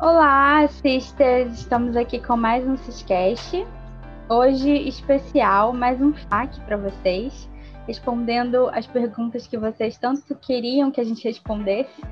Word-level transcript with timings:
Olá, 0.00 0.66
sisters! 0.66 1.60
Estamos 1.60 1.96
aqui 1.96 2.18
com 2.18 2.36
mais 2.36 2.66
um 2.66 2.76
Ciscast. 2.76 3.64
Hoje, 4.28 4.88
especial, 4.88 5.72
mais 5.72 6.02
um 6.02 6.12
FAQ 6.12 6.60
para 6.62 6.76
vocês, 6.76 7.48
respondendo 7.86 8.68
as 8.70 8.88
perguntas 8.88 9.46
que 9.46 9.56
vocês 9.56 9.96
tanto 9.96 10.34
queriam 10.34 10.90
que 10.90 11.00
a 11.00 11.04
gente 11.04 11.22
respondesse. 11.22 12.02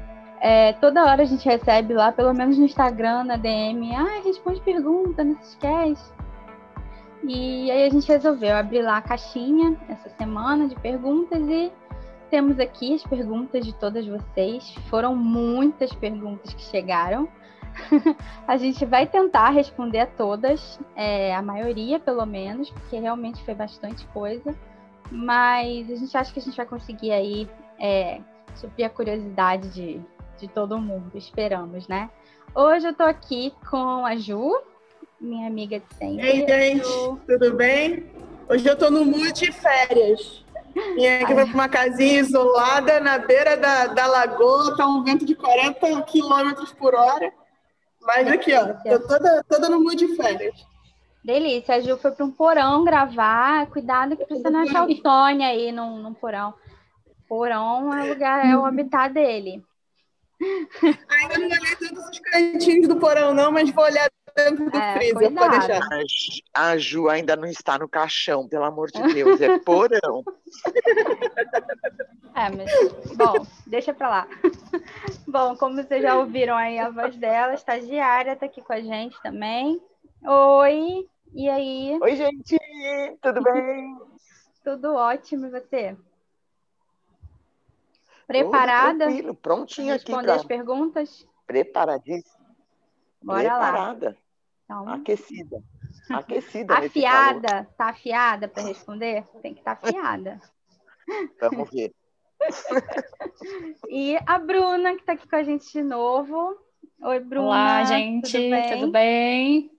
É, 0.41 0.75
toda 0.75 1.05
hora 1.05 1.23
a 1.23 1.27
gente 1.27 1.45
recebe 1.45 1.93
lá, 1.93 2.13
pelo 2.13 2.33
menos 2.33 2.57
no 2.57 2.65
Instagram, 2.65 3.25
na 3.25 3.37
DM, 3.37 3.95
ah, 3.97 4.23
responde 4.25 4.61
pergunta 4.61 5.25
no 5.25 5.37
Ciscast. 5.43 6.13
E 7.25 7.69
aí 7.69 7.85
a 7.85 7.91
gente 7.91 8.07
resolveu 8.07 8.57
abrir 8.57 8.83
lá 8.83 8.99
a 8.99 9.03
caixinha 9.03 9.77
essa 9.89 10.09
semana 10.11 10.69
de 10.69 10.77
perguntas 10.77 11.43
e 11.49 11.71
temos 12.31 12.61
aqui 12.61 12.95
as 12.95 13.03
perguntas 13.03 13.67
de 13.67 13.75
todas 13.75 14.07
vocês. 14.07 14.73
Foram 14.89 15.17
muitas 15.17 15.93
perguntas 15.93 16.55
que 16.55 16.63
chegaram. 16.63 17.29
a 18.47 18.57
gente 18.57 18.85
vai 18.85 19.07
tentar 19.07 19.51
responder 19.51 20.01
a 20.01 20.07
todas, 20.07 20.79
é, 20.97 21.35
a 21.35 21.43
maioria 21.43 21.99
pelo 21.99 22.25
menos, 22.27 22.71
porque 22.71 22.99
realmente 22.99 23.43
foi 23.45 23.55
bastante 23.55 24.07
coisa. 24.09 24.55
Mas 25.11 25.91
a 25.91 25.97
gente 25.97 26.17
acha 26.17 26.33
que 26.33 26.39
a 26.39 26.43
gente 26.43 26.57
vai 26.57 26.67
conseguir 26.67 27.13
aí 27.13 27.49
é, 27.79 28.21
suprir 28.55 28.87
a 28.87 28.91
curiosidade 28.91 29.69
de, 29.71 30.01
de 30.39 30.49
todo 30.49 30.79
mundo, 30.79 31.11
esperamos, 31.15 31.87
né? 31.87 32.11
Hoje 32.55 32.87
eu 32.87 32.95
tô 32.95 33.03
aqui 33.03 33.53
com 33.71 34.07
a 34.07 34.17
Ju, 34.17 34.59
minha 35.21 35.47
amiga 35.47 35.79
de 35.79 35.95
sempre. 35.97 36.27
Ei, 36.27 36.47
gente, 36.47 36.89
tudo 37.27 37.55
bem? 37.55 38.07
Hoje 38.49 38.69
eu 38.69 38.77
tô 38.77 38.91
no 38.91 39.05
mood 39.05 39.33
de 39.33 39.53
férias. 39.53 40.45
Vim 40.95 41.07
aqui 41.07 41.35
para 41.35 41.45
uma 41.45 41.69
casinha 41.69 42.21
isolada 42.21 43.01
na 43.01 43.19
beira 43.19 43.57
da, 43.57 43.87
da 43.89 44.07
lagoa, 44.07 44.77
tá 44.77 44.87
um 44.87 45.03
vento 45.03 45.25
de 45.25 45.35
40 45.35 46.03
km 46.03 46.65
por 46.79 46.95
hora. 46.95 47.33
Mas 48.05 48.29
aqui, 48.29 48.53
ó, 48.55 48.75
tô 48.75 49.07
toda, 49.07 49.45
toda 49.49 49.69
no 49.69 49.81
mood 49.81 49.97
de 49.97 50.17
férias. 50.17 50.67
Delícia, 51.25 51.77
a 51.77 51.81
Ju 51.81 51.97
foi 51.97 52.11
para 52.11 52.25
um 52.25 52.31
porão 52.33 52.85
gravar. 52.85 53.67
Cuidado 53.67 54.17
que 54.17 54.27
você 54.27 54.51
não 54.51 54.61
achar 54.61 54.85
o 54.85 55.03
Tony 55.03 55.45
aí 55.45 55.71
num, 55.71 55.99
num 55.99 56.13
porão. 56.13 56.53
Porão 57.29 57.95
é 57.95 58.05
o 58.05 58.09
lugar, 58.09 58.45
é 58.45 58.57
o 58.57 58.65
habitat 58.65 59.15
dele. 59.15 59.63
Ainda 60.83 61.39
não 61.39 61.47
olhei 61.47 61.77
todos 61.77 62.09
os 62.09 62.19
cantinhos 62.19 62.89
do 62.89 62.97
porão, 62.97 63.33
não, 63.33 63.53
mas 63.53 63.71
vou 63.71 63.85
olhar 63.85 64.11
dentro 64.35 64.71
do 64.71 64.77
é, 64.77 64.95
freezer, 64.95 65.35
pode 65.35 65.59
deixar. 65.59 65.81
A 66.55 66.77
Ju 66.77 67.09
ainda 67.09 67.37
não 67.37 67.47
está 67.47 67.79
no 67.79 67.89
caixão, 67.89 68.49
pelo 68.49 68.65
amor 68.65 68.91
de 68.91 69.03
Deus, 69.15 69.41
é 69.41 69.59
porão. 69.59 70.25
É, 72.35 72.49
mas, 72.49 72.71
bom, 73.15 73.47
deixa 73.67 73.93
pra 73.93 74.09
lá. 74.09 74.29
Bom, 75.29 75.55
como 75.57 75.77
vocês 75.77 76.03
já 76.03 76.17
ouviram 76.17 76.57
aí 76.57 76.79
a 76.79 76.89
voz 76.89 77.15
dela, 77.17 77.53
a 77.53 77.55
estagiária 77.55 78.35
tá 78.35 78.47
aqui 78.47 78.63
com 78.63 78.73
a 78.73 78.81
gente 78.81 79.21
também. 79.23 79.81
Oi, 80.25 81.07
e 81.35 81.51
aí? 81.51 81.99
Oi, 82.01 82.17
gente, 82.17 82.59
tudo 83.21 83.43
bem? 83.45 83.99
tudo 84.65 84.95
ótimo, 84.95 85.47
e 85.47 85.51
você? 85.51 85.97
Preparada? 88.27 89.09
Tudo 89.09 89.35
prontinho 89.35 89.95
aqui. 89.95 90.07
Responder 90.07 90.33
as 90.33 90.45
perguntas? 90.45 91.29
Preparadíssima. 91.47 92.43
Bora 93.23 93.43
Preparada. 93.43 94.09
lá. 94.11 94.17
Então... 94.73 94.89
Aquecida. 94.89 95.63
Aquecida. 96.11 96.79
afiada. 96.79 97.69
Tá 97.77 97.91
afiada 97.91 98.49
para 98.49 98.63
responder? 98.63 99.25
Tem 99.43 99.53
que 99.53 99.61
estar 99.61 99.77
tá 99.77 99.89
afiada. 99.89 100.41
Vamos 101.41 101.71
ver. 101.71 101.95
e 103.91 104.17
a 104.27 104.39
Bruna, 104.39 104.95
que 104.95 105.01
está 105.01 105.13
aqui 105.13 105.29
com 105.29 105.37
a 105.37 105.43
gente 105.43 105.71
de 105.71 105.83
novo. 105.83 106.57
Oi, 107.03 107.21
Bruna. 107.21 107.49
Olá, 107.49 107.85
gente. 107.85 108.33
Tudo 108.33 108.51
bem? 108.51 108.79
Tudo, 108.79 108.91
bem? 108.91 109.71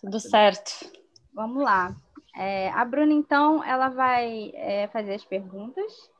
tudo 0.00 0.20
certo. 0.20 0.92
Vamos 1.32 1.62
lá. 1.62 1.96
É, 2.36 2.68
a 2.70 2.84
Bruna, 2.84 3.14
então, 3.14 3.64
ela 3.64 3.88
vai 3.88 4.52
é, 4.54 4.88
fazer 4.88 5.14
as 5.14 5.24
perguntas 5.24 6.11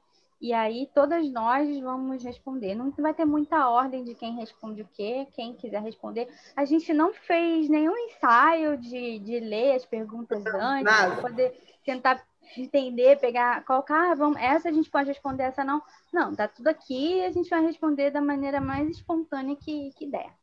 e 0.43 0.53
aí 0.53 0.91
todas 0.93 1.31
nós 1.31 1.79
vamos 1.79 2.25
responder. 2.25 2.75
Não 2.75 2.91
vai 2.91 3.15
ter 3.15 3.25
muita 3.25 3.69
ordem 3.69 4.03
de 4.03 4.13
quem 4.13 4.35
responde 4.35 4.83
o 4.83 4.89
quê, 4.93 5.25
quem 5.35 5.55
quiser 5.55 5.81
responder. 5.81 6.29
A 6.57 6.65
gente 6.65 6.93
não 6.93 7.15
fez 7.15 7.69
nenhum 7.69 7.97
ensaio 7.97 8.77
de, 8.77 9.21
de 9.21 9.39
ler 9.39 9.77
as 9.77 9.87
perguntas 9.87 10.45
antes, 10.45 10.93
para 10.93 11.17
poder 11.21 11.57
tentar 11.85 12.27
entender, 12.57 13.21
pegar, 13.21 13.65
colocar, 13.65 14.11
ah, 14.11 14.15
vamos, 14.17 14.37
essa 14.43 14.69
a 14.69 14.73
gente 14.73 14.91
pode 14.91 15.07
responder, 15.09 15.45
essa 15.45 15.63
não. 15.63 15.81
Não, 16.13 16.35
tá 16.35 16.49
tudo 16.49 16.67
aqui 16.67 17.19
e 17.19 17.25
a 17.25 17.31
gente 17.31 17.49
vai 17.49 17.63
responder 17.63 18.11
da 18.11 18.21
maneira 18.21 18.61
mais 18.61 18.91
espontânea 18.91 19.55
que, 19.55 19.93
que 19.93 20.09
der. 20.09 20.35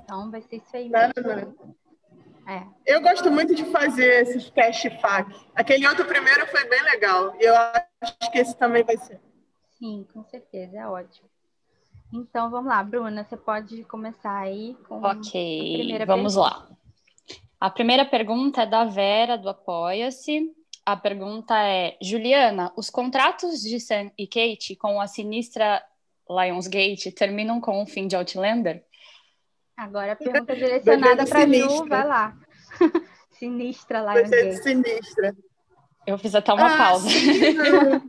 Então 0.00 0.30
vai 0.30 0.40
ser 0.40 0.56
isso 0.56 0.74
aí 0.74 0.88
mesmo. 0.88 1.76
É. 2.52 2.66
Eu 2.94 3.00
gosto 3.00 3.30
muito 3.30 3.54
de 3.54 3.64
fazer 3.66 4.22
esses 4.22 4.50
teste 4.50 4.90
FAQ. 5.00 5.34
Aquele 5.54 5.86
outro 5.86 6.04
primeiro 6.04 6.46
foi 6.48 6.68
bem 6.68 6.82
legal. 6.82 7.34
E 7.40 7.44
eu 7.44 7.54
acho 7.56 8.30
que 8.30 8.38
esse 8.38 8.56
também 8.58 8.82
vai 8.84 8.96
ser. 8.98 9.20
Sim, 9.78 10.06
com 10.12 10.22
certeza, 10.24 10.76
é 10.76 10.86
ótimo. 10.86 11.28
Então 12.12 12.50
vamos 12.50 12.68
lá, 12.68 12.82
Bruna, 12.84 13.24
você 13.24 13.36
pode 13.38 13.84
começar 13.84 14.38
aí 14.38 14.76
com 14.86 15.02
Ok, 15.02 15.10
a 15.10 15.78
primeira 15.78 16.04
vamos 16.06 16.34
pergunta. 16.34 16.56
lá. 16.56 16.68
A 17.58 17.70
primeira 17.70 18.04
pergunta 18.04 18.62
é 18.62 18.66
da 18.66 18.84
Vera, 18.84 19.38
do 19.38 19.48
Apoia-se. 19.48 20.52
A 20.84 20.96
pergunta 20.96 21.56
é: 21.58 21.96
Juliana, 22.02 22.70
os 22.76 22.90
contratos 22.90 23.60
de 23.62 23.80
Sam 23.80 24.10
e 24.18 24.26
Kate 24.26 24.76
com 24.76 25.00
a 25.00 25.06
sinistra 25.06 25.82
Lionsgate 26.28 27.12
terminam 27.12 27.60
com 27.60 27.82
o 27.82 27.86
fim 27.86 28.06
de 28.06 28.16
Outlander? 28.16 28.84
Agora 29.76 30.12
a 30.12 30.16
pergunta 30.16 30.54
direcionada 30.54 31.24
para 31.26 31.46
Ju, 31.46 31.86
vai 31.86 32.06
lá. 32.06 32.36
sinistra 33.38 34.00
Lionsgate. 34.00 34.62
Sinistra. 34.62 35.36
Eu 36.06 36.18
fiz 36.18 36.34
até 36.34 36.52
uma 36.52 36.74
ah, 36.74 36.76
pausa. 36.76 37.08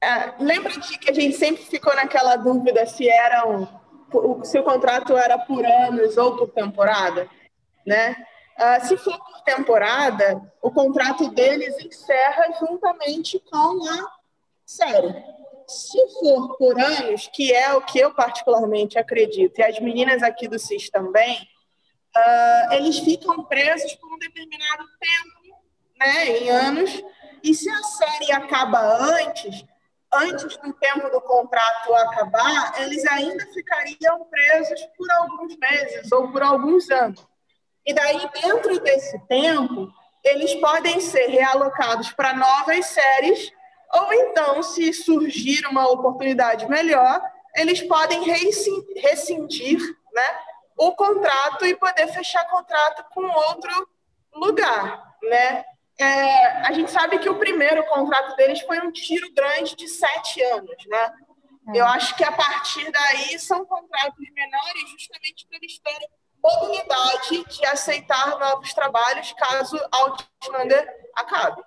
é, 0.00 0.34
lembra 0.38 0.72
de 0.72 0.98
que 0.98 1.10
a 1.10 1.14
gente 1.14 1.36
sempre 1.36 1.62
ficou 1.62 1.94
naquela 1.94 2.36
dúvida 2.36 2.86
se 2.86 3.08
eram 3.08 3.80
se 4.44 4.58
o 4.58 4.62
contrato 4.62 5.16
era 5.16 5.38
por 5.38 5.64
anos 5.64 6.16
ou 6.18 6.36
por 6.36 6.50
temporada, 6.50 7.28
né? 7.86 8.14
Uh, 8.58 8.86
se 8.86 8.96
for 8.98 9.18
por 9.18 9.40
temporada, 9.42 10.42
o 10.60 10.70
contrato 10.70 11.30
deles 11.30 11.74
encerra 11.82 12.52
juntamente 12.60 13.42
com 13.50 13.82
a 13.88 14.12
série. 14.66 15.24
Se 15.66 15.98
for 16.20 16.56
por 16.58 16.78
anos, 16.78 17.30
que 17.32 17.52
é 17.52 17.72
o 17.72 17.80
que 17.80 17.98
eu 17.98 18.12
particularmente 18.14 18.98
acredito, 18.98 19.58
e 19.58 19.62
as 19.62 19.78
meninas 19.80 20.22
aqui 20.22 20.46
do 20.46 20.58
CIS 20.58 20.90
também, 20.90 21.38
uh, 22.16 22.72
eles 22.72 22.98
ficam 22.98 23.44
presos 23.44 23.94
por 23.94 24.12
um 24.14 24.18
determinado 24.18 24.84
tempo, 25.00 25.58
né, 25.98 26.28
em 26.28 26.50
anos, 26.50 27.02
e 27.42 27.54
se 27.54 27.68
a 27.68 27.82
série 27.82 28.32
acaba 28.32 28.80
antes, 28.80 29.64
antes 30.12 30.56
do 30.58 30.72
tempo 30.74 31.08
do 31.10 31.20
contrato 31.20 31.94
acabar, 31.94 32.80
eles 32.82 33.04
ainda 33.06 33.46
ficariam 33.52 34.24
presos 34.24 34.80
por 34.96 35.10
alguns 35.10 35.56
meses 35.56 36.12
ou 36.12 36.30
por 36.30 36.42
alguns 36.42 36.90
anos. 36.90 37.26
E 37.84 37.92
daí, 37.92 38.28
dentro 38.40 38.78
desse 38.80 39.18
tempo, 39.26 39.88
eles 40.22 40.54
podem 40.56 41.00
ser 41.00 41.26
realocados 41.26 42.12
para 42.12 42.34
novas 42.34 42.86
séries, 42.86 43.50
ou 43.92 44.12
então, 44.12 44.62
se 44.62 44.92
surgir 44.92 45.66
uma 45.66 45.88
oportunidade 45.90 46.68
melhor, 46.68 47.20
eles 47.56 47.82
podem 47.82 48.22
rescindir 48.96 49.78
né, 50.14 50.38
o 50.82 50.96
contrato 50.96 51.64
e 51.64 51.76
poder 51.76 52.08
fechar 52.08 52.44
contrato 52.48 53.04
com 53.10 53.24
outro 53.24 53.88
lugar. 54.34 55.14
Né? 55.22 55.64
É, 55.96 56.66
a 56.66 56.72
gente 56.72 56.90
sabe 56.90 57.20
que 57.20 57.28
o 57.28 57.38
primeiro 57.38 57.86
contrato 57.86 58.34
deles 58.34 58.60
foi 58.62 58.80
um 58.80 58.90
tiro 58.90 59.32
grande 59.32 59.76
de 59.76 59.86
sete 59.86 60.42
anos. 60.42 60.84
Né? 60.86 61.14
É. 61.68 61.80
Eu 61.80 61.86
acho 61.86 62.16
que 62.16 62.24
a 62.24 62.32
partir 62.32 62.90
daí 62.90 63.38
são 63.38 63.64
contratos 63.64 64.28
menores, 64.32 64.90
justamente 64.90 65.46
para 65.46 65.58
eles 65.58 65.78
terem 65.78 66.08
mobilidade 66.42 67.44
de 67.44 67.66
aceitar 67.66 68.36
novos 68.40 68.74
trabalhos 68.74 69.32
caso 69.34 69.78
Outlander 69.92 70.84
acabe. 71.14 71.62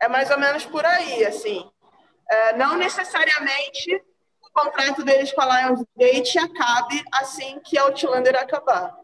É 0.00 0.08
mais 0.08 0.30
ou 0.30 0.38
menos 0.38 0.64
por 0.64 0.86
aí, 0.86 1.26
assim. 1.26 1.70
É, 2.30 2.54
não 2.54 2.74
necessariamente 2.76 4.02
o 4.54 4.60
contrato 4.60 5.04
deles 5.04 5.32
com 5.32 5.40
a 5.40 5.62
Lionsgate 5.62 6.38
acabe 6.38 7.02
assim 7.12 7.60
que 7.60 7.78
Outlander 7.78 8.36
acabar. 8.36 8.96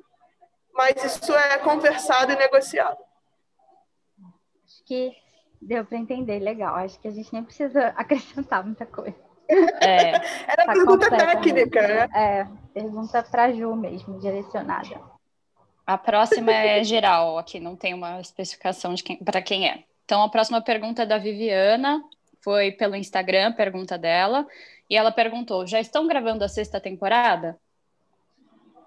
Mas 0.73 1.03
isso 1.05 1.35
é 1.35 1.59
conversado 1.59 2.33
e 2.33 2.37
negociado. 2.37 2.99
Acho 4.65 4.85
que 4.85 5.17
deu 5.61 5.85
para 5.85 5.97
entender 5.97 6.39
legal. 6.39 6.75
Acho 6.77 6.99
que 7.01 7.09
a 7.09 7.11
gente 7.11 7.33
nem 7.33 7.43
precisa 7.43 7.89
acrescentar 7.97 8.65
muita 8.65 8.85
coisa. 8.85 9.17
É, 9.49 10.11
Era 10.47 10.67
tá 10.67 10.73
pergunta 10.73 11.11
técnica, 11.11 11.83
né? 11.83 12.09
É, 12.15 12.47
pergunta 12.75 13.23
para 13.23 13.53
Ju 13.53 13.75
mesmo, 13.75 14.19
direcionada. 14.19 15.01
A 15.87 15.97
próxima 15.97 16.53
é 16.53 16.83
geral, 16.83 17.39
aqui 17.39 17.61
não 17.61 17.77
tem 17.77 17.95
uma 17.95 18.21
especificação 18.21 18.93
de 18.93 19.05
quem, 19.05 19.17
para 19.19 19.41
quem 19.41 19.69
é. 19.69 19.85
Então, 20.05 20.21
a 20.23 20.29
próxima 20.29 20.61
pergunta 20.61 21.03
é 21.03 21.07
da 21.07 21.17
Viviana, 21.17 22.03
foi 22.41 22.73
pelo 22.73 22.97
Instagram, 22.97 23.53
pergunta 23.53 23.97
dela, 23.97 24.47
e 24.89 24.97
ela 24.97 25.13
perguntou: 25.13 25.67
já 25.67 25.81
estão 25.81 26.07
gravando 26.07 26.45
a 26.45 26.49
sexta 26.49 26.81
temporada? 26.81 27.59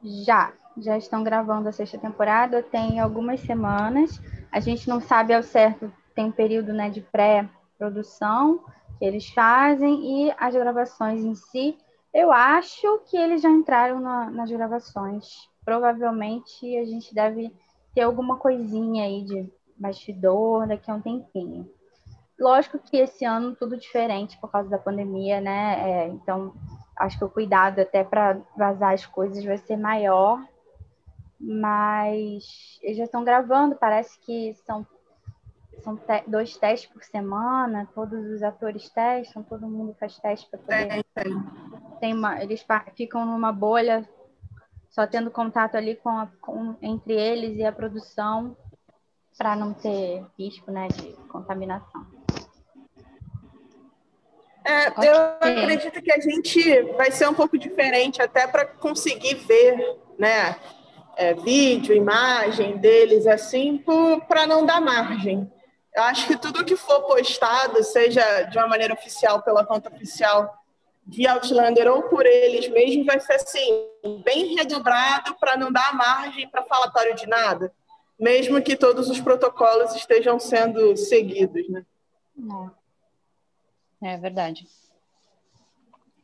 Já, 0.02 0.54
já 0.78 0.98
estão 0.98 1.24
gravando 1.24 1.68
a 1.68 1.72
sexta 1.72 1.98
temporada, 1.98 2.64
tem 2.64 3.00
algumas 3.00 3.42
semanas. 3.42 4.20
A 4.52 4.60
gente 4.60 4.88
não 4.88 5.02
sabe 5.02 5.34
ao 5.34 5.44
certo, 5.44 5.92
tem 6.16 6.26
um 6.26 6.32
período 6.32 6.74
né, 6.74 6.90
de 6.90 7.02
pré-produção 7.02 8.64
que 8.98 9.06
eles 9.06 9.30
fazem 9.30 10.28
e 10.28 10.34
as 10.38 10.54
gravações 10.54 11.24
em 11.24 11.36
si. 11.36 11.78
Eu 12.14 12.32
acho 12.32 13.00
que 13.10 13.18
eles 13.18 13.42
já 13.42 13.50
entraram 13.50 14.00
na, 14.00 14.30
nas 14.30 14.50
gravações. 14.50 15.50
Provavelmente 15.64 16.78
a 16.78 16.86
gente 16.86 17.14
deve 17.14 17.54
ter 17.94 18.02
alguma 18.02 18.38
coisinha 18.38 19.04
aí 19.04 19.24
de 19.24 19.48
bastidor 19.78 20.68
daqui 20.68 20.90
a 20.90 20.96
um 20.96 21.02
tempinho. 21.02 21.70
Lógico 22.40 22.80
que 22.80 22.98
esse 22.98 23.26
ano 23.26 23.56
tudo 23.56 23.78
diferente 23.78 24.38
por 24.40 24.50
causa 24.50 24.70
da 24.70 24.78
pandemia, 24.78 25.42
né? 25.42 25.90
É, 25.90 26.08
então, 26.08 26.54
acho 26.96 27.18
que 27.18 27.26
o 27.26 27.30
cuidado 27.30 27.82
até 27.82 28.04
para 28.04 28.40
vazar 28.58 28.94
as 28.94 29.06
coisas 29.06 29.44
vai 29.44 29.58
ser 29.58 29.76
maior. 29.76 30.42
Mas 31.40 32.80
eles 32.82 32.98
já 32.98 33.06
estão 33.06 33.24
gravando, 33.24 33.76
parece 33.76 34.20
que 34.20 34.54
são, 34.66 34.86
são 35.82 35.96
te 35.96 36.24
dois 36.28 36.58
testes 36.58 36.90
por 36.92 37.02
semana, 37.04 37.88
todos 37.96 38.26
os 38.26 38.44
atores 38.44 38.90
testam, 38.90 39.42
todo 39.44 39.68
mundo 39.68 39.96
faz 39.98 40.18
teste 40.18 40.50
para 40.50 40.60
poder. 40.60 40.92
É, 40.92 41.00
é. 41.00 41.24
Tem 42.02 42.14
uma, 42.14 42.44
eles 42.44 42.66
ficam 42.96 43.26
numa 43.26 43.54
bolha, 43.54 44.08
só 44.90 45.08
tendo 45.08 45.32
contato 45.32 45.76
ali 45.76 45.96
com, 45.96 46.10
a, 46.10 46.28
com 46.42 46.76
entre 46.82 47.14
eles 47.14 47.58
e 47.58 47.64
a 47.64 47.72
produção, 47.72 48.58
para 49.38 49.56
não 49.56 49.74
ter 49.74 50.26
risco 50.38 50.70
né, 50.70 50.90
de 50.90 51.14
contaminação. 51.30 52.19
É, 54.70 54.90
okay. 54.90 55.10
Eu 55.10 55.16
acredito 55.16 56.00
que 56.00 56.12
a 56.12 56.20
gente 56.20 56.82
vai 56.96 57.12
ser 57.12 57.28
um 57.28 57.34
pouco 57.34 57.58
diferente, 57.58 58.22
até 58.22 58.46
para 58.46 58.66
conseguir 58.66 59.34
ver, 59.34 59.98
né? 60.18 60.56
É, 61.18 61.34
vídeo, 61.34 61.96
imagem 61.96 62.78
deles, 62.78 63.26
assim, 63.26 63.84
para 64.28 64.46
não 64.46 64.64
dar 64.64 64.80
margem. 64.80 65.52
Eu 65.96 66.04
acho 66.04 66.28
que 66.28 66.38
tudo 66.38 66.64
que 66.64 66.76
for 66.76 67.02
postado, 67.02 67.84
seja 67.84 68.44
de 68.44 68.60
uma 68.60 68.68
maneira 68.68 68.94
oficial, 68.94 69.42
pela 69.42 69.66
conta 69.66 69.90
oficial 69.90 70.54
de 71.04 71.28
Outlander 71.28 71.92
ou 71.92 72.04
por 72.04 72.28
eles 72.28 72.70
mesmos, 72.70 73.08
vai 73.08 73.20
ser 73.20 73.34
assim, 73.34 73.88
bem 74.24 74.56
redobrado 74.56 75.36
para 75.40 75.58
não 75.58 75.72
dar 75.72 75.96
margem 75.96 76.48
para 76.48 76.64
falatório 76.64 77.16
de 77.16 77.26
nada, 77.26 77.74
mesmo 78.20 78.62
que 78.62 78.76
todos 78.76 79.10
os 79.10 79.20
protocolos 79.20 79.96
estejam 79.96 80.40
sendo 80.40 80.96
seguidos, 80.96 81.68
né? 81.70 81.84
Não. 82.38 82.79
É 84.02 84.18
verdade. 84.18 84.68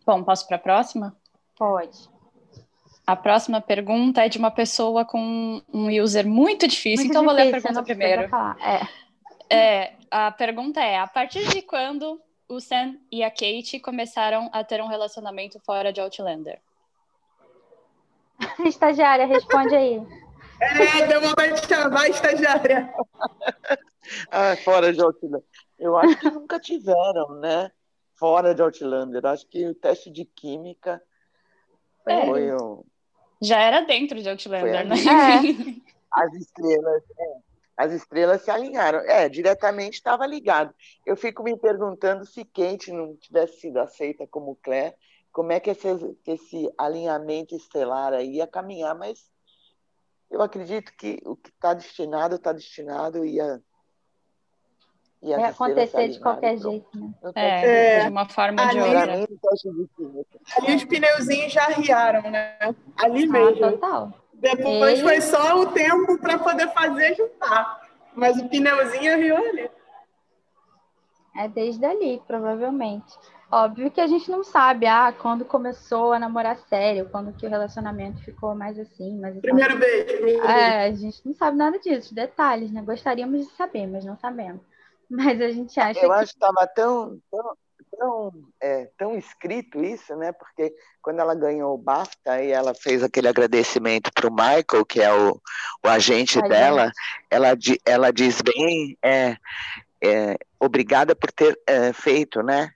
Bom, 0.05 0.23
posso 0.23 0.47
para 0.47 0.57
a 0.57 0.59
próxima? 0.59 1.15
Pode. 1.57 2.09
A 3.07 3.15
próxima 3.15 3.61
pergunta 3.61 4.25
é 4.25 4.29
de 4.29 4.37
uma 4.37 4.49
pessoa 4.49 5.05
com 5.05 5.61
um 5.71 5.89
user 6.01 6.27
muito 6.27 6.67
difícil, 6.67 7.05
muito 7.05 7.11
então 7.11 7.21
difícil, 7.21 7.25
vou 7.25 7.33
ler 7.33 7.49
a 7.49 7.61
pergunta 7.61 7.83
primeiro. 7.83 8.29
É. 9.49 9.55
é. 9.55 9.93
a 10.09 10.31
pergunta 10.31 10.79
é: 10.81 10.97
a 10.97 11.05
partir 11.05 11.47
de 11.49 11.61
quando 11.61 12.19
o 12.49 12.59
Sam 12.59 12.97
e 13.11 13.23
a 13.23 13.29
Kate 13.29 13.79
começaram 13.79 14.49
a 14.51 14.63
ter 14.63 14.81
um 14.81 14.87
relacionamento 14.87 15.59
fora 15.59 15.93
de 15.93 16.01
Outlander? 16.01 16.59
Estagiária, 18.65 19.25
responde 19.25 19.75
aí. 19.75 20.01
É, 20.59 21.07
deu 21.07 21.21
vontade 21.21 21.61
de 21.61 21.67
chamar 21.67 22.09
estagiária. 22.09 22.93
ah, 24.31 24.55
fora 24.63 24.91
de 24.91 25.01
Outlander. 25.01 25.43
Eu 25.77 25.97
acho 25.97 26.17
que 26.19 26.29
nunca 26.29 26.59
tiveram, 26.59 27.39
né? 27.39 27.71
Fora 28.15 28.55
de 28.55 28.61
Outlander. 28.61 29.25
Acho 29.25 29.47
que 29.47 29.67
o 29.67 29.75
teste 29.75 30.09
de 30.09 30.25
química 30.25 31.01
é. 32.07 32.25
foi 32.25 32.53
um... 32.55 32.83
Já 33.41 33.59
era 33.59 33.81
dentro 33.81 34.21
de 34.21 34.29
Outlander, 34.29 34.87
né? 34.87 34.95
É. 34.95 35.85
As 36.11 36.33
estrelas, 36.33 37.03
é. 37.19 37.37
As 37.77 37.91
estrelas 37.91 38.41
se 38.41 38.49
alinharam. 38.49 38.99
É, 38.99 39.27
diretamente 39.27 39.95
estava 39.95 40.25
ligado. 40.25 40.73
Eu 41.05 41.17
fico 41.17 41.43
me 41.43 41.57
perguntando 41.57 42.25
se 42.25 42.45
Kate 42.45 42.91
não 42.91 43.15
tivesse 43.17 43.59
sido 43.59 43.77
aceita 43.79 44.25
como 44.25 44.57
Claire, 44.63 44.95
como 45.31 45.51
é 45.51 45.59
que 45.59 45.69
esse, 45.69 45.87
esse 46.25 46.73
alinhamento 46.77 47.53
estelar 47.53 48.13
aí 48.13 48.35
ia 48.35 48.47
caminhar, 48.47 48.95
mas 48.95 49.29
eu 50.31 50.41
acredito 50.41 50.93
que 50.97 51.19
o 51.25 51.35
que 51.35 51.49
está 51.49 51.73
destinado, 51.73 52.35
está 52.35 52.53
destinado 52.53 53.25
e 55.21 55.29
ia 55.29 55.39
Ia 55.39 55.47
acontecer 55.47 56.09
de 56.09 56.19
qualquer 56.19 56.57
jeito, 56.57 56.87
né? 56.97 57.11
É, 57.35 58.03
de 58.03 58.09
uma 58.09 58.27
forma 58.27 58.63
ou 58.63 58.69
de 58.69 58.79
outra. 58.79 59.27
Ali 60.57 60.75
os 60.75 60.85
pneuzinhos 60.85 61.53
já 61.53 61.65
riaram, 61.67 62.29
né? 62.29 62.55
Ali 62.97 63.23
ah, 63.23 63.31
mesmo. 63.31 63.71
total. 63.71 64.13
Depois 64.33 65.01
foi 65.01 65.21
só 65.21 65.61
o 65.61 65.67
tempo 65.67 66.19
para 66.19 66.37
poder 66.37 66.67
fazer 66.73 67.15
juntar. 67.15 67.81
Mas 68.13 68.37
o 68.37 68.47
pneuzinho 68.47 69.17
riu 69.17 69.37
ali. 69.37 69.69
É 71.37 71.47
desde 71.47 71.85
ali, 71.85 72.21
provavelmente. 72.25 73.13
Óbvio 73.51 73.91
que 73.91 74.01
a 74.01 74.07
gente 74.07 74.29
não 74.31 74.43
sabe, 74.43 74.87
ah, 74.87 75.13
quando 75.17 75.45
começou 75.45 76.13
a 76.13 76.19
namorar 76.19 76.57
sério, 76.57 77.07
quando 77.11 77.33
que 77.33 77.45
o 77.45 77.49
relacionamento 77.49 78.21
ficou 78.21 78.55
mais 78.55 78.77
assim, 78.79 79.17
mais 79.19 79.39
Primeiro 79.39 79.77
beijo. 79.77 80.05
Primeiro 80.05 80.45
é, 80.45 80.87
a 80.87 80.91
gente 80.91 81.21
não 81.23 81.33
sabe 81.33 81.57
nada 81.57 81.77
disso, 81.77 82.15
detalhes, 82.15 82.71
né? 82.71 82.81
Gostaríamos 82.81 83.45
de 83.45 83.53
saber, 83.53 83.85
mas 83.87 84.03
não 84.03 84.17
sabemos. 84.17 84.61
Mas 85.09 85.41
a 85.41 85.49
gente 85.51 85.79
acha 85.79 85.99
Eu 85.99 86.09
que... 86.09 86.15
acho 86.15 86.31
que 86.31 86.37
estava 86.37 86.67
tão, 86.67 87.21
tão, 87.29 87.57
tão, 87.97 88.31
é, 88.61 88.89
tão 88.97 89.17
escrito 89.17 89.83
isso, 89.83 90.15
né? 90.15 90.31
Porque 90.31 90.73
quando 91.01 91.19
ela 91.19 91.35
ganhou 91.35 91.73
o 91.73 91.77
BAFTA 91.77 92.43
e 92.43 92.51
ela 92.51 92.73
fez 92.73 93.03
aquele 93.03 93.27
agradecimento 93.27 94.11
para 94.13 94.27
o 94.27 94.33
Michael, 94.33 94.85
que 94.87 95.01
é 95.01 95.13
o, 95.13 95.39
o 95.83 95.87
agente 95.87 96.41
dela, 96.41 96.91
ela, 97.29 97.49
ela 97.85 98.11
diz 98.11 98.41
bem, 98.41 98.97
é, 99.03 99.37
é, 100.03 100.37
obrigada 100.59 101.15
por 101.15 101.31
ter 101.31 101.59
é, 101.67 101.93
feito, 101.93 102.41
né? 102.41 102.71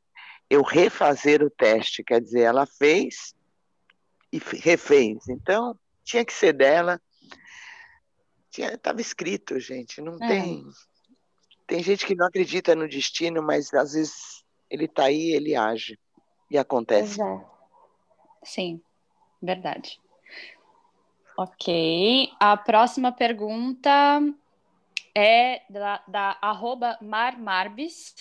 Eu 0.50 0.64
refazer 0.64 1.44
o 1.44 1.50
teste, 1.50 2.04
quer 2.04 2.20
dizer, 2.22 2.42
ela 2.42 2.66
fez 2.66 3.36
e 4.32 4.40
refez. 4.40 5.28
Então, 5.28 5.78
tinha 6.04 6.26
que 6.26 6.34
ser 6.34 6.54
dela. 6.54 7.00
Estava 8.52 9.00
escrito, 9.00 9.60
gente, 9.60 10.02
não 10.02 10.16
é. 10.16 10.28
tem 10.28 10.66
tem 11.70 11.84
gente 11.84 12.06
que 12.06 12.16
não 12.16 12.26
acredita 12.26 12.76
no 12.76 12.90
destino, 12.90 13.44
mas 13.44 13.72
às 13.74 13.94
vezes 13.94 14.44
ele 14.70 14.86
está 14.86 15.06
aí, 15.06 15.32
ele 15.32 15.56
age 15.56 15.98
e 16.50 16.58
acontece. 16.58 17.22
É. 17.22 17.42
Sim, 18.44 18.82
verdade. 19.42 20.00
Ok. 21.38 22.32
A 22.40 22.58
próxima 22.58 23.12
pergunta 23.12 24.20
é 25.16 25.62
da, 25.70 26.04
da 26.08 26.38
marmarbis, 27.02 28.16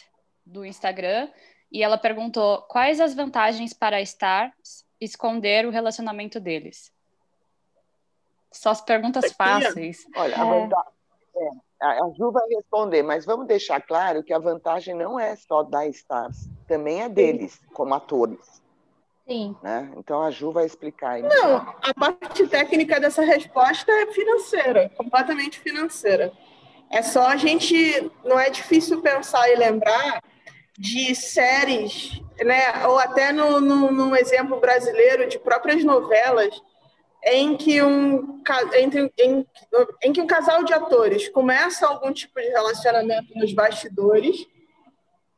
do 0.44 0.64
Instagram, 0.64 1.28
e 1.72 1.82
ela 1.82 1.98
perguntou 1.98 2.62
quais 2.62 3.00
as 3.00 3.14
vantagens 3.14 3.72
para 3.72 3.96
a 3.96 4.02
Stars 4.02 4.86
esconder 5.00 5.66
o 5.66 5.70
relacionamento 5.70 6.38
deles. 6.38 6.92
Só 8.52 8.70
as 8.70 8.80
perguntas 8.80 9.32
fáceis. 9.32 10.06
Olha, 10.16 10.36
a, 10.36 10.46
é. 10.46 10.66
vantagem, 10.66 10.92
é, 11.82 11.86
a 11.86 12.10
Ju 12.16 12.30
vai 12.32 12.46
responder, 12.48 13.02
mas 13.02 13.24
vamos 13.24 13.46
deixar 13.46 13.80
claro 13.80 14.22
que 14.22 14.32
a 14.32 14.38
vantagem 14.38 14.94
não 14.94 15.18
é 15.18 15.36
só 15.36 15.62
da 15.62 15.86
Stars, 15.86 16.48
também 16.66 17.02
é 17.02 17.08
deles, 17.08 17.60
como 17.72 17.94
atores. 17.94 18.62
Sim. 19.26 19.54
Né? 19.62 19.92
Então 19.96 20.22
a 20.22 20.30
Ju 20.30 20.52
vai 20.52 20.64
explicar. 20.64 21.10
Aí 21.12 21.22
não, 21.22 21.56
a 21.56 21.94
parte 21.94 22.46
técnica 22.48 22.98
dessa 22.98 23.22
resposta 23.22 23.92
é 23.92 24.06
financeira, 24.06 24.90
completamente 24.96 25.60
financeira. 25.60 26.32
É 26.90 27.02
só 27.02 27.26
a 27.26 27.36
gente. 27.36 28.10
Não 28.24 28.40
é 28.40 28.48
difícil 28.48 29.02
pensar 29.02 29.48
e 29.50 29.56
lembrar 29.56 30.22
de 30.78 31.14
séries, 31.14 32.22
né? 32.42 32.86
ou 32.86 32.98
até 32.98 33.32
no, 33.32 33.60
no, 33.60 33.90
no 33.90 34.16
exemplo 34.16 34.58
brasileiro 34.60 35.28
de 35.28 35.38
próprias 35.38 35.84
novelas 35.84 36.62
em 37.24 37.56
que 37.56 37.82
um, 37.82 38.42
entre, 38.76 39.12
em, 39.18 39.46
em 40.02 40.12
que 40.12 40.20
um 40.20 40.26
casal 40.26 40.64
de 40.64 40.72
atores 40.72 41.28
começa 41.28 41.86
algum 41.86 42.12
tipo 42.12 42.40
de 42.40 42.48
relacionamento 42.48 43.36
nos 43.36 43.52
bastidores 43.52 44.46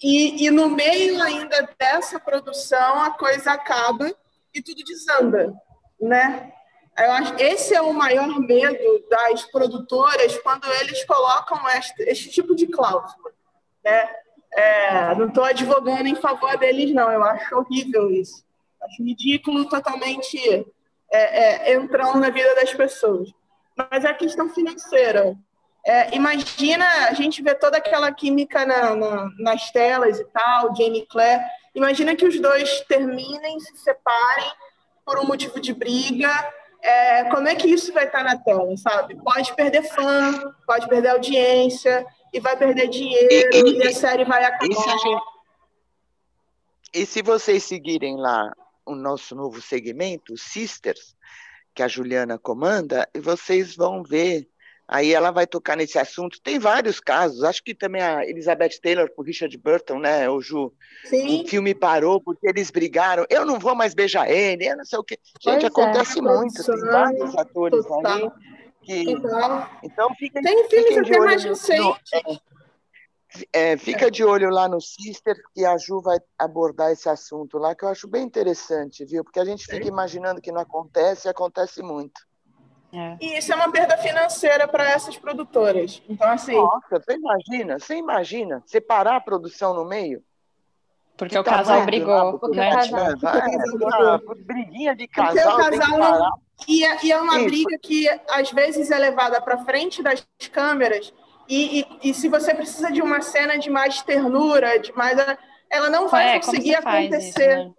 e, 0.03 0.47
e 0.47 0.51
no 0.51 0.69
meio 0.69 1.21
ainda 1.23 1.69
dessa 1.79 2.19
produção 2.19 3.03
a 3.03 3.11
coisa 3.11 3.53
acaba 3.53 4.15
e 4.55 4.63
tudo 4.63 4.83
desanda, 4.85 5.55
né? 6.01 6.53
Eu 6.99 7.13
acho 7.13 7.35
esse 7.39 7.75
é 7.75 7.81
o 7.81 7.95
maior 7.95 8.41
medo 8.41 9.05
das 9.09 9.45
produtoras 9.45 10.37
quando 10.39 10.71
eles 10.81 11.05
colocam 11.05 11.59
este, 11.71 12.03
este 12.03 12.31
tipo 12.31 12.55
de 12.55 12.67
cláusula, 12.67 13.33
né? 13.85 14.09
É, 14.53 15.15
não 15.15 15.29
estou 15.29 15.45
advogando 15.45 16.09
em 16.09 16.17
favor 16.17 16.57
deles, 16.59 16.93
não. 16.93 17.11
Eu 17.11 17.23
acho 17.23 17.57
horrível 17.57 18.11
isso. 18.11 18.45
Acho 18.83 19.03
ridículo, 19.03 19.69
totalmente 19.69 20.67
é, 21.13 21.73
é, 21.73 21.75
entram 21.75 22.17
na 22.17 22.31
vida 22.31 22.55
das 22.55 22.73
pessoas. 22.73 23.31
Mas 23.77 24.05
é 24.05 24.09
a 24.09 24.15
questão 24.15 24.49
financeira. 24.49 25.37
É, 25.85 26.15
imagina 26.15 26.85
a 27.09 27.15
gente 27.15 27.43
ver 27.43 27.59
toda 27.59 27.79
aquela 27.79 28.13
química 28.13 28.67
na, 28.67 28.95
na, 28.95 29.31
nas 29.39 29.71
telas 29.71 30.19
e 30.19 30.25
tal, 30.27 30.75
Jamie 30.77 31.07
Claire. 31.07 31.43
Imagina 31.75 32.15
que 32.15 32.27
os 32.27 32.39
dois 32.39 32.81
terminem, 32.83 33.59
se 33.61 33.77
separem 33.79 34.51
por 35.05 35.19
um 35.19 35.27
motivo 35.27 35.59
de 35.59 35.73
briga 35.73 36.31
é, 36.83 37.25
como 37.25 37.49
é 37.49 37.55
que 37.55 37.69
isso 37.69 37.93
vai 37.93 38.07
estar 38.07 38.25
na 38.25 38.39
tela, 38.39 38.77
sabe? 38.77 39.15
Pode 39.17 39.55
perder 39.55 39.83
fã, 39.83 40.55
pode 40.67 40.89
perder 40.89 41.09
audiência, 41.11 42.07
e 42.33 42.41
vai 42.41 42.57
perder 42.57 42.89
dinheiro, 42.89 43.29
e, 43.31 43.57
e, 43.57 43.79
e 43.79 43.87
a 43.89 43.93
série 43.93 44.25
vai 44.25 44.45
acabar. 44.45 44.67
E 44.67 44.75
se, 44.75 44.91
gente... 44.91 45.23
e 46.95 47.07
se 47.07 47.23
vocês 47.23 47.65
seguirem 47.65 48.17
lá 48.17 48.51
o 48.93 48.97
nosso 48.97 49.35
novo 49.35 49.61
segmento, 49.61 50.37
Sisters, 50.37 51.17
que 51.75 51.83
a 51.83 51.89
Juliana 51.89 52.39
comanda, 52.39 53.09
e 53.15 53.21
vocês 53.21 53.77
vão 53.77 54.03
ver 54.03 54.49
Aí 54.93 55.15
ela 55.15 55.31
vai 55.31 55.47
tocar 55.47 55.77
nesse 55.77 56.01
assunto. 56.01 56.41
Tem 56.43 56.59
vários 56.59 56.99
casos. 56.99 57.45
Acho 57.45 57.63
que 57.63 57.73
também 57.73 58.03
a 58.03 58.27
Elizabeth 58.27 58.81
Taylor 58.83 59.09
com 59.15 59.23
Richard 59.23 59.57
Burton, 59.57 60.01
né, 60.01 60.29
o 60.29 60.41
Ju? 60.41 60.73
Sim. 61.05 61.45
O 61.45 61.47
filme 61.47 61.73
parou 61.77 62.21
porque 62.21 62.49
eles 62.49 62.73
brigaram. 62.73 63.25
Eu 63.31 63.47
não 63.47 63.57
vou 63.57 63.77
mais 63.77 63.95
beijar 63.95 64.29
ele, 64.29 64.69
eu 64.69 64.77
não 64.77 64.85
sei 64.85 64.99
o 64.99 65.05
quê. 65.05 65.17
Gente, 65.41 65.61
pois 65.61 65.63
é, 65.63 65.67
acontece 65.69 66.19
é, 66.19 66.23
muito. 66.23 66.65
Tem 66.65 66.81
vários 66.81 67.37
atores 67.37 67.87
total. 67.87 68.13
ali 68.13 68.31
que. 68.83 69.13
Então 69.85 70.13
fiquem, 70.19 70.43
Tem 70.43 70.69
filmes 70.69 70.99
até 70.99 71.19
mais 71.21 71.45
recentes. 71.45 72.17
É, 73.53 73.77
fica 73.77 74.11
de 74.11 74.25
olho 74.25 74.51
lá 74.51 74.69
no 74.69 74.81
Sister, 74.81 75.37
que 75.55 75.65
a 75.65 75.77
Ju 75.77 76.01
vai 76.01 76.19
abordar 76.39 76.91
esse 76.91 77.09
assunto 77.09 77.59
lá, 77.59 77.75
que 77.75 77.85
eu 77.85 77.89
acho 77.89 78.09
bem 78.09 78.25
interessante, 78.25 79.05
viu? 79.05 79.23
Porque 79.23 79.39
a 79.39 79.45
gente 79.45 79.65
fica 79.67 79.87
imaginando 79.87 80.41
que 80.41 80.51
não 80.51 80.61
acontece 80.61 81.29
e 81.29 81.31
acontece 81.31 81.83
muito. 81.83 82.21
É. 82.93 83.17
E 83.21 83.39
isso 83.39 83.53
é 83.53 83.57
uma 83.57 83.71
perda 83.71 83.97
financeira 83.97 84.67
para 84.67 84.91
essas 84.91 85.17
produtoras. 85.17 86.03
Então, 86.09 86.29
assim. 86.29 86.57
Nossa, 86.57 87.01
você 87.01 87.15
imagina, 87.15 87.79
você 87.79 87.95
imagina 87.97 88.63
separar 88.67 89.17
a 89.17 89.21
produção 89.21 89.75
no 89.75 89.85
meio? 89.85 90.23
Porque 91.17 91.39
o 91.39 91.45
casal 91.45 91.85
brigou. 91.85 92.39
Porque 92.39 92.57
né? 92.57 92.71
o 92.71 92.75
casal, 92.75 93.11
é, 93.11 94.35
briguinha 94.37 94.97
de 94.97 95.07
casal. 95.07 95.57
Porque 95.57 95.77
o 95.77 95.79
casal 95.79 96.41
e, 96.67 96.85
é, 96.85 97.05
e 97.05 97.13
é 97.13 97.21
uma 97.21 97.39
isso. 97.39 97.47
briga 97.47 97.79
que 97.79 98.09
às 98.29 98.51
vezes 98.51 98.91
é 98.91 98.99
levada 98.99 99.41
para 99.41 99.65
frente 99.65 100.03
das 100.03 100.27
câmeras. 100.51 101.13
E, 101.51 101.81
e, 101.81 102.11
e, 102.11 102.15
se 102.15 102.29
você 102.29 102.55
precisa 102.55 102.93
de 102.93 103.03
uma 103.03 103.21
cena 103.21 103.59
de 103.59 103.69
mais 103.69 104.01
ternura, 104.03 104.79
de 104.79 104.93
mais. 104.93 105.19
Ela 105.69 105.91
não 105.91 106.07
vai 106.07 106.37
é, 106.37 106.39
conseguir 106.39 106.77
acontecer. 106.77 107.59
Isso, 107.59 107.69
né? 107.69 107.73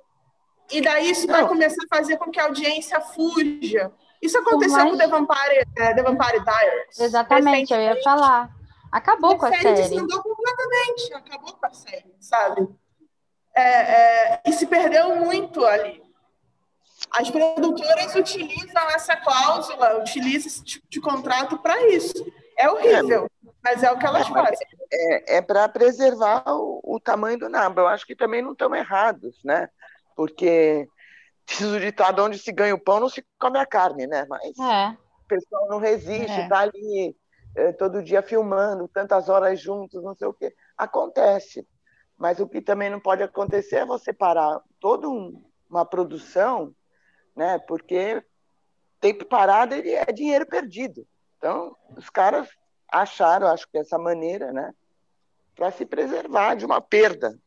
E 0.74 0.82
daí 0.82 1.10
isso 1.10 1.26
não. 1.26 1.36
vai 1.36 1.48
começar 1.48 1.82
a 1.90 1.96
fazer 1.96 2.18
com 2.18 2.30
que 2.30 2.40
a 2.40 2.44
audiência 2.44 3.00
fuja. 3.00 3.90
Isso 4.22 4.38
aconteceu 4.38 4.78
mais... 4.78 4.92
com 4.92 4.98
The 4.98 5.08
Vampire, 5.08 5.68
é, 5.78 5.94
The 5.94 6.04
Vampire 6.04 6.44
Diaries. 6.44 7.00
Exatamente, 7.00 7.74
eu 7.74 7.80
ia 7.80 8.02
falar. 8.04 8.50
Acabou 8.92 9.38
com 9.38 9.46
a 9.46 9.54
série. 9.54 9.74
desandou 9.74 10.22
completamente, 10.22 11.14
acabou 11.14 11.54
com 11.54 11.66
a 11.66 11.72
série, 11.72 12.14
sabe? 12.20 12.68
É, 13.56 13.62
é, 13.64 14.42
e 14.48 14.52
se 14.52 14.66
perdeu 14.66 15.16
muito 15.16 15.66
ali. 15.66 16.04
As 17.10 17.30
produtoras 17.32 18.16
utilizam 18.16 18.90
essa 18.90 19.16
cláusula, 19.16 20.00
utilizam 20.00 20.48
esse 20.48 20.64
tipo 20.64 20.86
de 20.90 21.00
contrato 21.00 21.58
para 21.58 21.88
isso. 21.88 22.26
É 22.58 22.70
horrível, 22.70 23.28
mas 23.64 23.84
é 23.84 23.92
o 23.92 23.98
que 23.98 24.06
elas 24.06 24.28
é, 24.28 24.30
fazem. 24.30 24.68
É, 24.92 25.38
é 25.38 25.42
para 25.42 25.70
preservar 25.70 26.44
o, 26.48 26.82
o, 26.84 27.00
tamanho 27.00 27.38
do 27.38 27.50
nabo. 27.50 27.82
Eu 27.82 27.88
acho 27.88 28.06
que 28.06 28.16
também 28.16 28.42
não 28.42 28.54
estão 28.54 28.74
errados, 28.76 29.40
né? 29.44 29.70
Porque 30.16 30.88
diz 31.48 31.62
o 31.62 31.80
ditado, 31.80 32.24
onde 32.24 32.40
se 32.40 32.52
ganha 32.52 32.74
o 32.74 32.80
pão 32.80 33.00
não 33.00 33.10
se 33.10 33.26
come 33.40 33.60
a 33.60 33.66
carne, 33.66 34.08
né? 34.08 34.26
Mas 34.28 34.58
é. 34.58 34.98
o 35.24 35.28
pessoal 35.28 35.68
não 35.70 35.78
resiste, 35.78 36.32
é. 36.32 36.48
tá 36.48 36.60
ali 36.60 37.16
é, 37.56 37.72
todo 37.74 38.04
dia 38.04 38.22
filmando, 38.22 38.88
tantas 38.88 39.30
horas 39.30 39.60
juntos, 39.60 40.04
não 40.04 40.16
sei 40.16 40.28
o 40.28 40.34
quê. 40.34 40.54
Acontece. 40.78 41.68
Mas 42.18 42.40
o 42.40 42.48
que 42.48 42.62
também 42.62 42.90
não 42.90 43.00
pode 43.00 43.24
acontecer 43.24 43.78
é 43.78 43.86
você 43.86 44.14
parar 44.14 44.60
toda 44.80 45.08
um, 45.08 45.44
uma 45.70 45.86
produção, 45.86 46.74
né? 47.36 47.60
Porque 47.60 48.24
tempo 49.00 49.26
parado 49.26 49.74
ele 49.74 49.92
é 49.92 50.06
dinheiro 50.06 50.46
perdido. 50.46 51.06
Então, 51.38 51.76
os 51.98 52.10
caras 52.10 52.48
acharam, 52.92 53.48
acho 53.48 53.68
que 53.70 53.78
essa 53.78 53.98
maneira, 53.98 54.52
né? 54.52 54.74
Para 55.56 55.72
se 55.72 55.86
preservar 55.86 56.56
de 56.56 56.66
uma 56.66 56.82
perda. 56.82 57.38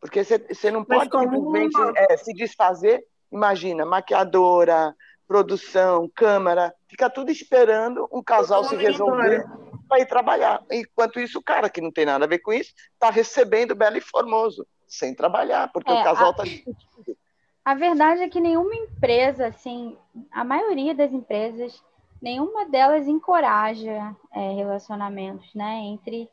Porque 0.00 0.22
você 0.24 0.70
não 0.70 0.84
pode 0.84 1.10
simplesmente 1.10 1.76
é, 1.96 2.16
se 2.16 2.32
desfazer 2.32 3.04
Imagina, 3.30 3.84
maquiadora, 3.84 4.94
produção, 5.26 6.10
câmera, 6.14 6.72
fica 6.88 7.10
tudo 7.10 7.30
esperando 7.30 8.08
um 8.12 8.22
casal 8.22 8.64
se 8.64 8.76
resolver 8.76 9.44
para 9.88 10.00
ir 10.00 10.06
trabalhar. 10.06 10.62
Enquanto 10.70 11.20
isso, 11.20 11.38
o 11.38 11.42
cara 11.42 11.68
que 11.68 11.80
não 11.80 11.90
tem 11.90 12.06
nada 12.06 12.24
a 12.24 12.28
ver 12.28 12.38
com 12.38 12.52
isso 12.52 12.72
está 12.94 13.10
recebendo 13.10 13.74
belo 13.74 13.96
e 13.96 14.00
formoso, 14.00 14.66
sem 14.86 15.14
trabalhar, 15.14 15.70
porque 15.72 15.90
é, 15.90 16.00
o 16.00 16.04
casal 16.04 16.30
está 16.30 16.44
discutindo. 16.44 17.16
A 17.64 17.74
verdade 17.74 18.22
é 18.22 18.28
que 18.28 18.40
nenhuma 18.40 18.76
empresa, 18.76 19.48
assim, 19.48 19.98
a 20.30 20.44
maioria 20.44 20.94
das 20.94 21.12
empresas, 21.12 21.82
nenhuma 22.20 22.66
delas 22.66 23.06
encoraja 23.06 24.14
é, 24.32 24.52
relacionamentos, 24.52 25.54
né, 25.54 25.80
entre 25.84 26.28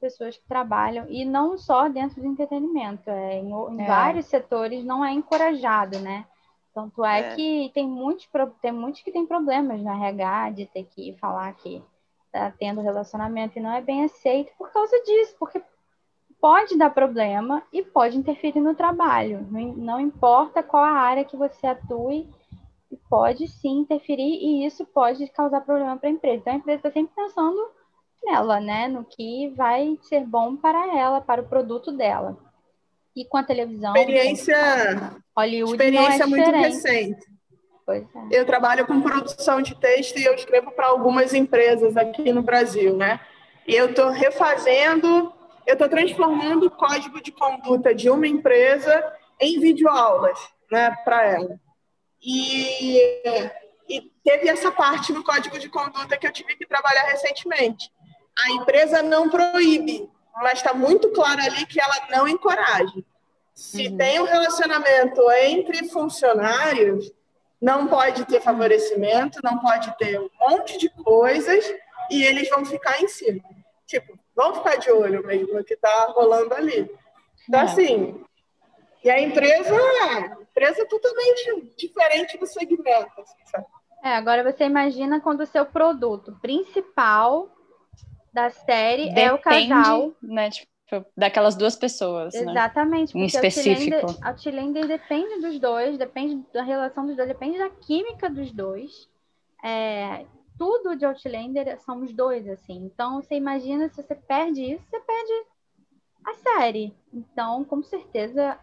pessoas 0.00 0.36
que 0.36 0.46
trabalham 0.46 1.06
e 1.08 1.24
não 1.24 1.56
só 1.56 1.88
dentro 1.88 2.20
do 2.20 2.26
entretenimento, 2.26 3.08
é, 3.08 3.38
em, 3.38 3.50
em 3.50 3.82
é. 3.82 3.86
vários 3.86 4.26
setores 4.26 4.84
não 4.84 5.04
é 5.04 5.12
encorajado, 5.12 5.98
né? 5.98 6.26
Tanto 6.74 7.04
é, 7.04 7.20
é, 7.20 7.34
que 7.34 7.70
tem 7.72 7.88
muitos, 7.88 8.28
tem 8.60 8.72
muitos 8.72 9.00
que 9.00 9.10
têm 9.10 9.26
problemas 9.26 9.80
no 9.80 9.90
RH 9.90 10.50
de 10.50 10.66
ter 10.66 10.84
que 10.84 11.14
falar 11.14 11.50
que 11.54 11.82
está 12.26 12.50
tendo 12.58 12.82
relacionamento 12.82 13.58
e 13.58 13.62
não 13.62 13.72
é 13.72 13.80
bem 13.80 14.04
aceito 14.04 14.52
por 14.58 14.70
causa 14.70 14.94
disso, 15.02 15.34
porque 15.38 15.62
pode 16.38 16.76
dar 16.76 16.90
problema 16.90 17.62
e 17.72 17.82
pode 17.82 18.18
interferir 18.18 18.60
no 18.60 18.74
trabalho. 18.74 19.46
Não, 19.50 19.72
não 19.72 20.00
importa 20.00 20.62
qual 20.62 20.84
a 20.84 20.90
área 20.90 21.24
que 21.24 21.36
você 21.36 21.66
atue, 21.66 22.28
pode 23.08 23.46
sim 23.48 23.80
interferir 23.80 24.22
e 24.22 24.66
isso 24.66 24.84
pode 24.86 25.26
causar 25.28 25.60
problema 25.60 25.96
para 25.96 26.08
a 26.08 26.12
empresa. 26.12 26.36
Então 26.36 26.52
a 26.52 26.56
empresa 26.56 26.78
está 26.78 26.90
sempre 26.90 27.14
pensando 27.14 27.70
nela, 28.24 28.60
né? 28.60 28.88
No 28.88 29.04
que 29.04 29.52
vai 29.56 29.98
ser 30.02 30.24
bom 30.24 30.56
para 30.56 30.96
ela, 30.96 31.20
para 31.20 31.42
o 31.42 31.48
produto 31.48 31.92
dela. 31.92 32.36
E 33.14 33.24
com 33.24 33.36
a 33.36 33.42
televisão. 33.42 33.94
Experiência, 33.96 34.56
Hollywood 35.36 35.72
experiência 35.72 36.22
é 36.22 36.26
muito 36.26 36.50
recente. 36.50 37.36
É. 37.88 38.04
Eu 38.32 38.44
trabalho 38.44 38.84
com 38.86 39.00
produção 39.00 39.62
de 39.62 39.74
texto 39.76 40.18
e 40.18 40.24
eu 40.24 40.34
escrevo 40.34 40.72
para 40.72 40.88
algumas 40.88 41.32
empresas 41.32 41.96
aqui 41.96 42.32
no 42.32 42.42
Brasil, 42.42 42.96
né? 42.96 43.20
E 43.66 43.74
eu 43.74 43.90
estou 43.90 44.10
refazendo, 44.10 45.32
eu 45.64 45.74
estou 45.74 45.88
transformando 45.88 46.66
o 46.66 46.70
código 46.70 47.22
de 47.22 47.30
conduta 47.30 47.94
de 47.94 48.10
uma 48.10 48.26
empresa 48.26 49.12
em 49.40 49.60
videoaulas, 49.60 50.38
né, 50.70 50.90
para 51.04 51.24
ela. 51.24 51.60
E, 52.22 52.98
e 53.88 54.00
teve 54.24 54.48
essa 54.48 54.70
parte 54.70 55.12
no 55.12 55.22
código 55.22 55.58
de 55.58 55.68
conduta 55.68 56.16
que 56.16 56.26
eu 56.26 56.32
tive 56.32 56.56
que 56.56 56.66
trabalhar 56.66 57.04
recentemente. 57.04 57.90
A 58.44 58.50
empresa 58.50 59.02
não 59.02 59.30
proíbe 59.30 60.10
mas 60.36 60.58
está 60.58 60.74
muito 60.74 61.10
claro 61.10 61.40
ali 61.40 61.66
que 61.66 61.80
ela 61.80 62.06
não 62.10 62.28
encoraja. 62.28 63.02
Se 63.54 63.88
uhum. 63.88 63.96
tem 63.96 64.20
um 64.20 64.24
relacionamento 64.24 65.30
entre 65.32 65.88
funcionários, 65.88 67.10
não 67.60 67.86
pode 67.86 68.24
ter 68.26 68.40
favorecimento, 68.40 69.40
não 69.42 69.58
pode 69.58 69.96
ter 69.96 70.20
um 70.20 70.28
monte 70.38 70.76
de 70.76 70.90
coisas 70.90 71.64
e 72.10 72.22
eles 72.22 72.48
vão 72.50 72.64
ficar 72.64 73.00
em 73.00 73.08
cima. 73.08 73.42
Tipo, 73.86 74.18
vão 74.34 74.54
ficar 74.56 74.76
de 74.76 74.90
olho 74.90 75.24
mesmo 75.26 75.54
no 75.54 75.64
que 75.64 75.74
está 75.74 76.12
rolando 76.14 76.54
ali. 76.54 76.90
Então, 77.48 77.60
é. 77.60 77.64
assim, 77.64 78.22
e 79.02 79.08
a 79.08 79.18
empresa, 79.18 79.74
empresa 80.56 80.82
é 80.82 80.86
totalmente 80.86 81.74
diferente 81.76 82.38
do 82.38 82.46
segmento. 82.46 83.20
Assim, 83.20 83.64
é, 84.02 84.14
agora 84.14 84.42
você 84.42 84.64
imagina 84.64 85.20
quando 85.20 85.40
o 85.40 85.46
seu 85.46 85.66
produto 85.66 86.36
principal 86.40 87.50
da 88.32 88.48
série 88.50 89.08
Depende, 89.08 89.20
é 89.20 89.32
o 89.32 89.38
casal. 89.38 90.12
Né, 90.22 90.50
tipo, 90.50 90.70
daquelas 91.16 91.56
duas 91.56 91.76
pessoas. 91.76 92.32
Né? 92.34 92.52
Exatamente. 92.52 93.14
Né? 93.14 93.22
Em 93.22 93.26
específico. 93.26 94.06
A 94.22 94.30
Outlander 94.30 94.86
depende 94.86 95.40
dos 95.40 95.58
dois, 95.58 95.98
depende 95.98 96.42
da 96.52 96.62
relação 96.62 97.06
dos 97.06 97.16
dois, 97.16 97.28
depende 97.28 97.58
da 97.58 97.68
química 97.68 98.30
dos 98.30 98.50
dois. 98.50 99.08
É, 99.62 100.24
tudo 100.58 100.96
de 100.96 101.04
Outlander 101.04 101.78
são 101.80 102.02
os 102.02 102.12
dois, 102.12 102.48
assim. 102.48 102.76
Então, 102.84 103.20
você 103.20 103.34
imagina 103.34 103.88
se 103.88 104.02
você 104.02 104.14
perde 104.14 104.62
isso, 104.62 104.84
você 104.88 105.00
perde 105.00 105.32
a 106.24 106.34
série. 106.34 106.94
Então, 107.12 107.64
com 107.64 107.82
certeza, 107.82 108.58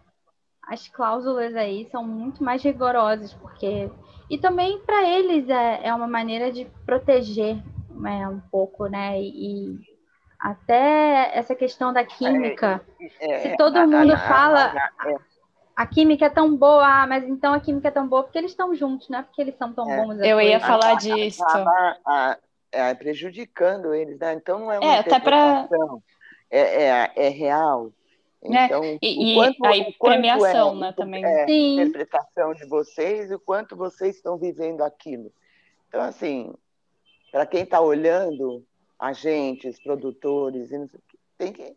as 0.66 0.88
cláusulas 0.88 1.54
aí 1.54 1.88
são 1.90 2.04
muito 2.04 2.42
mais 2.42 2.62
rigorosas, 2.62 3.32
porque. 3.34 3.90
E 4.30 4.38
também 4.38 4.78
para 4.80 5.08
eles 5.08 5.48
é, 5.48 5.80
é 5.86 5.94
uma 5.94 6.08
maneira 6.08 6.50
de 6.50 6.64
proteger 6.86 7.62
é, 8.06 8.28
um 8.28 8.40
pouco, 8.40 8.86
né? 8.86 9.20
E, 9.20 9.78
até 10.40 11.30
essa 11.34 11.54
questão 11.54 11.92
da 11.92 12.04
química. 12.04 12.80
É, 13.20 13.32
é, 13.32 13.38
se 13.40 13.56
todo 13.56 13.86
mundo 13.86 14.16
fala 14.16 14.72
a 15.76 15.86
química 15.86 16.26
é 16.26 16.30
tão 16.30 16.54
boa, 16.54 16.86
ah, 16.86 17.06
mas 17.06 17.24
então 17.24 17.52
a 17.52 17.60
química 17.60 17.88
é 17.88 17.90
tão 17.90 18.06
boa 18.06 18.22
porque 18.22 18.38
eles 18.38 18.52
estão 18.52 18.74
juntos, 18.74 19.08
não 19.08 19.18
é 19.18 19.22
porque 19.22 19.40
eles 19.40 19.56
são 19.56 19.72
tão 19.72 19.90
é. 19.90 19.96
bons. 19.96 20.18
Eu 20.20 20.40
ia 20.40 20.60
falar 20.60 20.94
disso. 20.94 21.42
É, 22.70 22.92
prejudicando 22.92 23.94
eles, 23.94 24.18
né? 24.18 24.34
Então 24.34 24.58
não 24.58 24.72
é 24.72 24.80
uma 24.80 24.94
é, 24.94 24.98
até 24.98 25.20
pra... 25.20 25.68
é, 26.50 26.82
é, 26.82 27.12
é 27.14 27.28
real. 27.28 27.92
Né? 28.44 28.66
Então, 28.66 28.84
e, 29.00 29.32
e 29.32 29.34
quanto, 29.34 29.64
aí, 29.64 29.94
premiação, 29.98 30.76
é, 30.76 30.80
né, 30.80 30.92
também. 30.92 31.24
É, 31.24 31.46
Sim. 31.46 31.80
interpretação 31.80 32.52
de 32.52 32.66
vocês 32.66 33.30
e 33.30 33.34
o 33.34 33.40
quanto 33.40 33.74
vocês 33.74 34.16
estão 34.16 34.36
vivendo 34.36 34.82
aquilo. 34.82 35.32
Então, 35.88 36.02
assim, 36.02 36.52
para 37.32 37.46
quem 37.46 37.62
está 37.62 37.80
olhando, 37.80 38.64
agentes, 38.98 39.80
produtores, 39.80 40.70
tem 41.38 41.52
que 41.52 41.76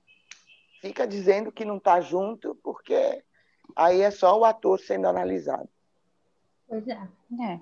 fica 0.82 1.08
dizendo 1.08 1.52
que 1.52 1.66
não 1.66 1.78
está 1.78 2.00
junto, 2.02 2.56
porque 2.64 3.24
aí 3.76 4.02
é 4.02 4.12
só 4.12 4.38
o 4.38 4.46
ator 4.46 4.80
sendo 4.80 5.08
analisado. 5.08 5.70
Pois 6.68 6.88
é. 6.88 7.00
é. 7.42 7.60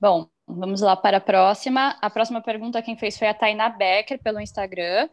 Bom, 0.00 0.28
vamos 0.46 0.80
lá 0.80 0.96
para 0.96 1.18
a 1.18 1.20
próxima. 1.20 1.96
A 2.00 2.08
próxima 2.08 2.40
pergunta 2.40 2.82
quem 2.82 2.96
fez 2.96 3.18
foi 3.18 3.28
a 3.28 3.34
Tainá 3.34 3.68
Becker 3.68 4.18
pelo 4.22 4.40
Instagram. 4.40 5.08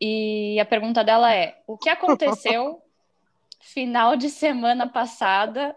E 0.00 0.58
a 0.58 0.64
pergunta 0.64 1.04
dela 1.04 1.34
é: 1.34 1.58
o 1.66 1.76
que 1.76 1.88
aconteceu 1.88 2.80
final 3.60 4.16
de 4.16 4.30
semana 4.30 4.88
passada 4.88 5.76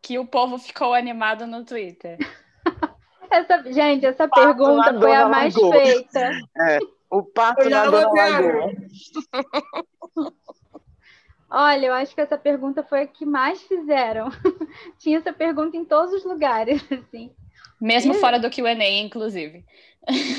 que 0.00 0.18
o 0.18 0.26
povo 0.26 0.58
ficou 0.58 0.94
animado 0.94 1.46
no 1.46 1.64
Twitter? 1.64 2.18
Essa, 3.30 3.62
gente, 3.70 4.06
essa 4.06 4.26
pato 4.26 4.40
pergunta 4.40 4.98
foi 4.98 5.14
a 5.14 5.28
mais 5.28 5.54
Lagoa. 5.54 5.72
feita. 5.72 6.30
É, 6.60 6.78
o 7.10 7.22
pato 7.22 7.68
na 7.68 7.84
Dona 7.86 8.08
Lagoa. 8.08 8.72
Olha, 11.50 11.86
eu 11.86 11.94
acho 11.94 12.14
que 12.14 12.20
essa 12.20 12.36
pergunta 12.36 12.82
foi 12.82 13.02
a 13.02 13.06
que 13.06 13.24
mais 13.24 13.62
fizeram. 13.62 14.30
Tinha 14.98 15.18
essa 15.18 15.32
pergunta 15.32 15.76
em 15.76 15.84
todos 15.84 16.12
os 16.12 16.24
lugares, 16.24 16.82
assim. 16.92 17.32
Mesmo 17.80 18.12
e... 18.12 18.18
fora 18.18 18.38
do 18.38 18.50
Q&A, 18.50 18.74
inclusive. 19.00 19.64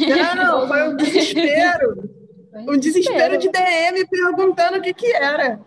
Não, 0.08 0.36
não, 0.36 0.68
foi 0.68 0.90
um 0.90 0.96
desespero. 0.96 2.29
Um, 2.54 2.74
um 2.74 2.78
desespero. 2.78 3.38
desespero 3.38 3.38
de 3.38 3.50
DM 3.50 4.08
perguntando 4.08 4.78
o 4.78 4.82
que 4.82 4.94
que 4.94 5.12
era. 5.14 5.60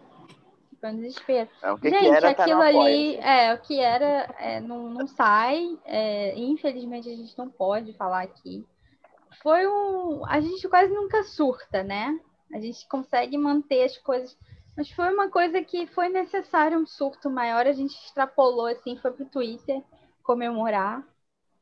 Foi 0.80 0.90
um 0.90 0.96
desespero. 0.96 1.48
É, 1.62 1.72
o 1.72 1.78
que 1.78 1.90
Gente, 1.90 2.00
que 2.00 2.06
era, 2.08 2.34
tá 2.34 2.42
aquilo 2.42 2.60
ali, 2.60 3.16
é, 3.16 3.54
o 3.54 3.58
que 3.60 3.78
era, 3.78 4.34
é, 4.38 4.60
não, 4.60 4.88
não 4.88 5.06
sai. 5.06 5.78
É, 5.84 6.36
infelizmente, 6.36 7.08
a 7.08 7.16
gente 7.16 7.36
não 7.38 7.48
pode 7.48 7.92
falar 7.94 8.22
aqui. 8.22 8.66
Foi 9.42 9.66
um... 9.66 10.26
A 10.26 10.40
gente 10.40 10.68
quase 10.68 10.92
nunca 10.92 11.22
surta, 11.22 11.82
né? 11.82 12.18
A 12.52 12.60
gente 12.60 12.86
consegue 12.88 13.38
manter 13.38 13.84
as 13.84 13.96
coisas 13.98 14.36
mas 14.76 14.90
foi 14.90 15.12
uma 15.12 15.28
coisa 15.28 15.62
que 15.62 15.86
foi 15.86 16.08
necessário 16.08 16.78
um 16.78 16.86
surto 16.86 17.28
maior, 17.28 17.66
a 17.66 17.72
gente 17.72 17.94
extrapolou 17.94 18.66
assim, 18.66 18.96
foi 18.96 19.12
pro 19.12 19.26
Twitter 19.26 19.82
comemorar 20.22 21.06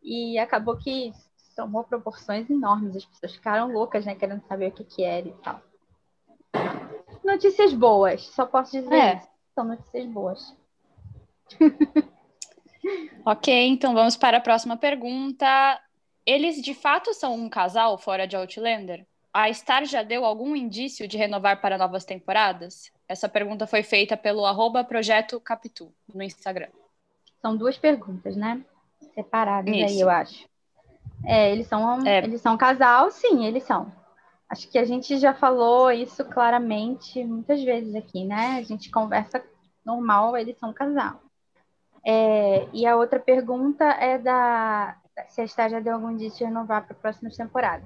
e 0.03 0.39
acabou 0.39 0.77
que 0.77 1.13
tomou 1.55 1.85
proporções 1.85 2.49
enormes, 2.49 2.97
as 2.97 3.05
pessoas 3.05 3.35
ficaram 3.35 3.73
loucas, 3.73 4.05
né, 4.05 4.15
querendo 4.15 4.43
saber 4.47 4.69
o 4.69 4.73
que 4.73 4.85
que 4.85 5.05
era 5.05 5.29
e 5.29 5.33
tal. 5.35 5.61
Notícias 7.25 7.73
boas, 7.73 8.27
só 8.27 8.47
posso 8.47 8.73
dizer 8.73 8.95
é. 8.95 9.17
isso. 9.17 9.29
São 9.55 9.65
notícias 9.65 10.07
boas. 10.07 10.57
ok, 13.25 13.69
então 13.69 13.95
vamos 13.95 14.17
para 14.17 14.39
a 14.39 14.41
próxima 14.41 14.77
pergunta. 14.77 15.81
Eles 16.25 16.61
de 16.61 16.75
fato 16.75 17.13
são 17.15 17.35
um 17.35 17.49
casal 17.49 17.99
fora 17.99 18.27
de 18.27 18.37
Outlander? 18.37 19.07
A 19.33 19.53
Star 19.53 19.85
já 19.85 20.03
deu 20.03 20.25
algum 20.25 20.57
indício 20.57 21.07
de 21.07 21.17
renovar 21.17 21.61
para 21.61 21.79
novas 21.79 22.05
temporadas? 22.05 22.91
Essa 23.09 23.29
pergunta 23.29 23.67
foi 23.67 23.83
feita 23.83 24.17
pelo 24.17 24.45
arroba 24.45 24.83
Projeto 24.83 25.41
Capitu 25.41 25.93
no 26.13 26.23
Instagram. 26.23 26.69
São 27.41 27.57
duas 27.57 27.79
perguntas, 27.79 28.37
né? 28.37 28.65
Separadas 29.15 29.73
Isso. 29.73 29.85
aí, 29.85 30.01
eu 30.01 30.11
acho. 30.11 30.50
É, 31.25 31.53
eles 31.53 31.67
são, 31.67 32.07
é. 32.07 32.25
eles 32.25 32.41
são 32.41 32.57
casal, 32.57 33.11
sim, 33.11 33.45
eles 33.45 33.65
são. 33.65 33.93
Acho 34.49 34.69
que 34.69 34.79
a 34.79 34.85
gente 34.85 35.19
já 35.19 35.33
falou 35.33 35.91
isso 35.93 36.25
claramente 36.25 37.25
muitas 37.25 37.63
vezes 37.63 37.95
aqui, 37.95 38.25
né? 38.25 38.59
A 38.59 38.63
gente 38.63 38.91
conversa 38.91 39.43
normal, 39.85 40.37
eles 40.37 40.59
são 40.59 40.73
casal. 40.73 41.21
É, 42.05 42.67
e 42.73 42.87
a 42.87 42.97
outra 42.97 43.21
pergunta 43.21 43.85
é 43.85 44.19
da 44.19 44.97
se 45.29 45.41
a 45.41 45.47
Star 45.47 45.69
já 45.69 45.81
deu 45.81 45.95
algum 45.95 46.11
indício 46.11 46.39
de 46.39 46.45
renovar 46.45 46.85
para 46.85 46.97
a 46.97 46.99
próxima 46.99 47.31
temporada. 47.31 47.85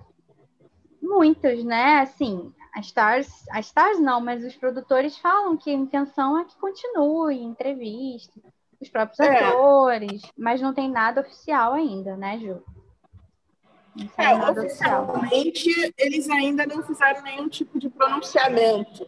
Muitos, 1.02 1.64
né? 1.64 2.00
Assim, 2.00 2.52
as 2.74 2.86
stars, 2.86 3.48
as 3.50 3.66
stars 3.66 4.00
não, 4.00 4.20
mas 4.20 4.44
os 4.44 4.56
produtores 4.56 5.18
falam 5.18 5.56
que 5.56 5.70
a 5.70 5.74
intenção 5.74 6.38
é 6.38 6.44
que 6.44 6.56
continue 6.56 7.42
entrevista, 7.42 8.40
os 8.80 8.88
próprios 8.88 9.20
é. 9.20 9.44
atores, 9.44 10.22
mas 10.36 10.60
não 10.60 10.72
tem 10.72 10.90
nada 10.90 11.20
oficial 11.20 11.72
ainda, 11.74 12.16
né, 12.16 12.38
Ju? 12.38 12.62
É, 14.16 14.34
oficialmente 14.34 15.70
oficial. 15.70 15.90
eles 15.98 16.28
ainda 16.28 16.66
não 16.66 16.82
fizeram 16.82 17.22
nenhum 17.22 17.48
tipo 17.48 17.78
de 17.78 17.88
pronunciamento. 17.88 19.06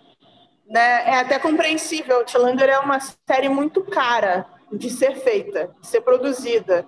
Né? 0.67 1.11
É 1.11 1.19
até 1.21 1.39
compreensível. 1.39 2.19
Outlander 2.19 2.69
é 2.69 2.79
uma 2.79 2.99
série 3.01 3.49
muito 3.49 3.83
cara 3.85 4.47
de 4.73 4.91
ser 4.91 5.17
feita, 5.17 5.75
de 5.81 5.87
ser 5.87 6.01
produzida 6.01 6.87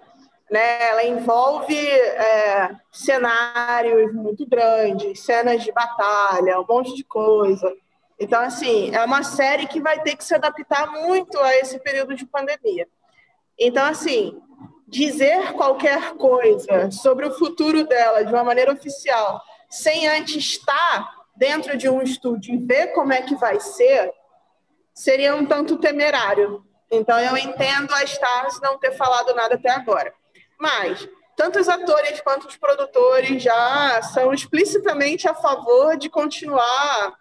né? 0.51 0.89
Ela 0.89 1.05
envolve 1.05 1.77
é, 1.77 2.75
cenários 2.91 4.13
muito 4.15 4.47
grandes, 4.47 5.21
cenas 5.21 5.63
de 5.63 5.73
batalha, 5.73 6.61
um 6.61 6.67
monte 6.67 6.95
de 6.95 7.05
coisa. 7.05 7.73
Então, 8.19 8.41
assim, 8.41 8.95
é 8.95 9.05
uma 9.05 9.23
série 9.23 9.67
que 9.67 9.81
vai 9.81 10.01
ter 10.01 10.17
que 10.17 10.25
se 10.25 10.35
adaptar 10.35 10.91
muito 10.91 11.39
a 11.39 11.55
esse 11.57 11.79
período 11.79 12.15
de 12.15 12.27
pandemia. 12.27 12.89
Então, 13.59 13.85
assim, 13.85 14.41
dizer 14.89 15.53
qualquer 15.53 16.15
coisa 16.15 16.91
sobre 16.91 17.27
o 17.27 17.35
futuro 17.39 17.85
dela 17.85 18.25
de 18.25 18.33
uma 18.33 18.43
maneira 18.43 18.73
oficial, 18.73 19.41
sem 19.69 20.09
antes 20.09 20.37
estar 20.37 21.17
dentro 21.37 21.77
de 21.77 21.89
um 21.89 22.03
estúdio 22.03 22.55
e 22.55 22.59
ver 22.59 22.89
como 22.89 23.13
é 23.13 23.23
que 23.23 23.37
vai 23.37 23.61
ser, 23.61 24.11
seria 24.95 25.37
um 25.37 25.47
tanto 25.47 25.77
temerário. 25.77 26.65
Então, 26.91 27.21
eu 27.21 27.37
entendo 27.37 27.95
a 27.95 28.03
Stars 28.03 28.61
não 28.61 28.79
ter 28.79 28.93
falado 28.93 29.35
nada 29.35 29.55
até 29.55 29.71
agora. 29.71 30.13
Mas 30.59 31.07
tanto 31.37 31.61
os 31.61 31.69
atores 31.69 32.21
quanto 32.23 32.49
os 32.49 32.57
produtores 32.57 33.43
já 33.43 34.03
são 34.03 34.33
explicitamente 34.33 35.29
a 35.29 35.35
favor 35.35 35.97
de 35.97 36.09
continuar 36.09 37.15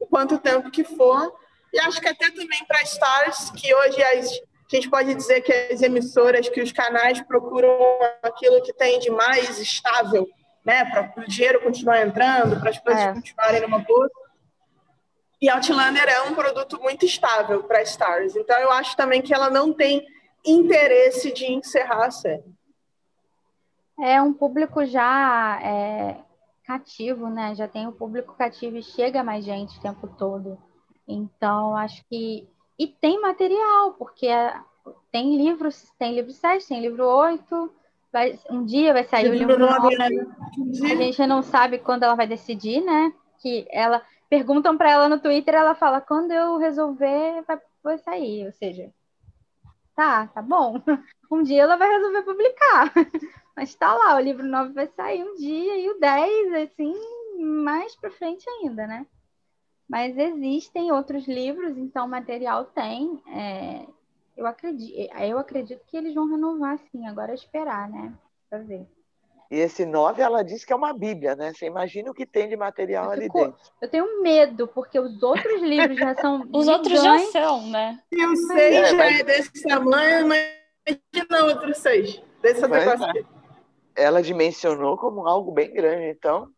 o 0.00 0.06
quanto 0.06 0.38
tempo 0.38 0.70
que 0.70 0.84
for. 0.84 1.34
E 1.72 1.80
acho 1.80 2.00
que 2.00 2.08
até 2.08 2.30
também 2.30 2.64
para 2.66 2.82
stars, 2.84 3.50
que 3.50 3.74
hoje 3.74 4.02
as, 4.02 4.30
a 4.76 4.80
gente 4.80 4.90
pode 4.90 5.14
dizer 5.14 5.40
que 5.40 5.52
as 5.52 5.82
emissoras, 5.82 6.48
que 6.48 6.60
os 6.60 6.72
canais 6.72 7.20
procuram 7.22 7.78
aquilo 8.22 8.62
que 8.62 8.72
tem 8.72 8.98
de 8.98 9.10
mais 9.10 9.58
estável, 9.58 10.26
né, 10.64 10.84
para 10.84 11.22
o 11.22 11.26
dinheiro 11.26 11.62
continuar 11.62 12.06
entrando, 12.06 12.60
para 12.60 12.70
as 12.70 12.78
coisas 12.78 13.02
é. 13.02 13.12
continuarem 13.12 13.62
numa 13.62 13.78
boa. 13.78 14.10
E 15.40 15.48
Outlander 15.48 16.08
é 16.08 16.22
um 16.22 16.34
produto 16.34 16.80
muito 16.80 17.06
estável 17.06 17.62
para 17.62 17.82
stars. 17.82 18.34
Então 18.36 18.58
eu 18.58 18.70
acho 18.72 18.96
também 18.96 19.22
que 19.22 19.32
ela 19.32 19.48
não 19.48 19.72
tem 19.72 20.04
interesse 20.44 21.32
de 21.32 21.46
encerrar 21.46 22.06
a 22.06 22.10
série. 22.10 22.58
É 24.00 24.20
um 24.22 24.32
público 24.32 24.84
já 24.84 25.60
é, 25.62 26.18
cativo, 26.64 27.28
né? 27.28 27.54
Já 27.54 27.66
tem 27.66 27.86
o 27.86 27.92
público 27.92 28.34
cativo 28.36 28.76
e 28.76 28.82
chega 28.82 29.24
mais 29.24 29.44
gente 29.44 29.78
o 29.78 29.80
tempo 29.80 30.06
todo. 30.06 30.58
Então, 31.06 31.74
acho 31.74 32.04
que. 32.08 32.46
E 32.78 32.86
tem 32.86 33.20
material, 33.20 33.92
porque 33.94 34.26
é... 34.26 34.54
tem 35.10 35.36
livros, 35.36 35.90
tem 35.98 36.14
livro 36.14 36.32
7, 36.32 36.68
tem 36.68 36.80
livro 36.80 37.04
8. 37.04 37.72
Vai... 38.12 38.38
Um 38.50 38.64
dia 38.64 38.92
vai 38.92 39.04
sair 39.04 39.28
o 39.28 39.34
livro 39.34 39.58
9. 39.58 39.96
Né? 39.96 40.08
A 40.92 40.96
gente 40.96 41.26
não 41.26 41.42
sabe 41.42 41.78
quando 41.78 42.04
ela 42.04 42.14
vai 42.14 42.26
decidir, 42.26 42.80
né? 42.80 43.12
Que 43.40 43.66
ela 43.70 44.02
perguntam 44.30 44.76
para 44.76 44.90
ela 44.90 45.08
no 45.08 45.20
Twitter, 45.20 45.54
ela 45.54 45.74
fala: 45.74 46.00
quando 46.00 46.30
eu 46.30 46.56
resolver, 46.56 47.42
vai, 47.46 47.58
vai 47.82 47.98
sair. 47.98 48.46
Ou 48.46 48.52
seja, 48.52 48.92
Tá, 49.98 50.28
tá 50.28 50.40
bom. 50.40 50.80
Um 51.30 51.42
dia 51.42 51.64
ela 51.64 51.76
vai 51.76 51.90
resolver 51.90 52.22
publicar. 52.22 52.92
Mas 53.54 53.74
tá 53.74 53.92
lá, 53.92 54.16
o 54.16 54.20
livro 54.20 54.46
9 54.46 54.72
vai 54.72 54.86
sair 54.86 55.22
um 55.22 55.34
dia 55.34 55.76
e 55.76 55.90
o 55.90 55.98
10, 55.98 56.52
assim, 56.54 56.94
mais 57.36 57.94
para 57.96 58.10
frente 58.12 58.48
ainda, 58.48 58.86
né? 58.86 59.04
Mas 59.88 60.16
existem 60.18 60.92
outros 60.92 61.26
livros, 61.26 61.78
então 61.78 62.06
o 62.06 62.10
material 62.10 62.66
tem. 62.66 63.22
É, 63.28 63.86
eu, 64.36 64.46
acredito, 64.46 64.94
eu 65.22 65.38
acredito 65.38 65.80
que 65.86 65.96
eles 65.96 66.14
vão 66.14 66.28
renovar, 66.28 66.78
sim. 66.92 67.06
Agora 67.06 67.32
é 67.32 67.34
esperar, 67.34 67.88
né? 67.88 68.12
Para 68.50 68.58
ver. 68.58 68.86
E 69.50 69.56
esse 69.56 69.86
9, 69.86 70.20
ela 70.20 70.44
diz 70.44 70.62
que 70.62 70.74
é 70.74 70.76
uma 70.76 70.92
bíblia, 70.92 71.34
né? 71.34 71.54
Você 71.54 71.64
imagina 71.64 72.10
o 72.10 72.14
que 72.14 72.26
tem 72.26 72.50
de 72.50 72.56
material 72.56 73.06
eu 73.06 73.10
ali 73.12 73.22
fico, 73.22 73.38
dentro. 73.38 73.58
Eu 73.80 73.88
tenho 73.88 74.22
medo, 74.22 74.68
porque 74.68 75.00
os 75.00 75.22
outros 75.22 75.62
livros 75.62 75.96
já 75.96 76.14
são. 76.16 76.42
os 76.52 76.66
gigantes. 76.66 76.68
outros 76.68 77.02
já 77.02 77.18
são, 77.30 77.66
né? 77.68 77.98
E 78.12 78.26
o 78.26 78.36
6 78.36 78.60
é, 78.60 78.84
já 78.84 78.96
mas... 78.96 79.20
é 79.20 79.24
desse 79.24 79.62
tamanho, 79.62 80.26
imagina 80.26 81.44
outros 81.46 81.78
6. 81.78 82.22
Desse 82.42 82.64
é. 82.64 83.24
Ela 83.96 84.22
dimensionou 84.22 84.98
como 84.98 85.26
algo 85.26 85.50
bem 85.50 85.72
grande, 85.72 86.10
então. 86.10 86.52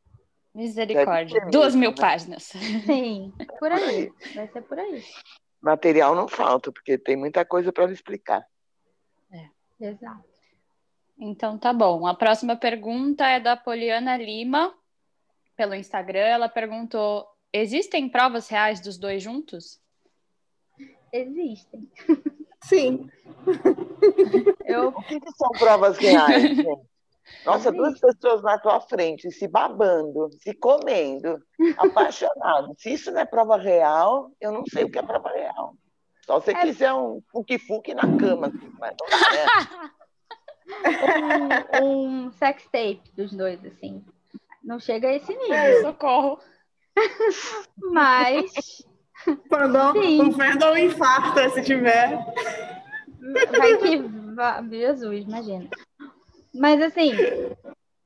Misericórdia. 0.54 1.46
Duas 1.50 1.74
mil 1.74 1.90
né? 1.90 1.96
páginas. 1.96 2.42
Sim, 2.44 3.32
por 3.58 3.70
aí. 3.70 4.12
Vai 4.34 4.48
ser 4.48 4.62
por 4.62 4.78
aí. 4.78 5.02
Material 5.60 6.14
não 6.14 6.26
falta, 6.26 6.72
porque 6.72 6.98
tem 6.98 7.16
muita 7.16 7.44
coisa 7.44 7.72
para 7.72 7.92
explicar. 7.92 8.44
É, 9.30 9.48
exato. 9.80 10.24
Então 11.18 11.58
tá 11.58 11.72
bom. 11.72 12.06
A 12.06 12.14
próxima 12.14 12.56
pergunta 12.56 13.26
é 13.26 13.38
da 13.38 13.56
Poliana 13.56 14.16
Lima, 14.16 14.74
pelo 15.54 15.74
Instagram. 15.74 16.20
Ela 16.20 16.48
perguntou: 16.48 17.26
existem 17.52 18.08
provas 18.08 18.48
reais 18.48 18.80
dos 18.80 18.96
dois 18.98 19.22
juntos? 19.22 19.80
Existem. 21.12 21.88
Sim. 22.64 23.08
Eu... 24.64 24.88
O 24.88 25.02
que, 25.02 25.20
que 25.20 25.32
são 25.32 25.50
provas 25.50 25.98
reais, 25.98 26.42
gente? 26.42 26.64
Nossa, 27.44 27.72
duas 27.72 27.98
pessoas 27.98 28.42
na 28.42 28.58
tua 28.58 28.80
frente, 28.80 29.30
se 29.30 29.48
babando, 29.48 30.28
se 30.42 30.52
comendo, 30.54 31.38
apaixonado. 31.78 32.74
Se 32.78 32.92
isso 32.92 33.10
não 33.10 33.20
é 33.20 33.24
prova 33.24 33.56
real, 33.56 34.30
eu 34.40 34.52
não 34.52 34.64
sei 34.66 34.84
o 34.84 34.90
que 34.90 34.98
é 34.98 35.02
prova 35.02 35.30
real. 35.30 35.74
Só 36.26 36.38
se 36.40 36.46
você 36.46 36.50
é... 36.52 36.60
quiser 36.60 36.92
um 36.92 37.22
fuque-fuque 37.32 37.94
na 37.94 38.02
cama. 38.18 38.48
Assim, 38.48 38.70
mas 38.78 38.94
não 39.00 39.08
né? 39.34 39.46
um, 41.82 42.26
um 42.26 42.32
sex 42.32 42.64
tape 42.64 43.02
dos 43.16 43.32
dois, 43.32 43.64
assim. 43.64 44.04
Não 44.62 44.78
chega 44.78 45.08
a 45.08 45.14
esse 45.14 45.34
nível. 45.34 45.80
Socorro. 45.82 46.38
Mas. 47.90 48.50
Quando 49.48 49.76
o 49.76 50.32
Fernando 50.32 50.78
infarta, 50.78 51.48
se 51.50 51.62
tiver. 51.62 52.18
Vai 53.56 53.76
que. 53.78 54.02
Jesus, 54.70 55.24
imagina. 55.24 55.68
Mas 56.54 56.80
assim, 56.82 57.12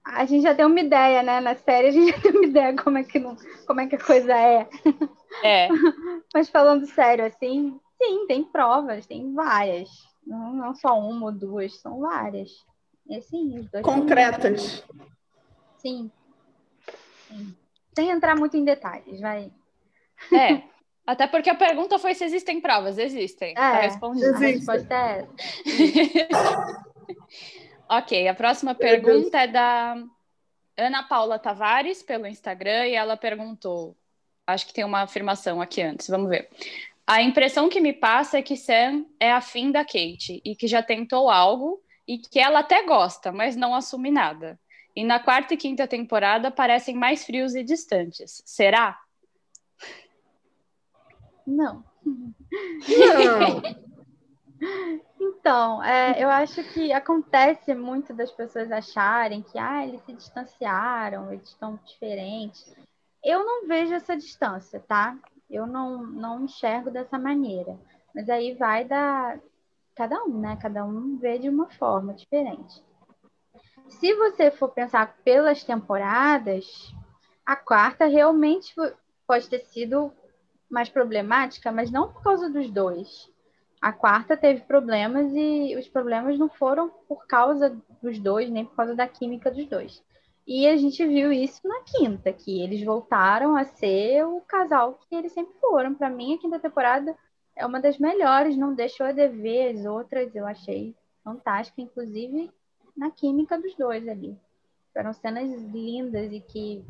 a 0.05 0.25
gente 0.27 0.43
já 0.43 0.55
tem 0.55 0.65
uma 0.65 0.81
ideia, 0.81 1.23
né? 1.23 1.41
Na 1.41 1.55
série 1.57 1.89
a 1.89 1.91
gente 1.91 2.13
já 2.13 2.21
tem 2.21 2.33
uma 2.33 2.45
ideia 2.45 2.77
como 2.77 2.99
é 2.99 3.05
que, 3.05 3.19
não, 3.19 3.37
como 3.67 3.81
é, 3.81 3.87
que 3.87 3.97
a 3.97 4.05
coisa 4.05 4.35
é. 4.35 4.69
É. 5.43 5.69
Mas 6.33 6.49
falando 6.49 6.87
sério, 6.87 7.25
assim, 7.25 7.79
sim, 8.01 8.27
tem 8.27 8.45
provas, 8.45 9.07
tem 9.07 9.33
várias. 9.33 9.89
Não, 10.27 10.53
não 10.53 10.75
só 10.75 10.99
uma 10.99 11.27
ou 11.27 11.33
duas, 11.33 11.81
são 11.81 12.01
várias. 12.01 12.51
E 13.07 13.17
assim, 13.17 13.59
os 13.59 13.71
dois. 13.71 13.85
Concretas. 13.85 14.85
Sim. 15.79 16.11
sim. 17.29 17.55
Sem 17.95 18.11
entrar 18.11 18.37
muito 18.37 18.57
em 18.57 18.65
detalhes, 18.65 19.21
vai. 19.21 19.51
É. 20.33 20.63
Até 21.07 21.27
porque 21.27 21.51
a 21.51 21.55
pergunta 21.55 21.99
foi 21.99 22.15
se 22.15 22.25
existem 22.25 22.63
provas. 22.63 22.97
Existem. 22.97 23.51
É, 23.51 23.55
tá 23.55 23.81
respondido. 23.81 24.35
A 24.35 24.39
resposta 24.39 24.95
é 24.95 25.29
essa. 26.31 26.85
Ok, 27.99 28.27
a 28.27 28.35
próxima 28.35 28.75
pergunta 28.75 29.39
é 29.39 29.47
da 29.47 29.97
Ana 30.77 31.05
Paula 31.05 31.39
Tavares, 31.39 32.03
pelo 32.03 32.27
Instagram, 32.27 32.87
e 32.87 32.95
ela 32.95 33.17
perguntou: 33.17 33.97
acho 34.47 34.67
que 34.67 34.75
tem 34.75 34.85
uma 34.85 35.03
afirmação 35.03 35.61
aqui 35.61 35.81
antes, 35.81 36.09
vamos 36.09 36.29
ver. 36.29 36.49
A 37.07 37.23
impressão 37.23 37.69
que 37.69 37.81
me 37.81 37.93
passa 37.93 38.39
é 38.39 38.43
que 38.43 38.57
Sam 38.57 39.05
é 39.21 39.31
afim 39.31 39.71
da 39.71 39.85
Kate 39.85 40.41
e 40.45 40.57
que 40.57 40.67
já 40.67 40.83
tentou 40.83 41.31
algo 41.31 41.81
e 42.09 42.19
que 42.19 42.41
ela 42.41 42.61
até 42.61 42.83
gosta, 42.83 43.31
mas 43.31 43.55
não 43.55 43.75
assume 43.75 44.11
nada. 44.11 44.59
E 44.97 45.05
na 45.05 45.21
quarta 45.21 45.55
e 45.55 45.57
quinta 45.57 45.87
temporada 45.87 46.51
parecem 46.51 46.95
mais 46.95 47.25
frios 47.25 47.55
e 47.55 47.63
distantes. 47.63 48.43
Será? 48.45 48.99
Não. 51.47 51.85
Não. 52.05 53.85
Então, 55.21 55.83
é, 55.83 56.23
eu 56.23 56.29
acho 56.29 56.63
que 56.73 56.93
acontece 56.93 57.75
muito 57.75 58.13
das 58.13 58.31
pessoas 58.31 58.71
acharem 58.73 59.43
que 59.43 59.59
ah, 59.59 59.87
eles 59.87 60.01
se 60.03 60.13
distanciaram, 60.13 61.33
eles 61.33 61.49
estão 61.49 61.79
diferentes. 61.85 62.75
Eu 63.23 63.45
não 63.45 63.67
vejo 63.67 63.95
essa 63.95 64.17
distância, 64.17 64.81
tá? 64.81 65.17
Eu 65.49 65.67
não, 65.67 66.03
não 66.03 66.45
enxergo 66.45 66.91
dessa 66.91 67.19
maneira. 67.19 67.79
Mas 68.15 68.29
aí 68.29 68.55
vai 68.55 68.85
da 68.85 69.39
cada 69.95 70.25
um, 70.25 70.41
né? 70.41 70.59
Cada 70.61 70.85
um 70.85 71.17
vê 71.17 71.39
de 71.39 71.49
uma 71.49 71.71
forma 71.71 72.15
diferente. 72.15 72.83
Se 73.89 74.15
você 74.15 74.51
for 74.51 74.71
pensar 74.71 75.17
pelas 75.25 75.63
temporadas, 75.63 76.93
a 77.47 77.55
quarta 77.55 78.07
realmente 78.07 78.75
pode 79.27 79.49
ter 79.49 79.61
sido 79.61 80.13
mais 80.69 80.89
problemática, 80.89 81.71
mas 81.71 81.91
não 81.91 82.13
por 82.13 82.23
causa 82.23 82.51
dos 82.51 82.71
dois 82.71 83.33
a 83.85 83.93
quarta 83.93 84.35
teve 84.35 84.63
problemas 84.63 85.31
e 85.35 85.77
os 85.79 85.87
problemas 85.87 86.39
não 86.39 86.49
foram 86.49 86.89
por 87.07 87.27
causa 87.27 87.77
dos 88.03 88.19
dois, 88.19 88.49
nem 88.49 88.65
por 88.65 88.75
causa 88.75 88.95
da 88.95 89.07
química 89.07 89.51
dos 89.51 89.67
dois. 89.67 90.03
E 90.47 90.67
a 90.67 90.75
gente 90.75 91.07
viu 91.07 91.31
isso 91.31 91.61
na 91.69 91.83
quinta, 91.83 92.33
que 92.33 92.63
eles 92.63 92.83
voltaram 92.83 93.55
a 93.55 93.63
ser 93.67 94.25
o 94.25 94.41
casal 94.41 94.99
que 95.07 95.15
eles 95.15 95.33
sempre 95.33 95.53
foram. 95.61 95.95
Para 95.95 96.09
mim, 96.09 96.35
a 96.35 96.39
quinta 96.39 96.59
temporada 96.59 97.15
é 97.55 97.67
uma 97.67 97.79
das 97.79 97.99
melhores, 97.99 98.57
não 98.57 98.75
deixou 98.75 99.05
a 99.05 99.13
dever 99.13 99.75
as 99.75 99.85
outras, 99.85 100.35
eu 100.35 100.47
achei 100.47 100.97
fantástica, 101.23 101.83
inclusive 101.83 102.51
na 102.97 103.11
química 103.11 103.61
dos 103.61 103.75
dois 103.75 104.09
ali. 104.09 104.35
Foram 104.95 105.13
cenas 105.13 105.53
lindas 105.63 106.33
e 106.33 106.41
que 106.41 106.83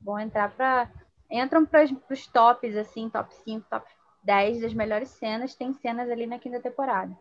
vão 0.00 0.18
entrar 0.18 0.50
para 0.56 0.90
entram 1.30 1.64
para 1.64 1.84
os 2.10 2.26
tops 2.26 2.76
assim, 2.76 3.08
top 3.08 3.32
5, 3.32 3.64
top 3.70 3.88
10 4.22 4.60
das 4.60 4.74
melhores 4.74 5.08
cenas, 5.10 5.54
tem 5.54 5.72
cenas 5.74 6.10
ali 6.10 6.26
na 6.26 6.38
quinta 6.38 6.60
temporada. 6.60 7.16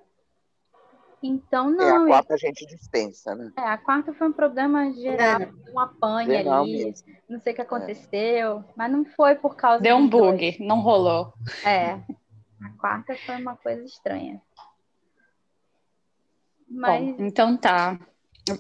Então, 1.24 1.70
não. 1.70 1.84
É, 1.84 1.92
a 1.92 2.08
quarta 2.08 2.34
a 2.34 2.38
gente 2.38 2.66
dispensa, 2.66 3.36
né? 3.36 3.52
É, 3.56 3.62
a 3.62 3.78
quarta 3.78 4.14
foi 4.14 4.28
um 4.28 4.34
problema 4.34 4.92
geral, 4.92 5.42
é. 5.42 5.52
um 5.72 5.80
apanho 5.80 6.32
geral 6.32 6.64
ali, 6.64 6.86
mesmo. 6.86 7.08
não 7.30 7.40
sei 7.40 7.54
o 7.54 7.56
que 7.56 7.62
aconteceu, 7.62 8.58
é. 8.60 8.64
mas 8.76 8.92
não 8.92 9.06
foi 9.06 9.36
por 9.36 9.56
causa. 9.56 9.84
Deu 9.84 9.96
um 9.98 10.08
bug, 10.08 10.38
dois. 10.38 10.60
não 10.60 10.82
rolou. 10.82 11.34
É, 11.64 11.92
a 12.64 12.70
quarta 12.80 13.16
foi 13.26 13.36
uma 13.36 13.56
coisa 13.56 13.84
estranha. 13.84 14.42
Mas... 16.68 17.16
Bom, 17.16 17.16
então 17.20 17.56
tá. 17.56 18.00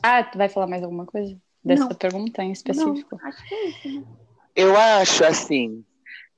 Ah, 0.04 0.24
tu 0.24 0.38
vai 0.38 0.48
falar 0.48 0.68
mais 0.68 0.84
alguma 0.84 1.06
coisa 1.06 1.36
dessa 1.64 1.86
não. 1.86 1.96
pergunta 1.96 2.44
em 2.44 2.52
específico? 2.52 3.18
Não, 3.20 3.28
acho 3.28 3.48
que 3.48 3.56
é 3.56 3.70
isso, 3.70 4.02
né? 4.02 4.06
Eu 4.56 4.78
acho 4.78 5.26
assim, 5.26 5.84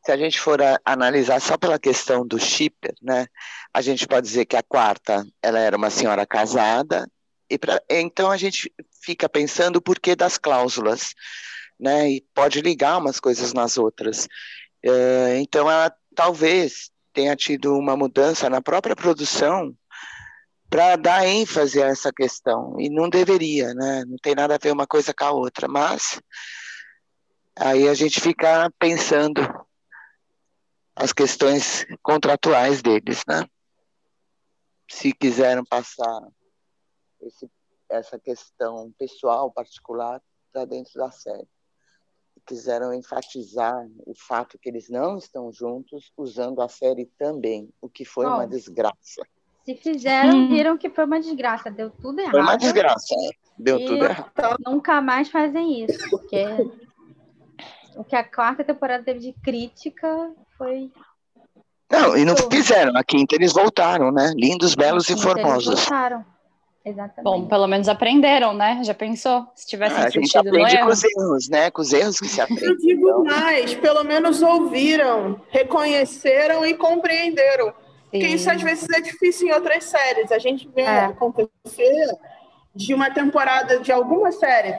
se 0.05 0.11
a 0.11 0.17
gente 0.17 0.39
for 0.39 0.61
a, 0.61 0.79
analisar 0.83 1.39
só 1.39 1.57
pela 1.57 1.79
questão 1.79 2.27
do 2.27 2.37
shipper, 2.37 2.93
né, 3.01 3.27
a 3.73 3.81
gente 3.81 4.05
pode 4.05 4.27
dizer 4.27 4.45
que 4.45 4.57
a 4.57 4.63
quarta 4.63 5.25
ela 5.41 5.59
era 5.59 5.77
uma 5.77 5.89
senhora 5.89 6.25
casada, 6.25 7.09
e 7.49 7.57
pra, 7.57 7.81
então 7.89 8.29
a 8.29 8.37
gente 8.37 8.71
fica 9.01 9.29
pensando 9.29 9.77
o 9.77 9.81
porquê 9.81 10.15
das 10.15 10.37
cláusulas, 10.37 11.13
né, 11.79 12.09
e 12.09 12.25
pode 12.33 12.61
ligar 12.61 12.97
umas 12.97 13.19
coisas 13.19 13.53
nas 13.53 13.77
outras. 13.77 14.27
Uh, 14.85 15.35
então 15.37 15.69
ela 15.69 15.93
talvez 16.13 16.91
tenha 17.13 17.35
tido 17.35 17.77
uma 17.77 17.95
mudança 17.95 18.49
na 18.49 18.61
própria 18.61 18.95
produção 18.95 19.73
para 20.69 20.95
dar 20.95 21.25
ênfase 21.25 21.81
a 21.81 21.87
essa 21.87 22.11
questão, 22.11 22.75
e 22.79 22.89
não 22.89 23.09
deveria, 23.09 23.73
né, 23.73 24.03
não 24.05 24.17
tem 24.17 24.35
nada 24.35 24.55
a 24.55 24.57
ver 24.57 24.73
uma 24.73 24.87
coisa 24.87 25.13
com 25.13 25.23
a 25.23 25.31
outra, 25.31 25.67
mas 25.67 26.19
aí 27.55 27.87
a 27.87 27.93
gente 27.93 28.19
fica 28.19 28.69
pensando 28.77 29.41
as 30.95 31.11
questões 31.11 31.85
contratuais 32.01 32.81
deles, 32.81 33.23
né? 33.27 33.47
Se 34.89 35.13
quiseram 35.13 35.63
passar 35.65 36.21
esse, 37.21 37.49
essa 37.89 38.19
questão 38.19 38.93
pessoal, 38.97 39.51
particular, 39.51 40.21
para 40.51 40.65
dentro 40.65 40.93
da 40.95 41.09
série. 41.09 41.47
Quiseram 42.45 42.93
enfatizar 42.93 43.87
o 44.05 44.13
fato 44.13 44.59
que 44.59 44.69
eles 44.69 44.89
não 44.89 45.17
estão 45.17 45.51
juntos, 45.51 46.11
usando 46.17 46.61
a 46.61 46.67
série 46.67 47.05
também, 47.17 47.69
o 47.81 47.89
que 47.89 48.03
foi 48.03 48.25
Bom, 48.25 48.33
uma 48.33 48.47
desgraça. 48.47 49.25
Se 49.63 49.75
fizeram, 49.75 50.35
hum. 50.37 50.49
viram 50.49 50.77
que 50.77 50.89
foi 50.89 51.05
uma 51.05 51.21
desgraça, 51.21 51.71
deu 51.71 51.89
tudo 51.89 52.19
errado. 52.19 52.31
Foi 52.31 52.41
uma 52.41 52.57
desgraça, 52.57 53.15
é. 53.15 53.29
deu 53.57 53.85
tudo 53.85 54.03
errado. 54.03 54.57
Nunca 54.65 55.01
mais 55.01 55.29
fazem 55.29 55.85
isso, 55.85 56.09
porque 56.09 56.45
o 57.95 58.03
que 58.03 58.15
a 58.15 58.29
quarta 58.29 58.63
temporada 58.63 59.03
teve 59.03 59.19
de 59.19 59.33
crítica 59.41 60.35
foi. 60.57 60.91
Não, 61.91 62.17
e 62.17 62.25
não 62.25 62.35
fizeram. 62.35 62.97
A 62.97 63.03
quinta 63.03 63.35
eles 63.35 63.53
voltaram, 63.53 64.11
né? 64.11 64.33
Lindos, 64.35 64.75
belos 64.75 65.09
e 65.09 65.19
formosos. 65.19 65.67
Eles 65.67 65.79
voltaram. 65.81 66.25
Exatamente. 66.85 67.23
Bom, 67.23 67.47
pelo 67.47 67.65
menos 67.65 67.87
aprenderam, 67.87 68.53
né? 68.53 68.81
Já 68.83 68.93
pensou? 68.93 69.47
Se 69.55 69.65
tivessem 69.67 70.03
ah, 70.03 70.05
A 70.05 70.09
gente 70.09 70.37
aprende 70.37 70.77
com 70.77 70.87
os 70.87 71.03
erros, 71.03 71.49
né? 71.49 71.71
Com 71.71 71.81
os 71.81 71.93
erros 71.93 72.19
que 72.19 72.27
se 72.27 72.41
aprende. 72.41 72.65
Eu 72.65 72.77
digo 72.77 73.09
então. 73.09 73.23
mais, 73.23 73.73
pelo 73.75 74.03
menos 74.03 74.41
ouviram, 74.41 75.39
reconheceram 75.49 76.65
e 76.65 76.73
compreenderam. 76.73 77.67
Sim. 77.67 77.73
Porque 78.11 78.27
isso 78.27 78.51
às 78.51 78.61
vezes 78.61 78.87
é 78.89 78.99
difícil 78.99 79.47
em 79.47 79.53
outras 79.53 79.85
séries. 79.85 80.31
A 80.31 80.39
gente 80.39 80.67
vê 80.75 80.81
é. 80.81 81.05
acontecer 81.05 82.17
de 82.75 82.93
uma 82.93 83.09
temporada 83.09 83.79
de 83.79 83.91
alguma 83.91 84.31
série 84.31 84.77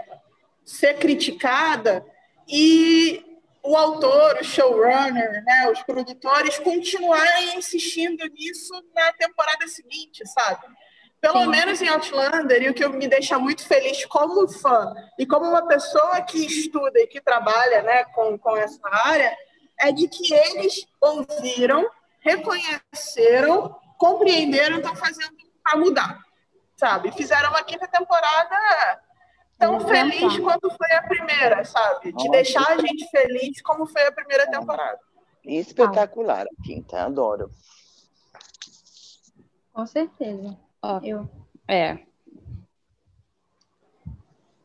ser 0.63 0.99
criticada 0.99 2.05
e 2.47 3.23
o 3.65 3.77
autor, 3.77 4.37
o 4.41 4.45
showrunner, 4.45 5.43
né, 5.43 5.71
os 5.73 5.83
produtores 5.83 6.59
continuarem 6.59 7.57
insistindo 7.57 8.23
nisso 8.27 8.75
na 8.95 9.11
temporada 9.15 9.67
seguinte, 9.67 10.23
sabe? 10.27 10.67
Pelo 11.19 11.41
Sim. 11.41 11.47
menos 11.47 11.81
em 11.81 11.89
Outlander, 11.89 12.63
e 12.63 12.69
o 12.69 12.75
que 12.75 12.87
me 12.89 13.09
deixa 13.09 13.39
muito 13.39 13.67
feliz 13.67 14.05
como 14.05 14.47
fã 14.47 14.95
e 15.19 15.25
como 15.25 15.47
uma 15.47 15.67
pessoa 15.67 16.21
que 16.21 16.45
estuda 16.45 17.01
e 17.01 17.07
que 17.07 17.23
trabalha 17.23 17.83
né, 17.83 18.05
com, 18.15 18.37
com 18.37 18.55
essa 18.55 18.79
área, 18.87 19.35
é 19.81 19.91
de 19.91 20.07
que 20.09 20.35
eles 20.35 20.87
ouviram, 21.01 21.89
reconheceram, 22.21 23.75
compreenderam, 23.97 24.77
estão 24.77 24.95
fazendo 24.95 25.35
para 25.63 25.79
mudar, 25.79 26.19
sabe? 26.77 27.11
Fizeram 27.13 27.49
uma 27.49 27.63
quinta 27.63 27.89
temporada 27.89 29.01
tão 29.65 29.81
feliz 29.81 30.39
quanto 30.39 30.71
foi 30.71 30.93
a 30.97 31.03
primeira, 31.03 31.65
sabe? 31.65 32.13
De 32.13 32.31
deixar 32.31 32.69
a 32.69 32.79
gente 32.79 33.09
feliz 33.11 33.61
como 33.63 33.87
foi 33.87 34.07
a 34.07 34.13
primeira 34.13 34.51
temporada. 34.51 34.99
Espetacular 35.45 36.47
a 36.47 36.63
quinta, 36.63 37.03
adoro. 37.03 37.51
Com 39.73 39.87
certeza. 39.87 40.57
Ó, 40.83 41.01
eu. 41.03 41.29
É. 41.69 41.99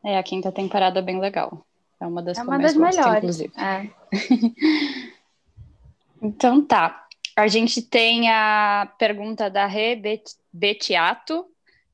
É, 0.04 0.18
a 0.18 0.22
quinta 0.22 0.50
temporada 0.50 1.00
é 1.00 1.02
bem 1.02 1.20
legal. 1.20 1.66
É 2.00 2.06
uma 2.06 2.22
das 2.22 2.38
é 2.38 2.42
uma 2.42 2.58
das 2.58 2.74
gosto, 2.74 2.96
melhores. 2.96 3.18
inclusive. 3.18 3.52
É. 3.58 3.90
então 6.22 6.64
tá. 6.64 7.06
A 7.36 7.46
gente 7.46 7.82
tem 7.82 8.30
a 8.30 8.90
pergunta 8.98 9.50
da 9.50 9.66
Rê 9.66 10.00
Betiato 10.52 11.46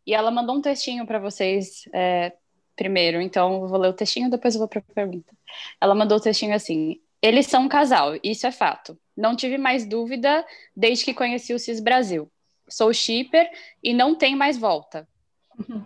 e 0.07 0.15
ela 0.15 0.31
mandou 0.31 0.57
um 0.57 0.61
textinho 0.61 1.07
para 1.07 1.19
vocês 1.19 1.89
é, 1.93 2.33
primeiro. 2.77 3.21
Então 3.21 3.63
eu 3.63 3.69
vou 3.69 3.79
ler 3.79 3.89
o 3.89 3.95
textinho, 3.95 4.31
depois 4.31 4.55
eu 4.55 4.61
vou 4.61 4.69
para 4.69 4.81
a 4.81 4.95
pergunta. 4.95 5.35
Ela 5.81 5.95
mandou 5.95 6.19
o 6.19 6.21
textinho 6.21 6.55
assim: 6.55 7.01
Eles 7.21 7.47
são 7.47 7.65
um 7.65 7.69
casal, 7.69 8.13
isso 8.23 8.47
é 8.47 8.53
fato. 8.53 8.99
Não 9.17 9.35
tive 9.35 9.57
mais 9.57 9.87
dúvida 9.87 10.45
desde 10.77 11.05
que 11.05 11.15
conheci 11.15 11.55
o 11.55 11.59
Cis 11.59 11.81
Brasil. 11.81 12.31
Sou 12.69 12.93
shipper 12.93 13.51
e 13.83 13.95
não 13.95 14.15
tem 14.15 14.37
mais 14.37 14.59
volta. 14.59 15.09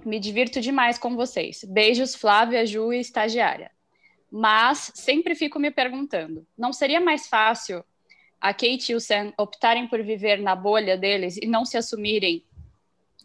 Me 0.04 0.18
divirto 0.18 0.60
demais 0.60 0.98
com 0.98 1.14
vocês. 1.14 1.64
Beijos, 1.64 2.14
Flávia, 2.14 2.66
Ju 2.66 2.92
e 2.92 2.98
estagiária. 2.98 3.70
Mas 4.30 4.92
sempre 4.94 5.34
fico 5.34 5.58
me 5.58 5.70
perguntando: 5.70 6.46
não 6.58 6.72
seria 6.72 7.00
mais 7.00 7.28
fácil 7.28 7.84
a 8.40 8.54
Kate 8.54 8.92
e 8.92 8.94
o 8.94 9.00
Sam 9.00 9.32
optarem 9.38 9.86
por 9.86 10.02
viver 10.02 10.40
na 10.40 10.56
bolha 10.56 10.96
deles 10.96 11.36
e 11.36 11.46
não 11.46 11.64
se 11.64 11.76
assumirem? 11.76 12.44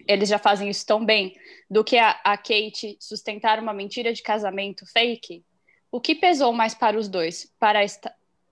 Eles 0.07 0.29
já 0.29 0.37
fazem 0.37 0.69
isso 0.69 0.85
tão 0.85 1.03
bem, 1.03 1.35
do 1.69 1.83
que 1.83 1.97
a, 1.97 2.11
a 2.23 2.37
Kate 2.37 2.97
sustentar 2.99 3.59
uma 3.59 3.73
mentira 3.73 4.13
de 4.13 4.21
casamento 4.21 4.85
fake? 4.85 5.43
O 5.91 5.99
que 5.99 6.13
pesou 6.13 6.53
mais 6.53 6.75
para 6.75 6.97
os 6.97 7.07
dois? 7.07 7.51
Para 7.59 7.79
a, 7.83 7.85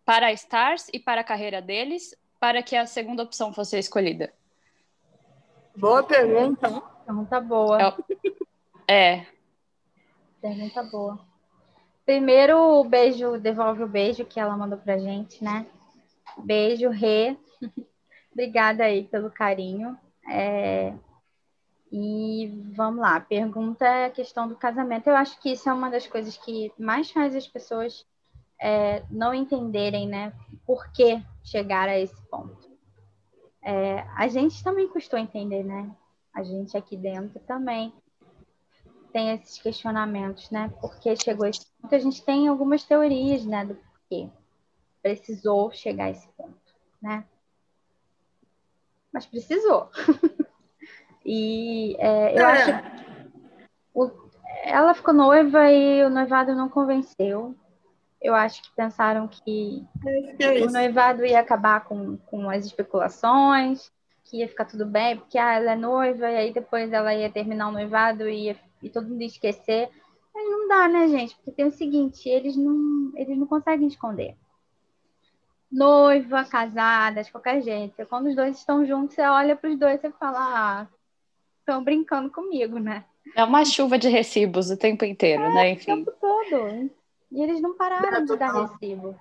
para 0.06 0.28
a 0.28 0.34
Stars 0.34 0.88
e 0.94 1.00
para 1.00 1.22
a 1.22 1.24
carreira 1.24 1.62
deles? 1.62 2.16
Para 2.40 2.64
que 2.64 2.76
a 2.76 2.86
segunda 2.86 3.24
opção 3.24 3.54
fosse 3.54 3.78
escolhida? 3.78 4.34
Boa 5.76 6.04
pergunta. 6.04 6.82
Pergunta 7.06 7.42
boa. 7.42 7.98
É. 8.88 9.26
Pergunta 10.42 10.84
boa. 10.84 11.20
Primeiro, 12.06 12.58
o 12.80 12.84
beijo, 12.84 13.40
devolve 13.40 13.84
o 13.84 13.88
beijo 13.88 14.26
que 14.26 14.40
ela 14.40 14.58
mandou 14.58 14.78
pra 14.78 14.98
gente, 14.98 15.44
né? 15.44 15.66
Beijo, 16.38 16.90
Rê. 16.90 17.38
Obrigada 18.32 18.84
aí 18.84 19.04
pelo 19.06 19.32
carinho. 19.32 19.98
É... 20.30 20.94
E 21.96 22.48
vamos 22.76 23.02
lá, 23.02 23.20
pergunta 23.20 23.86
é 23.86 24.06
a 24.06 24.10
questão 24.10 24.48
do 24.48 24.56
casamento. 24.56 25.08
Eu 25.08 25.16
acho 25.16 25.40
que 25.40 25.52
isso 25.52 25.70
é 25.70 25.74
uma 25.74 25.92
das 25.92 26.08
coisas 26.08 26.36
que 26.38 26.72
mais 26.78 27.12
faz 27.12 27.36
as 27.36 27.48
pessoas 27.48 28.06
é, 28.60 29.04
não 29.12 29.34
entenderem, 29.34 30.08
né? 30.08 30.34
Por 30.66 30.92
que 30.92 31.24
chegar 31.44 31.88
a 31.88 32.00
esse 32.00 32.20
ponto. 32.30 32.72
É, 33.62 34.00
a 34.18 34.28
gente 34.28 34.64
também 34.64 34.88
custou 34.88 35.20
entender, 35.20 35.64
né? 35.64 35.96
a 36.34 36.42
gente 36.42 36.76
aqui 36.76 36.98
dentro 36.98 37.40
também 37.42 37.94
tem 39.12 39.30
esses 39.30 39.60
questionamentos, 39.60 40.50
né? 40.50 40.74
Por 40.82 40.98
que 40.98 41.16
chegou 41.16 41.46
a 41.46 41.50
esse 41.50 41.68
ponto? 41.80 41.94
A 41.94 42.00
gente 42.00 42.26
tem 42.26 42.48
algumas 42.48 42.84
teorias, 42.84 43.46
né, 43.46 43.64
do 43.64 43.76
porquê 43.76 44.30
precisou 45.04 45.70
chegar 45.72 46.06
a 46.06 46.10
esse 46.12 46.28
ponto, 46.30 46.74
né? 47.02 47.26
Mas 49.12 49.26
precisou. 49.26 49.92
e 51.26 51.96
é, 52.00 52.40
eu 52.40 52.46
é. 52.46 52.52
acho 52.52 52.94
o, 53.94 54.10
ela 54.64 54.94
ficou 54.94 55.14
noiva 55.14 55.72
e 55.72 56.04
o 56.04 56.10
noivado 56.10 56.56
não 56.56 56.68
convenceu. 56.68 57.56
Eu 58.22 58.34
acho 58.34 58.64
que 58.64 58.72
pensaram 58.76 59.28
que, 59.28 59.86
que 60.38 60.62
o 60.64 60.72
noivado 60.72 61.26
ia 61.26 61.40
acabar 61.40 61.84
com, 61.84 62.18
com 62.18 62.50
as 62.50 62.66
especulações, 62.66 63.92
que 64.24 64.38
ia 64.38 64.48
ficar 64.48 64.66
tudo 64.66 64.86
bem, 64.86 65.18
porque 65.18 65.38
ah, 65.38 65.56
ela 65.56 65.74
é 65.74 65.76
noiva, 65.76 66.32
e 66.32 66.38
aí 66.38 66.54
depois 66.54 66.92
ela 66.94 67.14
ia 67.14 67.30
terminar 67.30 67.68
o 67.68 67.74
noivado 67.74 68.28
e, 68.30 68.46
ia, 68.46 68.58
e 68.82 68.90
todo 68.90 69.10
mundo 69.10 69.22
ia 69.22 69.28
esquecer. 69.28 69.90
Aí 70.36 70.44
não 70.46 70.68
dá, 70.68 70.88
né, 70.88 71.08
gente? 71.10 71.36
Porque 71.36 71.52
tem 71.52 71.66
o 71.66 71.72
seguinte, 71.72 72.28
eles 72.30 72.56
não, 72.56 73.12
eles 73.16 73.38
não 73.38 73.46
conseguem 73.46 73.88
esconder. 73.88 74.36
Noiva, 75.70 76.46
casada, 76.46 77.24
de 77.24 77.32
qualquer 77.32 77.62
jeito. 77.62 78.06
Quando 78.06 78.28
os 78.28 78.36
dois 78.36 78.58
estão 78.58 78.86
juntos, 78.86 79.16
você 79.16 79.22
olha 79.24 79.56
para 79.56 79.70
os 79.70 79.78
dois 79.78 80.02
e 80.02 80.12
fala, 80.12 80.40
ah, 80.40 80.88
estão 81.64 81.84
brincando 81.84 82.30
comigo, 82.30 82.78
né? 82.78 83.06
É 83.36 83.44
uma 83.44 83.66
chuva 83.66 83.98
de 83.98 84.10
recibos 84.10 84.70
o 84.70 84.78
tempo 84.78 85.06
inteiro, 85.06 85.44
é, 85.44 85.54
né? 85.54 85.72
Enfim. 85.72 85.92
O 85.92 85.96
tempo 85.98 86.12
todo. 86.20 86.90
E 87.32 87.42
eles 87.42 87.62
não 87.62 87.74
pararam 87.74 88.26
de 88.26 88.38
dar 88.38 88.52
recibo. 88.52 89.16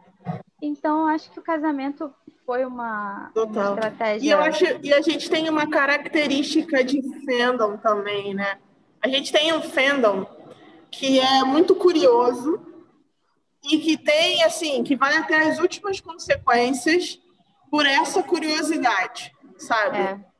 Então, 0.60 1.06
acho 1.06 1.30
que 1.30 1.38
o 1.38 1.42
casamento 1.42 2.12
foi 2.44 2.64
uma, 2.64 3.32
uma 3.34 3.70
estratégia. 3.70 4.26
E 4.26 4.30
eu 4.30 4.38
acho 4.40 4.64
e 4.82 4.92
a 4.92 5.00
gente 5.00 5.30
tem 5.30 5.48
uma 5.48 5.66
característica 5.66 6.84
de 6.84 7.00
fandom 7.24 7.76
também, 7.78 8.34
né? 8.34 8.58
A 9.00 9.08
gente 9.08 9.32
tem 9.32 9.52
um 9.52 9.62
fandom 9.62 10.26
que 10.90 11.18
é 11.18 11.42
muito 11.42 11.74
curioso 11.74 12.60
e 13.64 13.78
que 13.78 13.96
tem 13.96 14.44
assim, 14.44 14.84
que 14.84 14.94
vai 14.94 15.16
até 15.16 15.48
as 15.48 15.58
últimas 15.58 16.00
consequências 16.00 17.20
por 17.70 17.86
essa 17.86 18.22
curiosidade, 18.22 19.32
sabe? 19.56 19.98
É. 19.98 20.31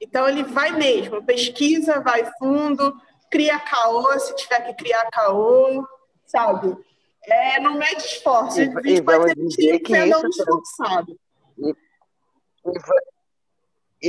Então 0.00 0.28
ele 0.28 0.44
vai 0.44 0.72
mesmo, 0.72 1.24
pesquisa, 1.24 2.00
vai 2.00 2.24
fundo, 2.38 2.94
cria 3.30 3.58
caô 3.58 4.18
se 4.18 4.34
tiver 4.36 4.60
que 4.66 4.74
criar 4.74 5.08
caô, 5.10 5.86
sabe? 6.24 6.76
É, 7.24 7.58
não 7.58 7.74
mede 7.74 8.02
esforço. 8.02 8.60
E, 8.60 8.64
e 8.84 9.00
vamos 9.00 9.34
dizer 9.34 9.80
que 9.80 9.96
isso 9.96 10.28
esforçado. 10.28 11.18
E, 11.58 11.72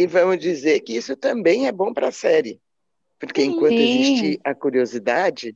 e, 0.02 0.08
vamos 0.08 0.38
dizer 0.38 0.82
que 0.82 0.96
isso 0.96 1.16
também 1.16 1.68
é 1.68 1.72
bom 1.72 1.94
para 1.94 2.10
a 2.10 2.12
série. 2.12 2.62
Porque 3.20 3.42
Sim. 3.42 3.48
enquanto 3.48 3.74
existe 3.74 4.40
a 4.44 4.54
curiosidade, 4.54 5.56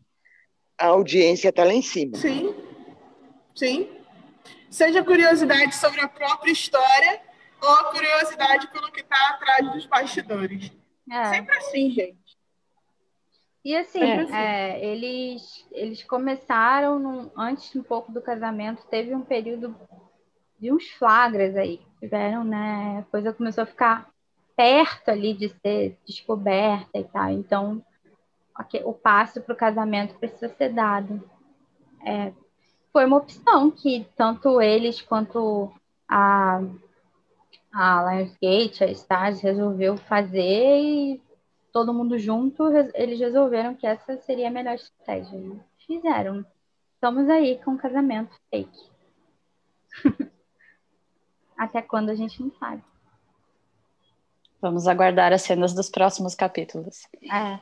a 0.78 0.88
audiência 0.88 1.50
está 1.50 1.64
lá 1.64 1.74
em 1.74 1.84
cima. 1.84 2.18
Sim. 2.18 2.56
Sim. 3.56 3.90
Seja 4.70 5.04
curiosidade 5.04 5.76
sobre 5.76 6.02
a 6.02 6.08
própria 6.08 6.52
história 6.52 7.22
ou 7.62 7.70
a 7.70 7.92
curiosidade 7.92 8.68
pelo 8.68 8.92
que 8.92 9.02
está 9.02 9.30
atrás 9.30 9.72
dos 9.72 9.86
bastidores. 9.86 10.72
É. 11.10 11.26
Sempre 11.26 11.58
assim, 11.58 11.92
gente. 11.92 12.38
E 13.64 13.76
assim, 13.76 14.02
é. 14.02 14.26
É, 14.32 14.86
eles, 14.86 15.68
eles 15.72 16.04
começaram 16.04 16.98
num, 16.98 17.30
antes 17.38 17.76
um 17.76 17.84
pouco 17.84 18.12
do 18.12 18.22
casamento, 18.22 18.88
teve 18.90 19.14
um 19.14 19.22
período 19.22 19.76
de 20.60 20.72
uns 20.72 20.90
flagras 20.92 21.56
aí. 21.56 21.80
Tiveram, 22.00 22.44
né? 22.44 23.00
A 23.00 23.12
coisa 23.12 23.32
começou 23.32 23.64
a 23.64 23.68
ficar 23.68 24.10
perto 24.56 25.10
ali 25.10 25.34
de 25.36 25.50
ser 25.50 25.98
descoberta 26.06 26.98
e 26.98 27.04
tal. 27.04 27.30
Então, 27.30 27.86
o 28.84 28.94
passo 28.94 29.42
para 29.42 29.54
o 29.54 29.58
casamento 29.58 30.16
precisa 30.16 30.50
ser 30.50 30.70
dado. 30.70 31.24
É, 32.04 32.34
foi 32.92 33.06
uma 33.06 33.18
opção 33.18 33.70
que 33.70 34.08
tanto 34.16 34.60
eles 34.60 35.02
quanto 35.02 35.72
a, 36.10 36.62
a 37.74 38.04
Lionsgate, 38.04 38.84
a 38.84 38.92
Stars, 38.92 39.42
resolveu 39.42 39.98
fazer 39.98 40.82
e 40.82 41.22
todo 41.72 41.94
mundo 41.94 42.18
junto, 42.18 42.68
eles 42.94 43.20
resolveram 43.20 43.76
que 43.76 43.88
essa 43.88 44.18
seria 44.18 44.50
a 44.50 44.52
melhor 44.52 44.76
estratégia. 44.76 45.40
Fizeram. 45.88 46.46
Estamos 46.96 47.30
aí 47.30 47.60
com 47.64 47.72
um 47.72 47.78
casamento 47.78 48.36
fake. 48.50 48.92
Até 51.58 51.82
quando 51.82 52.10
a 52.10 52.16
gente 52.16 52.42
não 52.42 52.52
sabe. 52.60 52.84
Vamos 54.62 54.88
aguardar 54.88 55.34
as 55.34 55.42
cenas 55.42 55.74
dos 55.74 55.90
próximos 55.90 56.36
capítulos. 56.36 57.08
É. 57.32 57.56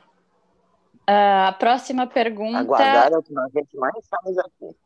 Uh, 1.08 1.48
a 1.48 1.52
próxima 1.58 2.06
pergunta. 2.06 2.58
Aguardar 2.58 3.12
é 3.12 3.16
o 3.16 3.22
que 3.22 3.38
a 3.38 3.48
gente 3.48 3.76
mais 3.76 4.06
faz 4.08 4.38
aqui. 4.38 4.76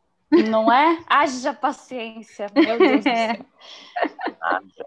Não 0.49 0.73
é? 0.73 1.03
Haja 1.09 1.53
paciência, 1.53 2.47
meu 2.55 2.79
Deus 2.79 2.99
do 2.99 3.03
céu. 3.03 3.47
Haja. 4.41 4.85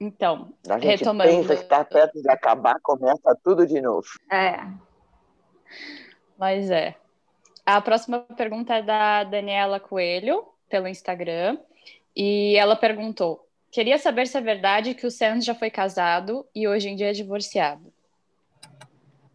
Então, 0.00 0.52
a 0.68 0.78
gente 0.78 0.98
retomando. 0.98 1.30
pensa 1.30 1.56
que 1.56 1.62
está 1.62 1.84
perto 1.84 2.20
de 2.20 2.30
acabar, 2.30 2.78
começa 2.82 3.36
tudo 3.42 3.66
de 3.66 3.80
novo. 3.80 4.06
É. 4.30 4.66
Mas 6.38 6.70
é. 6.70 6.96
A 7.64 7.80
próxima 7.80 8.20
pergunta 8.36 8.74
é 8.74 8.82
da 8.82 9.24
Daniela 9.24 9.80
Coelho, 9.80 10.44
pelo 10.68 10.88
Instagram. 10.88 11.58
E 12.14 12.56
ela 12.56 12.76
perguntou: 12.76 13.46
Queria 13.70 13.98
saber 13.98 14.26
se 14.26 14.36
é 14.38 14.40
verdade 14.40 14.94
que 14.94 15.06
o 15.06 15.10
Sands 15.10 15.44
já 15.44 15.54
foi 15.54 15.70
casado 15.70 16.46
e 16.54 16.68
hoje 16.68 16.88
em 16.88 16.94
dia 16.94 17.10
é 17.10 17.12
divorciado. 17.12 17.92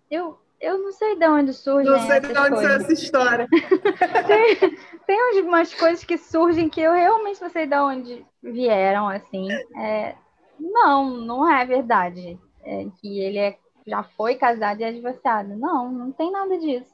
Eu, 0.10 0.40
eu 0.62 0.78
não 0.78 0.92
sei 0.94 1.18
de 1.18 1.28
onde 1.28 1.54
surge. 1.54 1.90
Não 1.90 2.00
sei 2.08 2.20
de 2.22 2.28
onde 2.28 2.58
surge 2.58 2.74
essa 2.74 2.94
história. 2.94 3.48
tem, 4.28 4.78
tem 5.06 5.42
umas 5.42 5.74
coisas 5.74 6.04
que 6.04 6.18
surgem 6.18 6.70
que 6.70 6.80
eu 6.80 6.94
realmente 6.94 7.42
não 7.42 7.50
sei 7.50 7.68
de 7.68 7.76
onde 7.76 8.26
vieram, 8.42 9.10
assim. 9.10 9.50
É, 9.78 10.16
não, 10.60 11.10
não 11.18 11.50
é 11.50 11.66
verdade. 11.66 12.40
É 12.64 12.86
que 13.00 13.20
ele 13.20 13.38
é, 13.38 13.58
já 13.88 14.04
foi 14.04 14.36
casado 14.36 14.82
e 14.82 14.84
é 14.84 14.92
divorciado. 14.92 15.56
Não, 15.56 15.92
não 15.92 16.12
tem 16.12 16.32
nada 16.32 16.58
disso. 16.58 16.94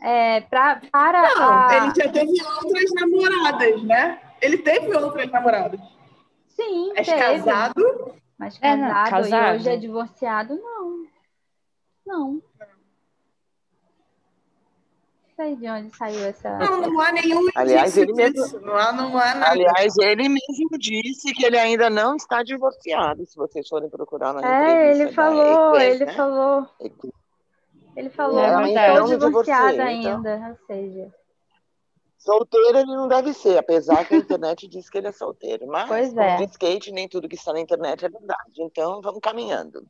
É, 0.00 0.40
pra, 0.40 0.82
para 0.90 1.22
não, 1.22 1.68
a... 1.68 1.76
ele 1.76 1.94
já 1.94 2.10
teve 2.10 2.32
outras 2.42 2.90
namoradas, 2.94 3.82
né? 3.84 4.20
Ele 4.40 4.58
teve 4.58 4.92
outras 4.96 5.30
namoradas. 5.30 5.80
Sim, 6.48 6.92
Mas 6.96 7.06
teve. 7.06 7.20
casado? 7.20 8.14
Mas 8.36 8.58
casado, 8.58 8.82
é, 8.82 8.88
não, 8.88 9.10
casado, 9.10 9.52
e 9.52 9.56
hoje 9.56 9.68
é 9.68 9.76
divorciado, 9.76 10.56
não. 10.56 11.06
Não. 12.04 12.42
Não 15.38 15.46
sei 15.46 15.56
de 15.56 15.68
onde 15.68 15.96
saiu 15.96 16.24
essa. 16.26 16.58
Não, 16.58 16.80
não 16.82 17.00
há 17.00 17.10
nenhum 17.12 17.48
Aliás, 17.56 17.96
ele 17.96 18.12
mesmo, 18.12 18.34
disso. 18.34 18.60
Não 18.60 18.76
há, 18.76 18.92
não 18.92 19.16
há 19.16 19.34
nada. 19.34 19.50
aliás, 19.50 19.96
ele 19.98 20.28
mesmo 20.28 20.78
disse 20.78 21.32
que 21.32 21.44
ele 21.46 21.58
ainda 21.58 21.88
não 21.88 22.16
está 22.16 22.42
divorciado, 22.42 23.24
se 23.26 23.36
vocês 23.36 23.66
forem 23.66 23.88
procurar 23.88 24.34
na 24.34 24.68
É, 24.68 24.90
ele 24.92 25.10
falou, 25.12 25.74
Equest, 25.74 25.94
ele 25.94 26.04
né? 26.04 26.12
falou. 26.14 26.68
Ele 27.96 28.10
falou, 28.10 28.38
É 28.40 28.94
não 28.94 29.04
estou 29.12 29.28
divorciada 29.28 29.90
então. 29.90 30.16
ainda, 30.16 30.48
ou 30.50 30.66
seja. 30.66 31.14
Solteiro 32.18 32.78
ele 32.78 32.94
não 32.94 33.08
deve 33.08 33.32
ser, 33.32 33.58
apesar 33.58 34.06
que 34.06 34.14
a 34.14 34.18
internet 34.18 34.66
diz 34.68 34.88
que 34.88 34.98
ele 34.98 35.08
é 35.08 35.12
solteiro. 35.12 35.66
Mas, 35.66 35.88
Pois 35.88 36.16
é. 36.16 36.36
diz 36.36 36.56
Kate, 36.56 36.92
nem 36.92 37.08
tudo 37.08 37.28
que 37.28 37.34
está 37.36 37.52
na 37.52 37.60
internet 37.60 38.04
é 38.04 38.08
verdade. 38.08 38.52
Então, 38.60 39.00
vamos 39.00 39.20
caminhando. 39.20 39.84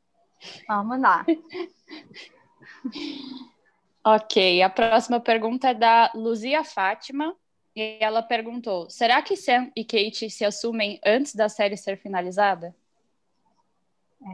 Vamos 0.68 1.00
lá. 1.00 1.24
Ok, 4.04 4.62
a 4.62 4.68
próxima 4.68 5.20
pergunta 5.20 5.68
é 5.70 5.74
da 5.74 6.10
Luzia 6.14 6.64
Fátima. 6.64 7.36
E 7.74 7.98
ela 8.00 8.22
perguntou: 8.22 8.90
será 8.90 9.22
que 9.22 9.36
Sam 9.36 9.70
e 9.76 9.84
Kate 9.84 10.28
se 10.28 10.44
assumem 10.44 11.00
antes 11.04 11.34
da 11.34 11.48
série 11.48 11.76
ser 11.76 11.96
finalizada? 11.96 12.74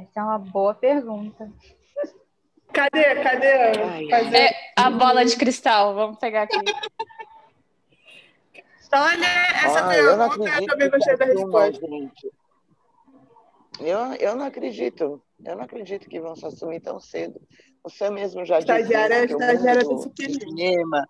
Essa 0.03 0.21
é 0.21 0.23
uma 0.23 0.39
boa 0.39 0.75
pergunta. 0.75 1.51
Cadê? 2.73 3.15
Cadê? 3.23 3.47
É 4.37 4.55
a 4.77 4.91
bola 4.91 5.25
de 5.25 5.37
cristal, 5.37 5.95
vamos 5.95 6.19
pegar 6.19 6.43
aqui. 6.43 6.57
Olha, 8.91 9.27
essa 9.65 9.87
Ah, 9.87 9.97
eu 9.97 10.17
não 10.17 10.29
pergunta 10.29 10.49
eu 10.51 10.53
acredito 10.55 10.71
também 10.71 10.91
gostei 10.91 11.17
da 11.17 11.25
resposta. 11.27 11.87
gente. 11.87 12.33
Eu, 13.81 13.99
eu 14.15 14.35
não 14.37 14.47
acredito. 14.47 15.23
Eu 15.45 15.57
não 15.57 15.63
acredito 15.65 16.09
que 16.09 16.21
vão 16.21 16.35
se 16.35 16.45
assumir 16.47 16.81
tão 16.81 16.99
cedo. 16.99 17.41
Você 17.89 18.11
mesmo 18.11 18.45
já 18.45 18.59
disse 18.61 18.71
Estagiária- 18.73 19.27
que 19.27 19.35
o 19.35 19.39
estagiária 19.41 19.85
desse 19.85 20.09
do 20.09 20.41
cinema 20.41 21.09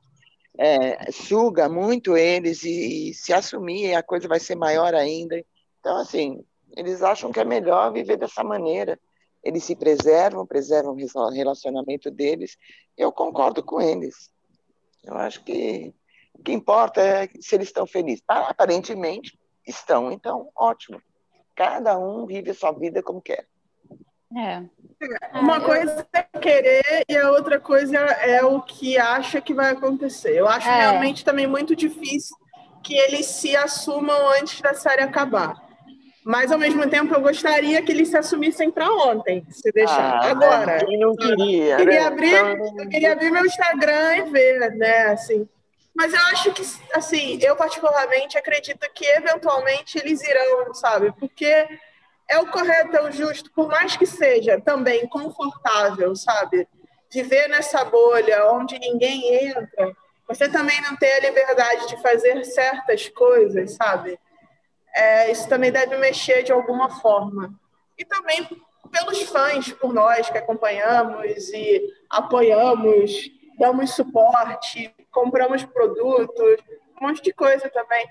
é, 0.58 1.10
suga 1.12 1.68
muito 1.68 2.16
eles 2.16 2.62
e, 2.64 3.10
e 3.10 3.14
se 3.14 3.32
assumir 3.32 3.94
a 3.94 4.02
coisa 4.02 4.26
vai 4.28 4.40
ser 4.40 4.54
maior 4.56 4.94
ainda. 4.94 5.42
Então, 5.80 5.96
assim, 5.98 6.44
eles 6.76 7.02
acham 7.02 7.30
que 7.32 7.40
é 7.40 7.44
melhor 7.44 7.92
viver 7.92 8.16
dessa 8.16 8.42
maneira. 8.42 8.98
Eles 9.42 9.64
se 9.64 9.76
preservam, 9.76 10.44
preservam 10.46 10.94
o 10.96 11.30
relacionamento 11.30 12.10
deles. 12.10 12.56
Eu 12.96 13.12
concordo 13.12 13.62
com 13.62 13.80
eles. 13.80 14.30
Eu 15.04 15.14
acho 15.14 15.44
que 15.44 15.94
o 16.34 16.42
que 16.42 16.52
importa 16.52 17.00
é 17.00 17.28
se 17.40 17.54
eles 17.54 17.68
estão 17.68 17.86
felizes. 17.86 18.22
Ah, 18.26 18.48
Aparentemente 18.50 19.38
estão, 19.66 20.10
então 20.10 20.50
ótimo. 20.56 21.00
Cada 21.54 21.96
um 21.98 22.26
vive 22.26 22.50
a 22.50 22.54
sua 22.54 22.72
vida 22.72 23.02
como 23.02 23.20
quer. 23.22 23.46
É, 24.36 24.62
Uma 25.32 25.60
coisa 25.60 26.06
é 26.12 26.22
querer 26.38 27.04
e 27.08 27.16
a 27.16 27.30
outra 27.30 27.58
coisa 27.58 27.96
é 27.96 28.44
o 28.44 28.60
que 28.60 28.98
acha 28.98 29.40
que 29.40 29.54
vai 29.54 29.70
acontecer. 29.70 30.36
Eu 30.36 30.46
acho 30.46 30.68
É. 30.68 30.80
realmente 30.80 31.24
também 31.24 31.46
muito 31.46 31.74
difícil 31.74 32.36
que 32.82 32.94
eles 32.94 33.26
se 33.26 33.56
assumam 33.56 34.28
antes 34.38 34.60
da 34.60 34.74
série 34.74 35.02
acabar. 35.02 35.54
Mas, 36.24 36.52
ao 36.52 36.58
mesmo 36.58 36.86
tempo, 36.90 37.14
eu 37.14 37.22
gostaria 37.22 37.80
que 37.80 37.90
eles 37.90 38.08
se 38.08 38.16
assumissem 38.18 38.70
para 38.70 38.90
ontem, 38.92 39.46
se 39.48 39.72
deixar. 39.72 40.20
Ah, 40.22 40.30
Agora, 40.30 40.84
Quem 40.84 40.98
não 40.98 41.16
queria, 41.16 41.72
eu 41.72 41.76
queria 41.78 42.00
né? 42.00 42.06
abrir, 42.06 42.34
Então, 42.34 42.78
eu 42.80 42.88
queria 42.90 43.12
abrir 43.12 43.30
meu 43.30 43.46
Instagram 43.46 44.16
e 44.16 44.22
ver, 44.30 44.70
né, 44.76 45.06
assim. 45.06 45.48
Mas 45.96 46.12
eu 46.12 46.20
acho 46.32 46.52
que, 46.52 46.62
assim, 46.92 47.38
eu 47.40 47.56
particularmente 47.56 48.36
acredito 48.36 48.86
que 48.94 49.06
eventualmente 49.06 49.98
eles 49.98 50.22
irão, 50.22 50.74
sabe? 50.74 51.12
Porque 51.18 51.66
é 52.28 52.38
o 52.38 52.46
correto, 52.46 52.96
é 52.96 53.02
o 53.02 53.10
justo, 53.10 53.50
por 53.52 53.68
mais 53.68 53.96
que 53.96 54.04
seja 54.04 54.60
também 54.60 55.06
confortável, 55.08 56.14
sabe? 56.14 56.68
Viver 57.10 57.48
nessa 57.48 57.84
bolha 57.84 58.52
onde 58.52 58.78
ninguém 58.78 59.48
entra, 59.48 59.96
você 60.28 60.46
também 60.48 60.78
não 60.82 60.94
tem 60.96 61.10
a 61.14 61.20
liberdade 61.20 61.88
de 61.88 62.02
fazer 62.02 62.44
certas 62.44 63.08
coisas, 63.08 63.72
sabe? 63.72 64.18
É, 64.94 65.30
isso 65.30 65.48
também 65.48 65.72
deve 65.72 65.96
mexer 65.96 66.42
de 66.42 66.52
alguma 66.52 66.90
forma. 67.00 67.58
E 67.96 68.04
também 68.04 68.46
pelos 68.90 69.22
fãs, 69.22 69.72
por 69.72 69.92
nós 69.94 70.28
que 70.28 70.36
acompanhamos 70.36 71.48
e 71.50 71.82
apoiamos, 72.10 73.30
damos 73.58 73.94
suporte, 73.94 74.94
compramos 75.10 75.64
produtos, 75.64 76.58
um 77.00 77.06
monte 77.06 77.22
de 77.22 77.32
coisa 77.32 77.70
também. 77.70 78.06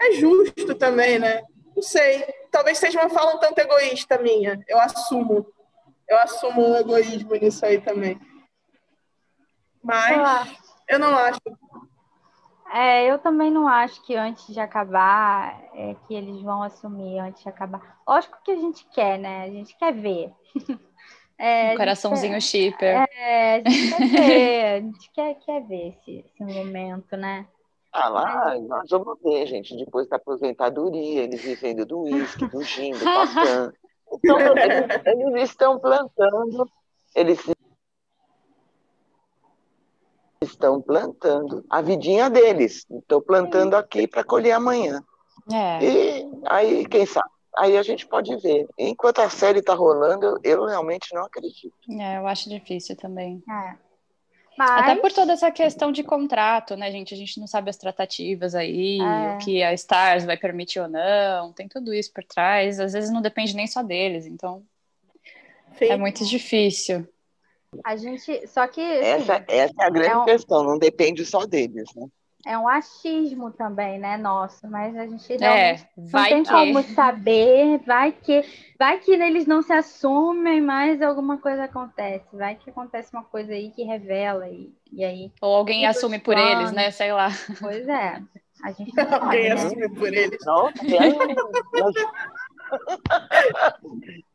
É 0.00 0.12
justo 0.12 0.74
também, 0.74 1.18
né? 1.18 1.42
Não 1.74 1.82
sei. 1.82 2.22
Talvez 2.50 2.78
seja 2.78 3.00
uma 3.00 3.08
fala 3.10 3.34
um 3.34 3.38
tanto 3.38 3.58
egoísta 3.58 4.18
minha. 4.18 4.62
Eu 4.68 4.78
assumo. 4.80 5.46
Eu 6.08 6.18
assumo 6.18 6.68
um 6.68 6.76
egoísmo 6.76 7.34
nisso 7.34 7.64
aí 7.64 7.80
também. 7.80 8.20
Mas 9.82 10.48
Eu 10.88 10.98
não 10.98 11.16
acho. 11.16 11.40
É, 12.72 13.04
eu 13.04 13.18
também 13.18 13.50
não 13.50 13.68
acho 13.68 14.02
que 14.02 14.14
antes 14.14 14.46
de 14.52 14.58
acabar, 14.60 15.60
é, 15.74 15.94
que 16.06 16.14
eles 16.14 16.40
vão 16.42 16.62
assumir 16.62 17.18
antes 17.18 17.42
de 17.42 17.48
acabar. 17.48 17.98
Lógico 18.06 18.38
que 18.42 18.50
a 18.50 18.56
gente 18.56 18.86
quer, 18.86 19.18
né? 19.18 19.44
A 19.44 19.50
gente 19.50 19.76
quer 19.76 19.92
ver. 19.92 20.32
É, 21.38 21.72
um 21.72 21.76
coraçãozinho 21.76 22.40
shipper. 22.40 23.04
quer- 23.08 23.18
é, 23.18 23.54
a 23.56 23.68
gente 23.68 23.90
quer 23.90 24.06
ver, 24.08 24.64
a 24.64 24.80
gente 24.80 25.10
quer, 25.12 25.34
quer 25.40 25.60
ver 25.66 25.88
esse, 25.88 26.18
esse 26.24 26.44
momento, 26.44 27.16
né? 27.16 27.48
Ah, 27.92 28.08
lá, 28.08 28.58
nós 28.58 28.88
vamos 28.88 29.18
ver, 29.22 29.46
gente, 29.46 29.76
depois 29.76 30.08
da 30.08 30.16
aposentadoria, 30.16 31.24
eles 31.24 31.42
vivendo 31.42 31.84
do 31.84 32.00
uísque, 32.00 32.46
do 32.48 32.62
gin, 32.62 32.92
do. 32.92 33.04
Então, 34.14 34.38
eles, 34.38 35.02
eles 35.06 35.50
estão 35.50 35.78
plantando, 35.78 36.70
eles 37.14 37.38
estão 40.40 40.80
plantando 40.80 41.64
a 41.68 41.80
vidinha 41.80 42.28
deles. 42.28 42.86
Estou 42.90 43.20
plantando 43.20 43.74
aqui 43.74 44.06
para 44.06 44.24
colher 44.24 44.52
amanhã. 44.52 45.02
É. 45.50 45.84
E 45.84 46.30
aí, 46.46 46.86
quem 46.86 47.06
sabe? 47.06 47.28
Aí 47.56 47.76
a 47.76 47.82
gente 47.82 48.06
pode 48.06 48.34
ver. 48.36 48.66
Enquanto 48.78 49.20
a 49.20 49.28
série 49.28 49.58
está 49.58 49.74
rolando, 49.74 50.26
eu, 50.26 50.38
eu 50.42 50.64
realmente 50.64 51.14
não 51.14 51.24
acredito. 51.24 51.74
É, 51.90 52.18
eu 52.18 52.26
acho 52.26 52.48
difícil 52.48 52.96
também. 52.96 53.42
É. 53.48 53.91
Mas, 54.56 54.70
Até 54.82 54.96
por 54.96 55.10
toda 55.12 55.32
essa 55.32 55.50
questão 55.50 55.90
de 55.90 56.02
contrato, 56.02 56.76
né, 56.76 56.90
gente? 56.92 57.14
A 57.14 57.16
gente 57.16 57.40
não 57.40 57.46
sabe 57.46 57.70
as 57.70 57.76
tratativas 57.76 58.54
aí, 58.54 58.98
É. 59.00 59.34
o 59.34 59.38
que 59.38 59.62
a 59.62 59.72
Stars 59.72 60.24
vai 60.24 60.36
permitir 60.36 60.78
ou 60.80 60.88
não, 60.88 61.52
tem 61.52 61.66
tudo 61.68 61.92
isso 61.94 62.12
por 62.12 62.22
trás. 62.22 62.78
Às 62.78 62.92
vezes 62.92 63.10
não 63.10 63.22
depende 63.22 63.56
nem 63.56 63.66
só 63.66 63.82
deles, 63.82 64.26
então 64.26 64.62
Sim. 65.78 65.86
é 65.86 65.96
muito 65.96 66.24
difícil. 66.26 67.06
a 67.84 67.96
gente. 67.96 68.46
Só 68.48 68.66
que 68.68 68.82
assim, 68.82 69.22
Essa, 69.22 69.44
essa 69.48 69.74
é 69.80 69.84
a 69.86 69.90
grande 69.90 70.10
É 70.10 70.16
um- 70.18 70.24
questão, 70.26 70.62
não 70.62 70.78
depende 70.78 71.24
só 71.24 71.46
deles, 71.46 71.88
né? 71.96 72.06
É 72.46 72.58
um 72.58 72.66
achismo 72.68 73.50
também, 73.52 73.98
né? 73.98 74.16
Nosso, 74.16 74.68
mas 74.68 74.96
a 74.96 75.06
gente 75.06 75.32
É, 75.42 75.76
não 75.96 76.06
vai 76.06 76.28
tem 76.30 76.42
que. 76.42 76.50
como 76.50 76.82
saber. 76.82 77.78
Vai 77.86 78.12
que, 78.12 78.44
vai 78.78 78.98
que 78.98 79.12
eles 79.12 79.46
não 79.46 79.62
se 79.62 79.72
assumem, 79.72 80.60
mas 80.60 81.00
alguma 81.02 81.38
coisa 81.38 81.64
acontece. 81.64 82.26
Vai 82.36 82.56
que 82.56 82.70
acontece 82.70 83.12
uma 83.12 83.24
coisa 83.24 83.52
aí 83.52 83.70
que 83.70 83.84
revela 83.84 84.48
e, 84.48 84.72
e 84.92 85.04
aí, 85.04 85.32
Ou 85.40 85.54
alguém 85.54 85.86
assume 85.86 86.18
por 86.18 86.34
plano. 86.34 86.60
eles, 86.60 86.72
né? 86.72 86.90
Sei 86.90 87.12
lá. 87.12 87.28
pois 87.60 87.86
é. 87.88 88.20
A 88.64 88.70
gente 88.72 88.92
não 88.96 89.04
sabe, 89.08 89.24
Alguém 89.24 89.48
né? 89.48 89.54
assume 89.54 89.88
por 89.94 90.08
eles. 90.12 90.38
Ia, 90.82 91.00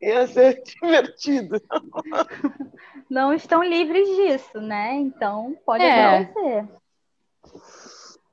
ia 0.00 0.26
ser 0.26 0.62
divertido. 0.62 1.60
não 3.08 3.32
estão 3.32 3.62
livres 3.62 4.06
disso, 4.16 4.60
né? 4.60 4.94
Então 4.94 5.56
pode 5.64 5.84
É. 5.84 6.16
acontecer. 6.20 6.68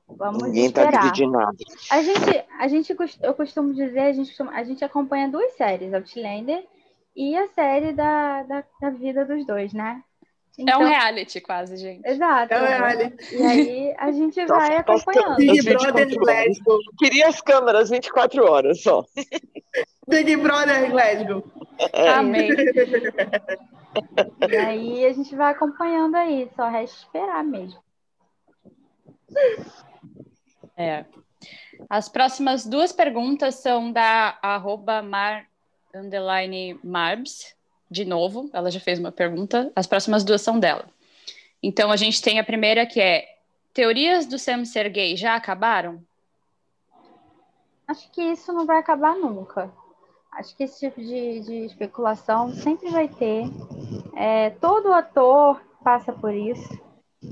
Vamos 0.08 0.44
Ninguém 0.44 0.66
está 0.66 1.10
de 1.10 1.26
nada. 1.26 1.56
A 1.90 2.02
gente, 2.02 2.44
a 2.58 2.68
gente, 2.68 2.96
eu 3.22 3.34
costumo 3.34 3.74
dizer, 3.74 4.00
a 4.00 4.12
gente, 4.12 4.34
a 4.42 4.64
gente 4.64 4.84
acompanha 4.84 5.28
duas 5.28 5.52
séries, 5.54 5.92
Outlander 5.92 6.64
e 7.14 7.36
a 7.36 7.48
série 7.48 7.92
da, 7.92 8.42
da, 8.44 8.64
da 8.80 8.90
vida 8.90 9.24
dos 9.24 9.44
dois, 9.44 9.72
né? 9.72 10.02
É 10.58 10.62
Então, 10.62 10.80
um 10.80 10.84
reality 10.86 11.40
quase, 11.40 11.76
gente. 11.76 12.06
Exato. 12.06 12.54
Então, 12.54 12.66
é, 12.66 12.82
olha, 12.82 13.16
E 13.30 13.42
aí 13.42 13.94
a 13.98 14.10
gente 14.10 14.46
vai 14.46 14.74
os 14.74 14.80
acompanhando. 14.80 15.36
Big 15.36 15.62
Brother 15.62 16.06
24 16.06 16.30
horas. 16.30 16.58
Glasgow. 16.58 16.78
Queria 16.98 17.28
as 17.28 17.40
câmeras 17.40 17.90
24 17.90 18.44
horas 18.44 18.82
só. 18.82 19.04
Big 20.08 20.36
Brother 20.36 20.90
Glasgow. 20.90 21.44
É. 21.92 22.08
Amei. 22.10 22.50
E 24.46 24.56
aí 24.56 25.06
a 25.06 25.12
gente 25.14 25.34
vai 25.34 25.52
acompanhando 25.52 26.16
aí, 26.16 26.50
só 26.54 26.68
resta 26.68 26.98
esperar 26.98 27.42
mesmo. 27.42 27.80
É. 30.76 31.04
As 31.88 32.08
próximas 32.08 32.66
duas 32.66 32.92
perguntas 32.92 33.56
são 33.56 33.92
da 33.92 34.38
arroba 34.42 35.02
mar, 35.02 35.46
marbs, 36.82 37.54
de 37.90 38.04
novo, 38.04 38.50
ela 38.52 38.70
já 38.70 38.80
fez 38.80 38.98
uma 38.98 39.12
pergunta. 39.12 39.70
As 39.74 39.86
próximas 39.86 40.24
duas 40.24 40.42
são 40.42 40.58
dela. 40.58 40.86
Então 41.62 41.90
a 41.90 41.96
gente 41.96 42.20
tem 42.20 42.38
a 42.38 42.44
primeira 42.44 42.84
que 42.84 43.00
é 43.00 43.36
teorias 43.72 44.26
do 44.26 44.38
Sam 44.38 44.64
ser 44.64 44.88
gay 44.88 45.16
já 45.16 45.36
acabaram? 45.36 46.02
Acho 47.86 48.10
que 48.10 48.22
isso 48.22 48.52
não 48.52 48.66
vai 48.66 48.78
acabar 48.78 49.14
nunca. 49.14 49.70
Acho 50.32 50.56
que 50.56 50.64
esse 50.64 50.80
tipo 50.80 51.00
de, 51.00 51.40
de 51.40 51.54
especulação 51.66 52.52
sempre 52.52 52.90
vai 52.90 53.08
ter. 53.08 53.44
É, 54.16 54.50
todo 54.50 54.92
ator 54.92 55.60
passa 55.84 56.12
por 56.12 56.34
isso, 56.34 56.68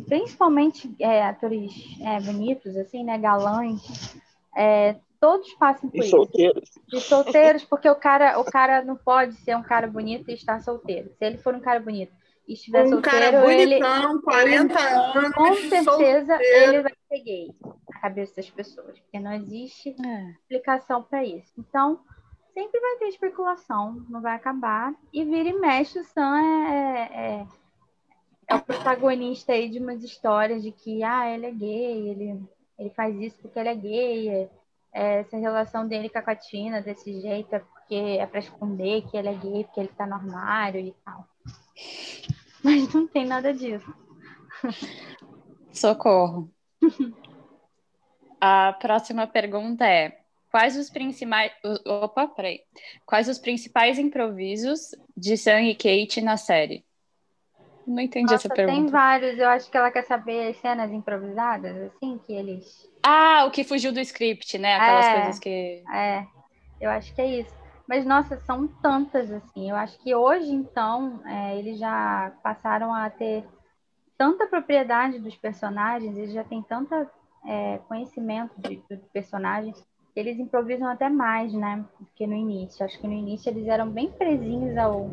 principalmente 0.08 0.94
é, 0.98 1.24
atores 1.24 1.72
é, 2.00 2.20
bonitos, 2.20 2.76
assim, 2.76 3.04
né, 3.04 3.18
galãs. 3.18 4.16
É, 4.56 4.96
todos 5.20 5.52
passam 5.54 5.88
por 5.88 5.96
e 5.96 6.00
isso. 6.00 6.10
solteiros. 6.10 6.70
E 6.92 7.00
solteiros, 7.00 7.64
porque 7.64 7.88
o 7.88 7.94
cara, 7.96 8.38
o 8.38 8.44
cara 8.44 8.82
não 8.84 8.96
pode 8.96 9.34
ser 9.36 9.56
um 9.56 9.62
cara 9.62 9.86
bonito 9.86 10.30
e 10.30 10.34
estar 10.34 10.60
solteiro. 10.60 11.10
Se 11.18 11.24
ele 11.24 11.38
for 11.38 11.54
um 11.54 11.60
cara 11.60 11.80
bonito 11.80 12.12
e 12.46 12.52
estiver 12.54 12.84
Um 12.84 12.88
solteiro, 12.90 13.18
cara 13.32 13.40
bonitão, 13.40 14.12
ele, 14.12 14.22
40 14.22 14.78
anos, 14.80 15.34
com 15.34 15.54
certeza 15.54 15.84
solteiro. 15.84 16.72
ele 16.72 16.82
vai 16.82 16.92
ser 17.08 17.18
gay 17.20 17.54
na 17.88 18.00
cabeça 18.00 18.36
das 18.36 18.50
pessoas, 18.50 18.98
porque 19.00 19.18
não 19.18 19.32
existe 19.32 19.96
É. 20.04 20.30
explicação 20.40 21.02
para 21.02 21.24
isso. 21.24 21.52
Então, 21.58 22.00
sempre 22.52 22.78
vai 22.80 22.96
ter 22.96 23.08
especulação, 23.08 24.04
não 24.10 24.20
vai 24.20 24.36
acabar. 24.36 24.94
E 25.12 25.24
vira 25.24 25.48
e 25.48 25.58
mexe, 25.58 25.98
o 25.98 26.04
Sam 26.04 26.38
é, 26.38 27.10
é, 27.14 27.46
é 28.48 28.54
o 28.54 28.60
protagonista 28.62 29.52
aí 29.52 29.68
de 29.68 29.78
umas 29.78 30.02
histórias 30.02 30.62
de 30.62 30.70
que 30.72 31.02
ah, 31.02 31.28
ele 31.28 31.46
é 31.46 31.50
gay, 31.52 32.08
ele, 32.10 32.42
ele 32.78 32.90
faz 32.90 33.18
isso 33.20 33.36
porque 33.40 33.58
ele 33.58 33.68
é 33.68 33.74
gay. 33.74 34.28
é- 34.28 34.50
é, 34.94 35.18
essa 35.18 35.36
relação 35.36 35.88
dele 35.88 36.08
com 36.08 36.18
a 36.18 36.22
Katina 36.22 36.80
desse 36.80 37.20
jeito 37.20 37.52
é 37.52 37.58
porque 37.58 37.96
é 37.96 38.24
para 38.26 38.38
esconder 38.38 39.02
que 39.10 39.16
ele 39.16 39.28
é 39.28 39.34
gay, 39.34 39.64
porque 39.64 39.80
ele 39.80 39.88
tá 39.88 40.06
no 40.06 40.14
armário 40.14 40.80
e 40.80 40.94
tal. 41.04 41.26
Mas 42.62 42.94
não 42.94 43.04
tem 43.08 43.26
nada 43.26 43.52
disso. 43.52 43.92
Socorro. 45.72 46.48
A 48.40 48.72
próxima 48.74 49.26
pergunta 49.26 49.84
é: 49.84 50.20
quais 50.48 50.76
os 50.76 50.88
principais. 50.88 51.50
Opa, 51.84 52.28
peraí. 52.28 52.60
Quais 53.04 53.28
os 53.28 53.38
principais 53.38 53.98
improvisos 53.98 54.92
de 55.16 55.36
Sam 55.36 55.62
e 55.62 55.74
Kate 55.74 56.20
na 56.20 56.36
série? 56.36 56.84
Não 57.86 58.00
entendi 58.00 58.32
Nossa, 58.32 58.48
essa 58.48 58.54
tem 58.54 58.66
pergunta. 58.66 58.92
vários. 58.92 59.38
Eu 59.38 59.48
acho 59.48 59.70
que 59.70 59.76
ela 59.76 59.90
quer 59.90 60.02
saber 60.04 60.50
as 60.50 60.56
cenas 60.58 60.90
improvisadas, 60.92 61.76
assim, 61.92 62.18
que 62.26 62.32
eles 62.32 62.90
Ah, 63.02 63.44
o 63.46 63.50
que 63.50 63.64
fugiu 63.64 63.92
do 63.92 64.00
script, 64.00 64.56
né? 64.58 64.76
Aquelas 64.76 65.06
É. 65.06 65.12
coisas 65.12 65.38
que. 65.38 65.82
É, 65.92 66.26
eu 66.80 66.90
acho 66.90 67.14
que 67.14 67.20
é 67.20 67.40
isso. 67.40 67.54
Mas, 67.86 68.04
nossa, 68.06 68.38
são 68.46 68.66
tantas, 68.66 69.30
assim. 69.30 69.68
Eu 69.70 69.76
acho 69.76 69.98
que 69.98 70.14
hoje, 70.14 70.50
então, 70.50 71.20
é, 71.26 71.58
eles 71.58 71.78
já 71.78 72.32
passaram 72.42 72.94
a 72.94 73.10
ter 73.10 73.44
tanta 74.16 74.46
propriedade 74.46 75.18
dos 75.18 75.36
personagens, 75.36 76.16
eles 76.16 76.32
já 76.32 76.44
têm 76.44 76.62
tanto 76.62 76.94
conhecimento 77.88 78.54
de, 78.58 78.76
do 78.88 78.96
personagem, 79.12 79.72
que 79.72 80.20
eles 80.20 80.38
improvisam 80.38 80.88
até 80.88 81.08
mais, 81.10 81.52
né? 81.52 81.84
Do 82.00 82.06
que 82.14 82.26
no 82.26 82.34
início. 82.34 82.84
Acho 82.84 82.98
que 82.98 83.06
no 83.06 83.12
início 83.12 83.50
eles 83.50 83.66
eram 83.66 83.90
bem 83.90 84.10
presinhos 84.10 84.76
ao, 84.78 85.10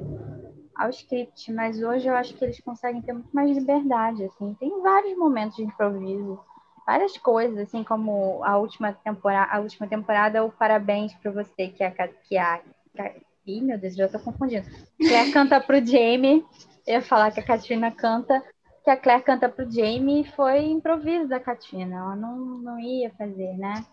ao 0.84 0.90
script, 0.90 1.52
mas 1.52 1.82
hoje 1.82 2.08
eu 2.08 2.16
acho 2.16 2.34
que 2.36 2.44
eles 2.44 2.60
conseguem 2.60 3.02
ter 3.02 3.14
muito 3.14 3.30
mais 3.34 3.56
liberdade, 3.56 4.24
assim. 4.26 4.56
Tem 4.60 4.82
vários 4.82 5.18
momentos 5.18 5.56
de 5.58 5.64
improviso 5.64 6.40
várias 6.86 7.18
coisas, 7.18 7.58
assim 7.60 7.84
como 7.84 8.44
a 8.44 8.58
última 8.58 8.92
temporada, 8.92 9.52
a 9.54 9.60
última 9.60 9.88
temporada, 9.88 10.44
o 10.44 10.52
parabéns 10.52 11.14
para 11.16 11.32
você, 11.32 11.68
que 11.68 11.84
a 11.84 11.92
Ca- 11.92 12.08
que 12.28 12.38
a, 12.38 12.60
Ca- 12.96 13.14
Ih, 13.46 13.62
meu 13.62 13.78
Deus, 13.78 13.96
já 13.96 14.08
tô 14.08 14.20
confundindo. 14.20 14.68
Claire 14.98 15.32
canta 15.32 15.60
pro 15.62 15.84
Jamie, 15.86 16.46
eu 16.86 16.96
ia 16.96 17.02
falar 17.02 17.32
que 17.32 17.40
a 17.40 17.44
Katrina 17.44 17.92
canta, 17.92 18.44
que 18.84 18.90
a 18.90 18.98
Claire 18.98 19.24
canta 19.24 19.50
pro 19.50 19.70
Jamie 19.72 20.26
foi 20.36 20.66
improviso 20.66 21.28
da 21.28 21.40
Katrina, 21.40 21.96
ela 21.96 22.16
não, 22.16 22.36
não 22.38 22.80
ia 22.80 23.10
fazer, 23.12 23.54
né? 23.58 23.84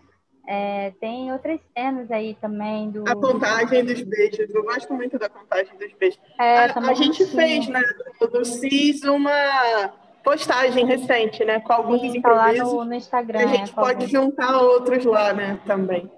É, 0.51 0.93
tem 0.99 1.31
outras 1.31 1.61
cenas 1.77 2.11
aí 2.11 2.35
também 2.41 2.91
do. 2.91 3.05
A 3.07 3.15
contagem 3.15 3.85
dos 3.85 4.01
beijos. 4.01 4.49
Eu 4.55 4.63
gosto 4.65 4.95
muito 4.95 5.19
da 5.19 5.29
contagem 5.29 5.77
dos 5.77 5.93
beijos. 5.93 6.19
É, 6.41 6.65
a, 6.65 6.73
também 6.73 6.91
a 6.91 6.95
gente 6.95 7.17
tinha. 7.19 7.29
fez, 7.29 7.69
né, 7.69 7.83
do, 8.19 8.27
do 8.29 8.45
CIS 8.47 9.03
uma 9.05 9.93
postagem 10.25 10.87
recente, 10.87 11.45
né? 11.45 11.61
Com 11.61 11.73
alguns 11.75 12.01
Sim, 12.01 12.23
tá 12.23 12.33
lá 12.33 12.49
improvisos. 12.55 12.73
no, 12.73 12.85
no 12.87 12.95
Instagram. 12.95 13.41
a 13.41 13.47
gente 13.47 13.71
é, 13.71 13.75
pode 13.75 13.93
alguns. 14.05 14.11
juntar 14.11 14.59
outros 14.63 15.05
lá, 15.05 15.35
né, 15.35 15.61
também. 15.67 16.11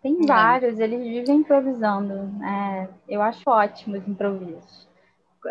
Tem 0.00 0.16
É. 0.22 0.26
vários, 0.26 0.78
eles 0.78 1.00
vivem 1.02 1.38
improvisando. 1.38 2.14
É, 2.44 2.88
eu 3.08 3.20
acho 3.20 3.42
ótimo 3.50 3.96
os 3.96 4.06
improvisos. 4.06 4.86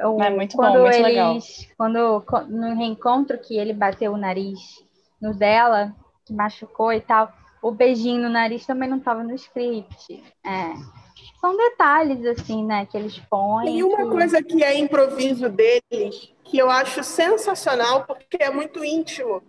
O- 0.05 0.21
É 0.23 0.29
muito 0.29 0.55
bom, 0.55 0.63
quando 0.63 0.79
muito 0.79 0.93
eles, 0.95 1.03
legal. 1.05 1.37
Quando 1.77 2.23
no 2.47 2.73
reencontro 2.75 3.37
que 3.37 3.57
ele 3.57 3.73
bateu 3.73 4.13
o 4.13 4.17
nariz 4.17 4.59
no 5.21 5.33
dela, 5.33 5.93
que 6.25 6.33
machucou 6.33 6.93
e 6.93 7.01
tal, 7.01 7.31
o 7.61 7.71
beijinho 7.71 8.21
no 8.23 8.29
nariz 8.29 8.65
também 8.65 8.89
não 8.89 8.97
estava 8.97 9.23
no 9.23 9.33
script. 9.35 10.23
É. 10.45 10.73
São 11.41 11.55
detalhes, 11.55 12.25
assim, 12.25 12.65
né, 12.65 12.85
que 12.85 12.97
eles 12.97 13.17
põem. 13.29 13.65
Tem 13.65 13.83
uma 13.83 13.97
que- 13.97 14.09
coisa 14.09 14.41
que 14.43 14.63
é 14.63 14.77
improviso 14.77 15.49
deles, 15.49 16.33
que 16.43 16.57
eu 16.57 16.69
acho 16.69 17.03
sensacional, 17.03 18.05
porque 18.05 18.37
é 18.39 18.49
muito 18.49 18.83
íntimo. 18.83 19.41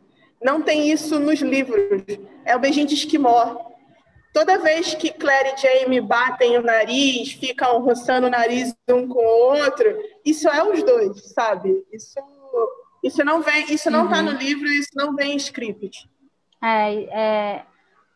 Não 0.43 0.63
tem 0.63 0.91
isso 0.91 1.19
nos 1.19 1.41
livros. 1.41 2.03
É 2.45 2.55
o 2.55 2.59
beijinho 2.61 2.87
de 2.87 2.95
esquimó. 2.95 3.57
Toda 4.33 4.59
vez 4.59 4.95
que 4.95 5.11
Claire 5.11 5.55
e 5.55 5.61
Jamie 5.83 6.01
batem 6.01 6.59
o 6.59 6.63
nariz, 6.63 7.33
ficam 7.33 7.81
roçando 7.81 8.27
o 8.27 8.31
nariz 8.31 8.75
um 8.89 9.09
com 9.09 9.19
o 9.19 9.57
outro, 9.59 9.87
isso 10.25 10.49
é 10.49 10.63
os 10.63 10.83
dois, 10.83 11.33
sabe? 11.33 11.85
Isso, 11.93 12.15
isso 13.03 13.25
não 13.25 13.41
vem, 13.43 13.73
isso 13.73 13.91
não 13.91 14.05
está 14.05 14.19
Uhum. 14.19 14.25
no 14.27 14.31
livro, 14.33 14.69
isso 14.69 14.91
não 14.95 15.17
vem 15.17 15.33
em 15.33 15.37
script. 15.37 16.09
É, 16.63 16.93
é, 17.05 17.65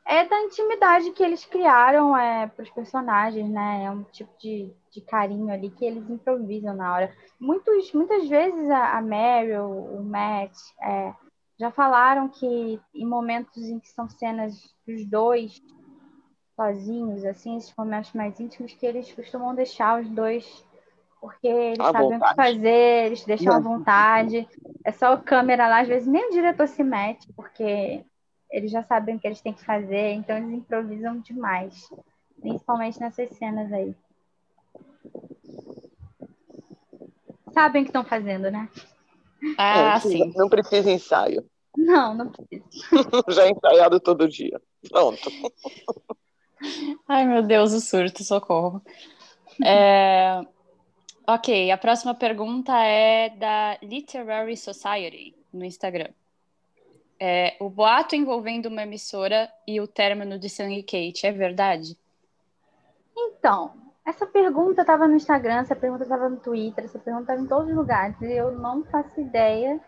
é 0.07 0.25
da 0.27 0.41
intimidade 0.43 1.11
que 1.13 1.23
eles 1.23 1.45
criaram 1.45 2.17
é, 2.17 2.47
para 2.49 2.63
os 2.63 2.71
personagens, 2.71 3.49
né? 3.51 3.85
É 3.85 3.91
um 3.91 4.03
tipo 4.05 4.31
de, 4.39 4.73
de 4.91 5.01
carinho 5.01 5.53
ali 5.53 5.71
que 5.71 5.85
eles 5.85 6.09
improvisam 6.11 6.75
na 6.75 6.93
hora. 6.95 7.15
Muitos, 7.41 7.93
muitas 7.93 8.29
vezes 8.29 8.69
a, 8.71 8.99
a 8.99 9.03
Meryl, 9.03 9.65
o 9.71 10.03
Matt, 10.05 10.53
é, 10.83 11.15
já 11.59 11.71
falaram 11.71 12.29
que 12.29 12.81
em 12.95 13.07
momentos 13.07 13.63
em 13.69 13.79
que 13.79 13.89
são 13.89 14.09
cenas 14.09 14.75
dos 14.87 15.05
dois 15.07 15.63
sozinhos, 16.57 17.25
assim, 17.25 17.57
esses 17.57 17.75
momentos 17.77 18.13
mais 18.13 18.39
íntimos, 18.41 18.75
que 18.75 18.87
eles 18.87 19.13
costumam 19.13 19.55
deixar 19.55 20.01
os 20.01 20.09
dois, 20.11 20.65
porque 21.21 21.47
eles 21.47 21.87
À 21.87 21.91
sabem 21.91 22.19
o 22.19 22.23
que 22.23 22.29
vontade. 22.29 22.35
fazer, 22.35 23.07
eles 23.07 23.25
deixam 23.25 23.55
à 23.55 23.59
vontade. 23.61 24.49
É 24.85 24.93
só 24.93 25.15
o 25.15 25.23
câmera 25.23 25.69
lá, 25.69 25.81
às 25.81 25.89
vezes 25.89 26.09
nem 26.09 26.29
o 26.29 26.33
diretor 26.33 26.67
se 26.69 26.83
mete, 26.83 27.33
porque 27.35 28.05
eles 28.53 28.71
já 28.71 28.83
sabem 28.83 29.17
o 29.17 29.19
que 29.19 29.27
eles 29.27 29.41
têm 29.41 29.53
que 29.53 29.65
fazer, 29.65 30.13
então 30.13 30.37
eles 30.37 30.53
improvisam 30.53 31.19
demais. 31.21 31.89
Principalmente 32.41 33.01
nessas 33.01 33.31
cenas 33.37 33.73
aí. 33.73 33.95
Sabem 37.53 37.83
o 37.83 37.85
que 37.85 37.91
estão 37.91 38.05
fazendo, 38.05 38.51
né? 38.51 38.69
Ah, 39.59 39.97
É, 39.97 40.01
sim. 40.01 40.33
Não 40.37 40.49
precisa 40.49 40.91
ensaio. 40.91 41.45
Não, 41.77 42.15
não 42.15 42.31
precisa. 42.31 42.65
Já 43.31 43.47
é 43.47 43.51
ensaiado 43.51 43.99
todo 43.99 44.29
dia. 44.29 44.61
Pronto. 44.89 45.31
Ai, 47.09 47.27
meu 47.27 47.43
Deus, 47.43 47.73
o 47.73 47.81
surto, 47.81 48.23
socorro. 48.23 48.83
É, 49.65 50.41
Ok, 51.27 51.71
a 51.71 51.79
próxima 51.79 52.15
pergunta 52.15 52.77
é 52.77 53.31
da 53.31 53.79
Literary 53.81 54.57
Society 54.57 55.35
no 55.53 55.65
Instagram. 55.65 56.11
É, 57.25 57.57
o 57.61 57.71
boato 57.71 58.17
envolvendo 58.17 58.67
uma 58.67 58.83
emissora 58.83 59.49
e 59.65 59.81
o 59.81 59.87
término 59.87 60.41
de 60.41 60.51
Sam 60.51 60.73
e 60.73 60.83
Kate 60.83 61.25
é 61.25 61.31
verdade? 61.31 61.97
Então, 63.17 63.75
essa 64.05 64.27
pergunta 64.27 64.81
estava 64.81 65.07
no 65.07 65.15
Instagram, 65.15 65.61
essa 65.61 65.77
pergunta 65.77 66.03
estava 66.03 66.29
no 66.29 66.39
Twitter, 66.39 66.85
essa 66.85 66.99
pergunta 66.99 67.23
estava 67.23 67.41
em 67.41 67.47
todos 67.47 67.71
os 67.71 67.77
lugares. 67.77 68.21
E 68.21 68.33
eu 68.33 68.51
não 68.51 68.83
faço 68.87 69.21
ideia 69.21 69.81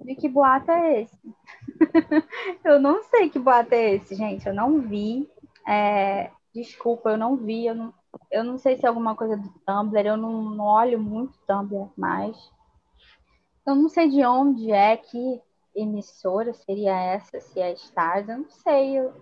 de 0.00 0.14
que 0.14 0.28
boato 0.28 0.70
é 0.70 1.02
esse. 1.02 1.18
eu 2.62 2.78
não 2.78 3.02
sei 3.02 3.28
que 3.30 3.38
boato 3.40 3.74
é 3.74 3.96
esse, 3.96 4.14
gente. 4.14 4.46
Eu 4.46 4.54
não 4.54 4.80
vi. 4.80 5.28
É, 5.66 6.30
desculpa, 6.54 7.10
eu 7.10 7.16
não 7.16 7.36
vi. 7.36 7.66
Eu 7.66 7.74
não, 7.74 7.94
eu 8.30 8.44
não 8.44 8.58
sei 8.58 8.76
se 8.76 8.86
é 8.86 8.88
alguma 8.88 9.16
coisa 9.16 9.36
do 9.36 9.48
Tumblr. 9.66 10.06
Eu 10.06 10.16
não, 10.16 10.50
não 10.50 10.66
olho 10.66 11.00
muito 11.00 11.36
Tumblr 11.48 11.90
mais. 11.96 12.36
Eu 13.66 13.74
não 13.74 13.88
sei 13.88 14.08
de 14.08 14.24
onde 14.24 14.70
é 14.70 14.96
que 14.96 15.42
emissora 15.74 16.52
seria 16.54 16.96
essa, 16.98 17.40
se 17.40 17.60
é 17.60 17.72
Stars. 17.74 18.28
Eu 18.28 18.38
não 18.38 18.50
sei. 18.50 18.98
Eu- 18.98 19.14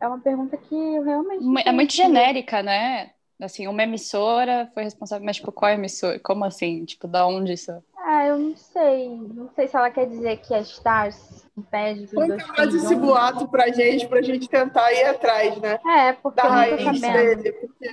é 0.00 0.06
uma 0.08 0.20
pergunta 0.20 0.56
que 0.56 0.74
eu 0.74 1.02
realmente. 1.02 1.46
não 1.46 1.62
É 1.66 1.72
muito 1.72 1.92
sei. 1.94 1.94
genérica, 1.94 2.62
né? 2.62 3.14
Assim, 3.40 3.66
uma 3.68 3.82
emissora 3.82 4.70
foi 4.74 4.82
responsável, 4.84 5.24
mas 5.24 5.36
tipo, 5.36 5.52
qual 5.52 5.70
emissora? 5.72 6.18
Como 6.20 6.44
assim? 6.44 6.84
Tipo, 6.84 7.06
da 7.06 7.26
onde 7.26 7.52
isso? 7.52 7.72
Ah, 7.98 8.24
eu 8.26 8.38
não 8.38 8.56
sei. 8.56 9.08
Não 9.18 9.48
sei 9.50 9.68
se 9.68 9.76
ela 9.76 9.90
quer 9.90 10.08
dizer 10.08 10.38
que 10.38 10.54
a 10.54 10.60
Stars 10.60 11.46
impede 11.56 12.06
que 12.08 12.16
os 12.16 12.26
dois 12.26 12.42
Conta 12.42 12.46
mais 12.58 12.74
filhos 12.74 12.82
esse 12.82 12.94
boato 12.96 13.48
pra 13.48 13.68
gente, 13.72 14.06
pra 14.08 14.20
gente 14.22 14.48
tentar 14.48 14.92
ir 14.92 15.04
atrás, 15.04 15.58
né? 15.60 15.78
É, 15.86 16.12
porque 16.12 16.36
Da 16.36 16.46
eu 16.46 16.52
não 16.52 16.64
tô 16.64 16.78
raiz 16.78 16.78
sabendo. 16.78 17.42
dele. 17.42 17.52
Porque 17.52 17.90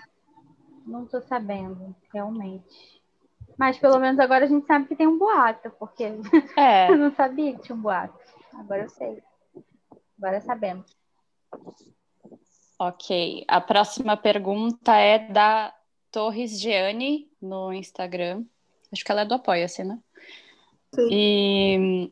Não 0.85 1.05
tô 1.05 1.21
sabendo, 1.21 1.93
realmente. 2.13 2.94
Mas 3.57 3.77
pelo 3.77 3.99
menos 3.99 4.19
agora 4.19 4.45
a 4.45 4.47
gente 4.47 4.65
sabe 4.65 4.87
que 4.87 4.95
tem 4.95 5.07
um 5.07 5.17
boato, 5.17 5.71
porque 5.79 6.03
É, 6.57 6.89
eu 6.89 6.97
não 6.97 7.13
sabia 7.13 7.53
que 7.53 7.61
tinha 7.61 7.75
um 7.75 7.81
boato. 7.81 8.17
Agora 8.53 8.83
eu 8.83 8.89
sei. 8.89 9.23
Agora 10.17 10.41
sabemos. 10.41 10.95
Ok. 12.79 13.45
A 13.47 13.61
próxima 13.61 14.17
pergunta 14.17 14.95
é 14.95 15.19
da 15.19 15.73
Torres 16.11 16.59
Gianni 16.59 17.29
no 17.41 17.73
Instagram. 17.73 18.43
Acho 18.91 19.03
que 19.03 19.11
ela 19.11 19.21
é 19.21 19.25
do 19.25 19.33
Apoia-se, 19.33 19.83
né? 19.83 19.99
Sim. 20.93 21.07
E 21.11 22.11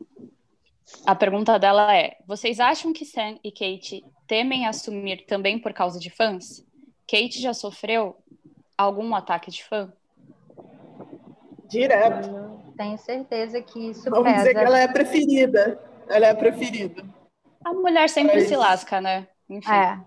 a 1.05 1.15
pergunta 1.15 1.57
dela 1.57 1.95
é: 1.95 2.17
Vocês 2.25 2.59
acham 2.59 2.93
que 2.93 3.05
Sam 3.05 3.37
e 3.43 3.51
Kate 3.51 4.05
temem 4.27 4.65
assumir 4.65 5.25
também 5.25 5.59
por 5.59 5.73
causa 5.73 5.99
de 5.99 6.09
fãs? 6.09 6.65
Kate 7.07 7.41
já 7.41 7.53
sofreu 7.53 8.17
algum 8.77 9.13
ataque 9.15 9.51
de 9.51 9.63
fã? 9.63 9.91
Direto. 11.73 12.29
Eu 12.29 12.73
tenho 12.77 12.97
certeza 12.99 13.61
que 13.61 13.89
isso 13.89 14.09
Vamos 14.09 14.25
pesa. 14.25 14.37
dizer 14.37 14.53
que 14.53 14.59
ela 14.59 14.77
é 14.77 14.83
a 14.83 14.91
preferida. 14.91 15.79
Ela 16.07 16.27
é 16.27 16.29
a 16.29 16.35
preferida. 16.35 17.03
A 17.65 17.73
mulher 17.73 18.09
sempre 18.09 18.37
é 18.37 18.41
se 18.41 18.55
lasca, 18.55 19.01
né? 19.01 19.27
Enfim. 19.49 19.71
É. 19.71 19.99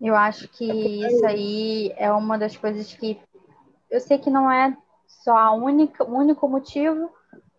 Eu 0.00 0.16
acho 0.16 0.48
que 0.48 0.64
isso 0.64 1.24
aí 1.24 1.92
é 1.96 2.10
uma 2.10 2.36
das 2.36 2.56
coisas 2.56 2.92
que 2.92 3.18
eu 3.88 4.00
sei 4.00 4.18
que 4.18 4.28
não 4.28 4.50
é 4.50 4.76
só 5.06 5.36
a 5.36 5.52
única, 5.52 6.04
o 6.04 6.16
único 6.16 6.48
motivo, 6.48 7.10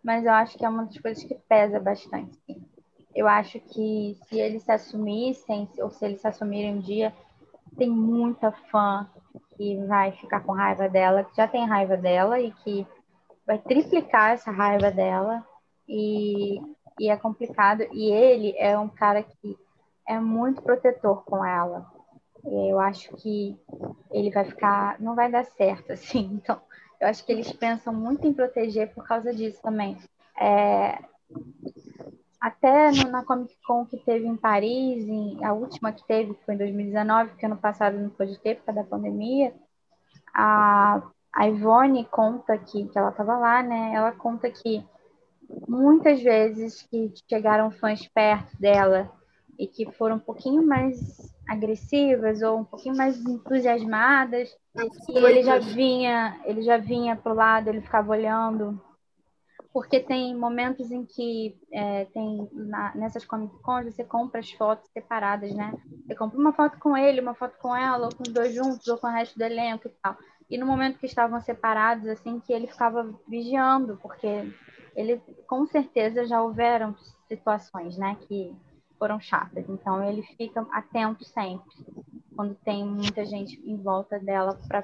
mas 0.03 0.25
eu 0.25 0.31
acho 0.31 0.57
que 0.57 0.65
é 0.65 0.69
uma 0.69 0.85
das 0.85 0.97
coisas 0.97 1.23
que 1.23 1.35
pesa 1.47 1.79
bastante. 1.79 2.37
Eu 3.15 3.27
acho 3.27 3.59
que 3.59 4.17
se 4.27 4.39
eles 4.39 4.63
se 4.63 4.71
assumissem, 4.71 5.69
ou 5.79 5.89
se 5.89 6.05
eles 6.05 6.21
se 6.21 6.27
assumirem 6.27 6.75
um 6.75 6.79
dia, 6.79 7.13
tem 7.77 7.89
muita 7.89 8.51
fã 8.51 9.09
que 9.57 9.83
vai 9.85 10.11
ficar 10.13 10.41
com 10.41 10.51
raiva 10.51 10.87
dela, 10.87 11.23
que 11.23 11.35
já 11.35 11.47
tem 11.47 11.65
raiva 11.65 11.97
dela 11.97 12.39
e 12.39 12.51
que 12.63 12.87
vai 13.45 13.57
triplicar 13.57 14.31
essa 14.31 14.51
raiva 14.51 14.91
dela. 14.91 15.45
E, 15.87 16.61
e 16.99 17.09
é 17.09 17.17
complicado. 17.17 17.83
E 17.91 18.11
ele 18.11 18.55
é 18.57 18.77
um 18.77 18.87
cara 18.87 19.23
que 19.23 19.57
é 20.07 20.19
muito 20.19 20.61
protetor 20.61 21.23
com 21.23 21.43
ela. 21.43 21.85
Eu 22.45 22.79
acho 22.79 23.13
que 23.17 23.57
ele 24.11 24.31
vai 24.31 24.45
ficar, 24.45 24.99
não 24.99 25.15
vai 25.15 25.29
dar 25.29 25.43
certo, 25.43 25.91
assim. 25.93 26.29
Então, 26.33 26.61
eu 27.01 27.07
acho 27.07 27.25
que 27.25 27.31
eles 27.31 27.51
pensam 27.51 27.93
muito 27.93 28.25
em 28.27 28.33
proteger 28.33 28.93
por 28.93 29.05
causa 29.05 29.33
disso 29.33 29.61
também. 29.61 29.97
É, 30.39 30.99
até 32.39 32.91
no, 32.91 33.09
na 33.09 33.23
Comic 33.23 33.55
Con 33.65 33.85
que 33.85 33.97
teve 33.97 34.27
em 34.27 34.35
Paris, 34.35 35.07
em, 35.07 35.43
a 35.43 35.53
última 35.53 35.91
que 35.91 36.05
teve 36.05 36.35
foi 36.45 36.55
em 36.55 36.57
2019, 36.57 37.31
porque 37.31 37.45
ano 37.45 37.57
passado 37.57 37.97
não 37.97 38.09
pôde 38.09 38.39
ter 38.39 38.57
por 38.57 38.65
causa 38.65 38.81
da 38.81 38.87
pandemia, 38.87 39.53
a, 40.33 41.01
a 41.33 41.47
Ivone 41.47 42.05
conta 42.05 42.57
que, 42.57 42.87
que 42.87 42.97
ela 42.97 43.09
estava 43.09 43.37
lá, 43.37 43.63
né? 43.63 43.91
Ela 43.93 44.11
conta 44.11 44.49
que 44.49 44.83
muitas 45.67 46.21
vezes 46.21 46.83
que 46.83 47.11
chegaram 47.29 47.71
fãs 47.71 48.07
perto 48.07 48.59
dela 48.59 49.11
e 49.57 49.65
que 49.65 49.91
foram 49.93 50.17
um 50.17 50.19
pouquinho 50.19 50.65
mais 50.65 50.97
agressivas 51.47 52.41
ou 52.41 52.59
um 52.59 52.63
pouquinho 52.63 52.95
mais 52.95 53.17
entusiasmadas. 53.25 54.55
E 55.09 55.17
ele 55.17 55.41
já 55.41 55.57
vinha, 55.57 56.39
ele 56.45 56.61
já 56.61 56.77
vinha 56.77 57.15
pro 57.15 57.33
lado, 57.33 57.69
ele 57.69 57.81
ficava 57.81 58.11
olhando. 58.11 58.79
Porque 59.77 59.99
tem 59.99 60.35
momentos 60.35 60.89
em 60.89 61.05
que 61.05 61.55
é, 61.71 62.05
tem 62.05 62.49
na, 62.51 62.95
nessas 62.95 63.23
Comic 63.23 63.59
Cons 63.59 63.85
você 63.85 64.03
compra 64.03 64.39
as 64.39 64.51
fotos 64.53 64.89
separadas, 64.89 65.53
né? 65.53 65.71
Você 66.03 66.15
compra 66.15 66.39
uma 66.39 66.51
foto 66.51 66.79
com 66.79 66.97
ele, 66.97 67.21
uma 67.21 67.35
foto 67.35 67.59
com 67.59 67.75
ela, 67.75 68.07
ou 68.07 68.15
com 68.15 68.23
os 68.23 68.33
dois 68.33 68.55
juntos, 68.55 68.87
ou 68.87 68.97
com 68.97 69.05
o 69.05 69.11
resto 69.11 69.37
do 69.37 69.43
elenco 69.43 69.87
e 69.87 69.91
tal. 70.01 70.17
E 70.49 70.57
no 70.57 70.65
momento 70.65 70.97
que 70.97 71.05
estavam 71.05 71.39
separados, 71.41 72.07
assim, 72.07 72.39
que 72.39 72.51
ele 72.51 72.65
ficava 72.65 73.13
vigiando, 73.27 73.99
porque 74.01 74.51
ele 74.95 75.21
com 75.45 75.67
certeza 75.67 76.25
já 76.25 76.41
houveram 76.41 76.95
situações, 77.27 77.99
né, 77.99 78.17
que 78.21 78.57
foram 78.97 79.19
chatas. 79.19 79.69
Então 79.69 80.03
ele 80.03 80.23
fica 80.23 80.65
atento 80.71 81.23
sempre 81.23 81.85
quando 82.35 82.55
tem 82.65 82.83
muita 82.83 83.23
gente 83.23 83.61
em 83.63 83.77
volta 83.77 84.17
dela 84.17 84.59
para 84.67 84.81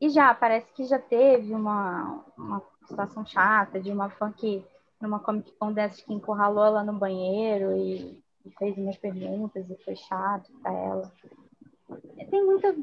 e 0.00 0.08
já 0.10 0.34
parece 0.34 0.72
que 0.72 0.84
já 0.84 0.98
teve 0.98 1.54
uma, 1.54 2.24
uma 2.36 2.62
situação 2.86 3.24
chata 3.24 3.80
de 3.80 3.90
uma 3.90 4.10
fã 4.10 4.32
que 4.32 4.64
numa 5.00 5.20
Comic 5.20 5.52
Con 5.52 5.72
dessas 5.72 6.00
que 6.00 6.12
encurralou 6.12 6.64
ela 6.64 6.84
no 6.84 6.92
banheiro 6.94 7.76
e, 7.76 8.22
e 8.44 8.50
fez 8.58 8.76
umas 8.76 8.96
perguntas 8.96 9.68
e 9.68 9.76
foi 9.84 9.96
chato 9.96 10.50
para 10.62 10.72
ela. 10.72 11.12
Tem 12.30 12.44
muita 12.44 12.74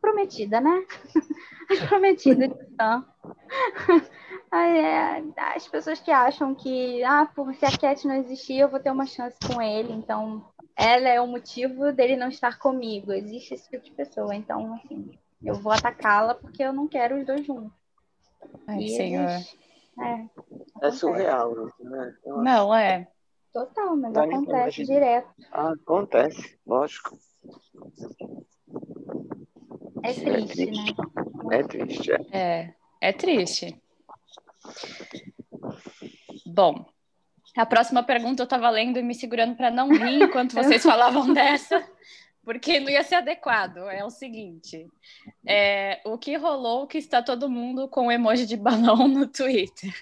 prometida, 0.00 0.60
né? 0.60 0.84
prometida 1.88 2.48
de 2.48 2.76
fã. 2.76 3.04
É, 4.54 5.22
as 5.54 5.66
pessoas 5.66 5.98
que 5.98 6.10
acham 6.10 6.54
que, 6.54 7.02
ah, 7.04 7.24
por 7.24 7.54
se 7.54 7.64
a 7.64 7.70
Cat 7.70 8.06
não 8.06 8.16
existir, 8.16 8.58
eu 8.58 8.68
vou 8.68 8.78
ter 8.78 8.90
uma 8.90 9.06
chance 9.06 9.34
com 9.46 9.62
ele, 9.62 9.94
então 9.94 10.44
ela 10.76 11.08
é 11.08 11.18
o 11.22 11.26
motivo 11.26 11.90
dele 11.90 12.16
não 12.16 12.28
estar 12.28 12.58
comigo. 12.58 13.12
Existe 13.12 13.54
esse 13.54 13.70
tipo 13.70 13.82
de 13.82 13.92
pessoa, 13.92 14.34
então, 14.34 14.74
assim, 14.74 15.18
eu 15.44 15.54
vou 15.54 15.72
atacá-la 15.72 16.34
porque 16.34 16.62
eu 16.62 16.72
não 16.72 16.86
quero 16.88 17.18
os 17.18 17.26
dois 17.26 17.44
juntos. 17.46 17.72
Ai, 18.66 18.88
senhor. 18.88 19.28
É, 20.00 20.86
é 20.86 20.90
surreal, 20.90 21.54
né? 21.80 22.14
Não, 22.24 22.74
é. 22.74 23.08
Total, 23.52 23.94
mas 23.96 24.16
acontece 24.16 24.84
direto. 24.84 25.28
Ah, 25.52 25.72
acontece, 25.72 26.58
lógico. 26.66 27.18
É, 30.02 30.10
é 30.10 30.14
triste, 30.14 30.62
é 30.62 30.64
triste. 30.64 30.94
né? 31.44 31.58
É 31.58 31.62
triste, 31.62 32.12
é. 32.12 32.18
É, 32.32 32.74
é 33.00 33.12
triste. 33.12 33.82
Bom, 36.46 36.86
a 37.56 37.66
próxima 37.66 38.02
pergunta 38.02 38.42
eu 38.42 38.44
estava 38.44 38.70
lendo 38.70 38.98
e 38.98 39.02
me 39.02 39.14
segurando 39.14 39.54
para 39.54 39.70
não 39.70 39.90
rir 39.90 40.22
enquanto 40.22 40.54
vocês 40.56 40.82
falavam 40.82 41.32
dessa, 41.34 41.86
porque 42.44 42.80
não 42.80 42.90
ia 42.90 43.02
ser 43.02 43.16
adequado. 43.16 43.78
É 43.88 44.04
o 44.04 44.10
seguinte: 44.10 44.86
é, 45.46 46.00
o 46.04 46.18
que 46.18 46.36
rolou 46.36 46.86
que 46.86 46.98
está 46.98 47.22
todo 47.22 47.50
mundo 47.50 47.88
com 47.88 48.10
emoji 48.10 48.46
de 48.46 48.56
balão 48.56 49.08
no 49.08 49.26
Twitter? 49.26 49.92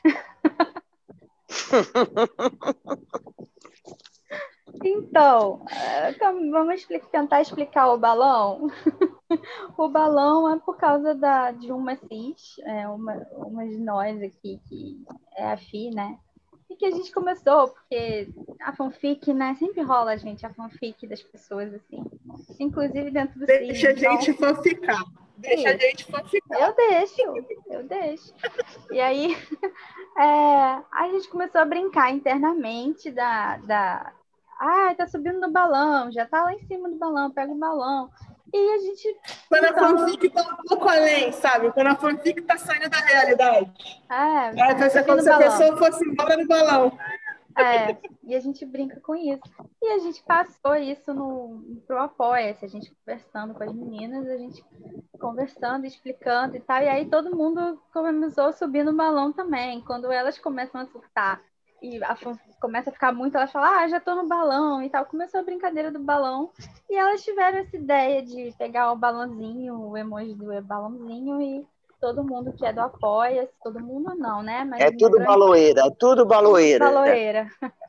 Então, 4.83 5.65
eh, 5.71 6.13
vamos 6.51 6.87
tentar 7.11 7.43
explicar 7.43 7.93
o 7.93 7.99
balão. 7.99 8.69
o 9.77 9.89
balão 9.89 10.49
é 10.55 10.59
por 10.59 10.77
causa 10.77 11.15
da, 11.15 11.51
de 11.51 11.71
uma 11.71 11.97
cis, 11.97 12.55
é 12.65 12.89
uma, 12.89 13.15
uma 13.33 13.67
de 13.67 13.79
nós 13.79 14.23
aqui, 14.23 14.59
que 14.69 15.05
é 15.37 15.53
a 15.53 15.57
Fi, 15.57 15.91
né? 15.91 16.19
E 16.71 16.77
que 16.77 16.87
a 16.87 16.91
gente 16.91 17.11
começou, 17.11 17.69
porque 17.69 18.29
a 18.61 18.73
fanfic, 18.73 19.35
né? 19.35 19.57
Sempre 19.59 19.83
rola, 19.83 20.17
gente, 20.17 20.47
a 20.47 20.55
fanfic 20.55 21.07
das 21.07 21.21
pessoas, 21.21 21.75
assim. 21.75 22.05
Inclusive 22.61 23.11
dentro 23.11 23.41
do 23.41 23.45
Deixa 23.45 23.93
cis, 23.93 24.05
a 24.05 24.11
gente 24.11 24.31
então... 24.31 24.55
fanficar. 24.55 25.05
Deixa 25.37 25.63
Sim. 25.63 25.67
a 25.67 25.77
gente 25.77 26.05
fanficar. 26.05 26.61
Eu 26.61 26.77
deixo, 26.77 27.23
eu 27.67 27.83
deixo. 27.85 28.35
E 28.93 29.01
aí, 29.01 29.37
é, 30.17 30.23
a 30.93 31.09
gente 31.13 31.29
começou 31.29 31.61
a 31.61 31.65
brincar 31.65 32.13
internamente 32.13 33.11
da, 33.11 33.57
da, 33.57 34.13
ah, 34.61 34.95
tá 34.95 35.07
subindo 35.07 35.41
no 35.41 35.51
balão, 35.51 36.13
já 36.13 36.27
tá 36.27 36.43
lá 36.43 36.53
em 36.53 36.59
cima 36.67 36.91
do 36.91 36.97
balão, 36.97 37.31
pega 37.31 37.51
o 37.51 37.59
balão. 37.59 38.11
E 38.53 38.75
a 38.75 38.79
gente. 38.79 39.17
Quando 39.49 39.65
então... 39.65 39.85
a 39.85 39.99
fanfic 39.99 40.31
tá 40.31 40.43
um 40.43 40.69
pouco 40.69 40.89
além, 40.89 41.33
sabe? 41.33 41.73
Quando 41.73 41.87
a 41.87 41.97
fanfic 41.97 42.43
tá 42.43 42.57
saindo 42.57 42.89
da 42.89 42.99
realidade. 42.99 44.03
É. 44.11 44.61
É, 44.61 44.73
então, 44.73 45.05
como 45.05 45.21
se 45.21 45.31
a 45.31 45.39
pessoa 45.39 45.77
fosse 45.77 46.05
embora 46.05 46.37
no 46.37 46.47
balão. 46.47 46.99
É, 47.57 47.97
e 48.25 48.35
a 48.35 48.41
gente 48.41 48.65
brinca 48.65 49.01
com 49.01 49.15
isso. 49.15 49.43
E 49.83 49.93
a 49.93 49.99
gente 49.99 50.23
passou 50.23 50.77
isso 50.77 51.13
no, 51.13 51.83
pro 51.87 51.99
Apoia-se, 51.99 52.65
a 52.65 52.69
gente 52.69 52.93
conversando 52.95 53.55
com 53.55 53.63
as 53.65 53.73
meninas, 53.73 54.27
a 54.29 54.37
gente 54.37 54.65
conversando, 55.19 55.85
explicando 55.85 56.57
e 56.57 56.61
tal. 56.61 56.83
E 56.83 56.89
aí 56.89 57.07
todo 57.07 57.37
mundo 57.37 57.81
começou 57.93 58.45
a 58.45 58.53
subir 58.53 58.85
no 58.85 58.95
balão 58.95 59.33
também. 59.33 59.81
Quando 59.83 60.11
elas 60.11 60.39
começam 60.39 60.81
a 60.81 60.87
surtar 60.87 61.43
e 61.83 62.03
a 62.03 62.17
começa 62.61 62.91
a 62.91 62.93
ficar 62.93 63.13
muito, 63.13 63.37
ela 63.37 63.47
fala, 63.47 63.81
ah, 63.81 63.89
já 63.89 63.99
tô 63.99 64.15
no 64.15 64.29
balão 64.29 64.83
e 64.83 64.91
tal. 64.91 65.07
Começou 65.07 65.41
a 65.41 65.45
brincadeira 65.45 65.91
do 65.91 65.99
balão 65.99 66.51
e 66.89 66.97
elas 66.97 67.25
tiveram 67.25 67.59
essa 67.59 67.77
ideia 67.77 68.23
de 68.23 68.55
pegar 68.59 68.93
o 68.93 68.97
balãozinho, 68.97 69.89
o 69.89 69.97
emoji 69.97 70.35
do 70.35 70.61
balãozinho 70.63 71.41
e 71.41 71.67
todo 72.01 72.25
mundo 72.25 72.53
que 72.53 72.65
é 72.65 72.73
do 72.73 72.81
apoia 72.81 73.49
todo 73.63 73.81
mundo 73.81 74.15
não, 74.15 74.43
né? 74.43 74.65
Mas 74.65 74.81
é 74.81 74.91
tudo 74.91 75.13
grande... 75.13 75.27
baloeira, 75.27 75.87
é 75.87 75.91
tudo 75.99 76.27
baloeira. 76.27 76.85
Baloeira. 76.85 77.49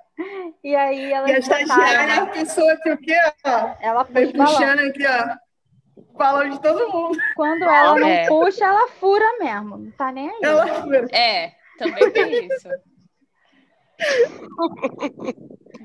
E 0.64 0.76
aí 0.76 1.12
ela. 1.12 1.28
E 1.28 1.34
a 1.34 1.40
estagiária 1.40 2.14
é 2.14 2.20
a 2.20 2.26
pessoa 2.28 2.78
que 2.78 2.92
o 2.92 2.98
quê, 2.98 3.18
ó? 3.44 3.74
Ela 3.80 4.06
foi 4.06 4.32
puxando 4.32 4.80
aqui, 4.80 5.04
ó. 5.08 6.16
Balão 6.16 6.48
de 6.48 6.62
todo 6.62 6.92
mundo. 6.92 7.18
Quando 7.36 7.64
ela 7.64 7.98
não 7.98 8.08
é. 8.08 8.28
puxa, 8.28 8.66
ela 8.66 8.88
fura 8.90 9.26
mesmo. 9.40 9.78
Não 9.78 9.92
tá 9.92 10.12
nem 10.12 10.30
aí. 10.30 10.40
Ela 10.44 10.68
fura. 10.68 11.08
É, 11.12 11.54
também 11.80 12.12
tem 12.12 12.46
isso. 12.46 12.70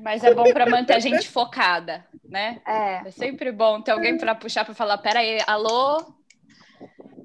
Mas 0.01 0.23
é 0.23 0.33
bom 0.33 0.51
para 0.53 0.69
manter 0.69 0.93
a 0.93 0.99
gente 0.99 1.27
focada, 1.27 2.05
né? 2.23 2.61
É. 2.65 3.07
É 3.07 3.11
sempre 3.11 3.51
bom 3.51 3.81
ter 3.81 3.91
alguém 3.91 4.17
para 4.17 4.35
puxar 4.35 4.65
para 4.65 4.73
falar: 4.73 4.97
peraí, 4.99 5.39
alô? 5.45 5.97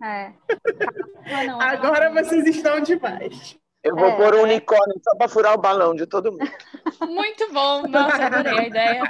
É. 0.02 0.32
Não, 1.46 1.60
Agora 1.60 2.10
não. 2.10 2.22
vocês 2.22 2.46
estão 2.46 2.80
demais. 2.80 3.56
Eu 3.82 3.96
vou 3.96 4.08
é. 4.08 4.16
pôr 4.16 4.34
um 4.36 4.42
unicórnio 4.42 5.00
só 5.02 5.16
para 5.16 5.28
furar 5.28 5.54
o 5.54 5.60
balão 5.60 5.94
de 5.94 6.06
todo 6.06 6.32
mundo. 6.32 6.50
Muito 7.08 7.52
bom, 7.52 7.86
nossa, 7.88 8.26
adorei 8.26 8.58
a 8.58 8.66
ideia. 8.66 9.02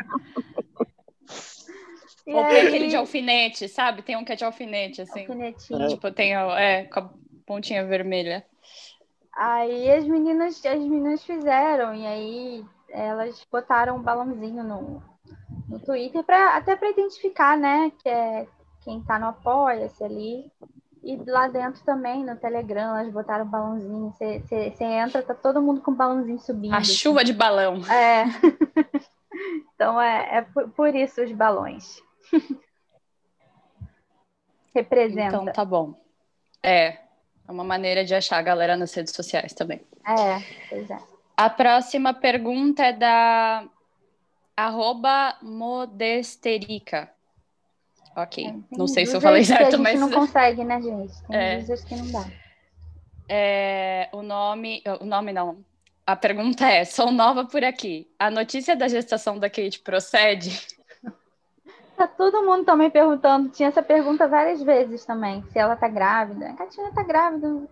E 2.26 2.32
Ou 2.32 2.46
tem 2.46 2.66
aquele 2.68 2.88
de 2.88 2.96
alfinete, 2.96 3.68
sabe? 3.68 4.02
Tem 4.02 4.16
um 4.16 4.24
que 4.24 4.32
é 4.32 4.36
de 4.36 4.44
alfinete, 4.44 5.02
assim. 5.02 5.20
Alfinetinho. 5.20 5.88
Tipo, 5.88 6.10
tem 6.12 6.34
é, 6.34 6.84
com 6.84 7.00
a 7.00 7.10
pontinha 7.44 7.84
vermelha. 7.84 8.46
Aí 9.34 9.90
as 9.90 10.04
meninas, 10.04 10.64
as 10.64 10.78
meninas 10.78 11.24
fizeram, 11.24 11.94
e 11.94 12.06
aí 12.06 12.64
elas 12.90 13.44
botaram 13.50 13.96
um 13.96 14.02
balãozinho 14.02 14.62
no, 14.62 15.02
no 15.68 15.80
Twitter, 15.80 16.22
pra, 16.22 16.56
até 16.56 16.76
para 16.76 16.90
identificar, 16.90 17.56
né? 17.56 17.90
Que 18.02 18.08
é 18.08 18.46
quem 18.82 19.00
tá 19.02 19.18
no 19.18 19.28
Apoia-se 19.28 20.04
ali. 20.04 20.50
E 21.02 21.16
lá 21.26 21.48
dentro 21.48 21.82
também, 21.82 22.24
no 22.24 22.36
Telegram, 22.36 22.96
elas 22.96 23.12
botaram 23.12 23.44
balãozinho. 23.44 24.12
Você 24.12 24.84
entra, 24.84 25.22
tá 25.22 25.34
todo 25.34 25.60
mundo 25.60 25.80
com 25.80 25.92
balãozinho 25.92 26.38
subindo. 26.38 26.74
A 26.74 26.78
assim. 26.78 26.92
chuva 26.92 27.24
de 27.24 27.32
balão. 27.32 27.80
É. 27.90 28.24
então 29.74 30.00
é, 30.00 30.38
é 30.38 30.42
por, 30.42 30.68
por, 30.70 30.94
isso 30.94 31.20
os 31.22 31.32
balões. 31.32 32.00
Representa. 34.74 35.36
Então 35.36 35.46
tá 35.46 35.64
bom. 35.64 36.00
É. 36.62 36.98
É 37.52 37.54
uma 37.54 37.64
maneira 37.64 38.02
de 38.02 38.14
achar 38.14 38.38
a 38.38 38.42
galera 38.42 38.78
nas 38.78 38.94
redes 38.94 39.14
sociais 39.14 39.52
também. 39.52 39.82
É, 40.06 40.42
pois 40.70 40.90
é. 40.90 40.98
A 41.36 41.50
próxima 41.50 42.14
pergunta 42.14 42.82
é 42.82 42.94
da 42.94 43.68
arroba 44.56 45.36
modesterica. 45.42 47.10
Ok. 48.16 48.46
É, 48.46 48.54
não 48.74 48.88
sei 48.88 49.04
se 49.04 49.14
eu 49.14 49.20
falei 49.20 49.44
certo, 49.44 49.78
mas. 49.78 50.00
A 50.00 50.06
gente 50.06 50.10
não 50.10 50.10
consegue, 50.18 50.64
né, 50.64 50.80
gente? 50.80 51.12
Tem 51.26 51.36
é. 51.36 51.58
users 51.58 51.84
que 51.84 51.94
não 51.94 52.10
dá. 52.10 52.26
É, 53.28 54.08
o 54.12 54.22
nome. 54.22 54.82
O 54.98 55.04
nome 55.04 55.30
não. 55.30 55.62
A 56.06 56.16
pergunta 56.16 56.66
é: 56.66 56.86
sou 56.86 57.12
nova 57.12 57.44
por 57.44 57.62
aqui. 57.62 58.08
A 58.18 58.30
notícia 58.30 58.74
da 58.74 58.88
gestação 58.88 59.38
da 59.38 59.50
Kate 59.50 59.80
procede? 59.80 60.58
Tá 62.02 62.08
todo 62.08 62.42
mundo 62.42 62.64
também 62.64 62.90
perguntando. 62.90 63.48
Tinha 63.48 63.68
essa 63.68 63.80
pergunta 63.80 64.26
várias 64.26 64.60
vezes 64.60 65.04
também. 65.04 65.40
Se 65.52 65.58
ela 65.60 65.76
tá 65.76 65.86
grávida. 65.86 66.46
A 66.48 66.54
Katina 66.54 66.90
tá 66.92 67.04
grávida. 67.04 67.62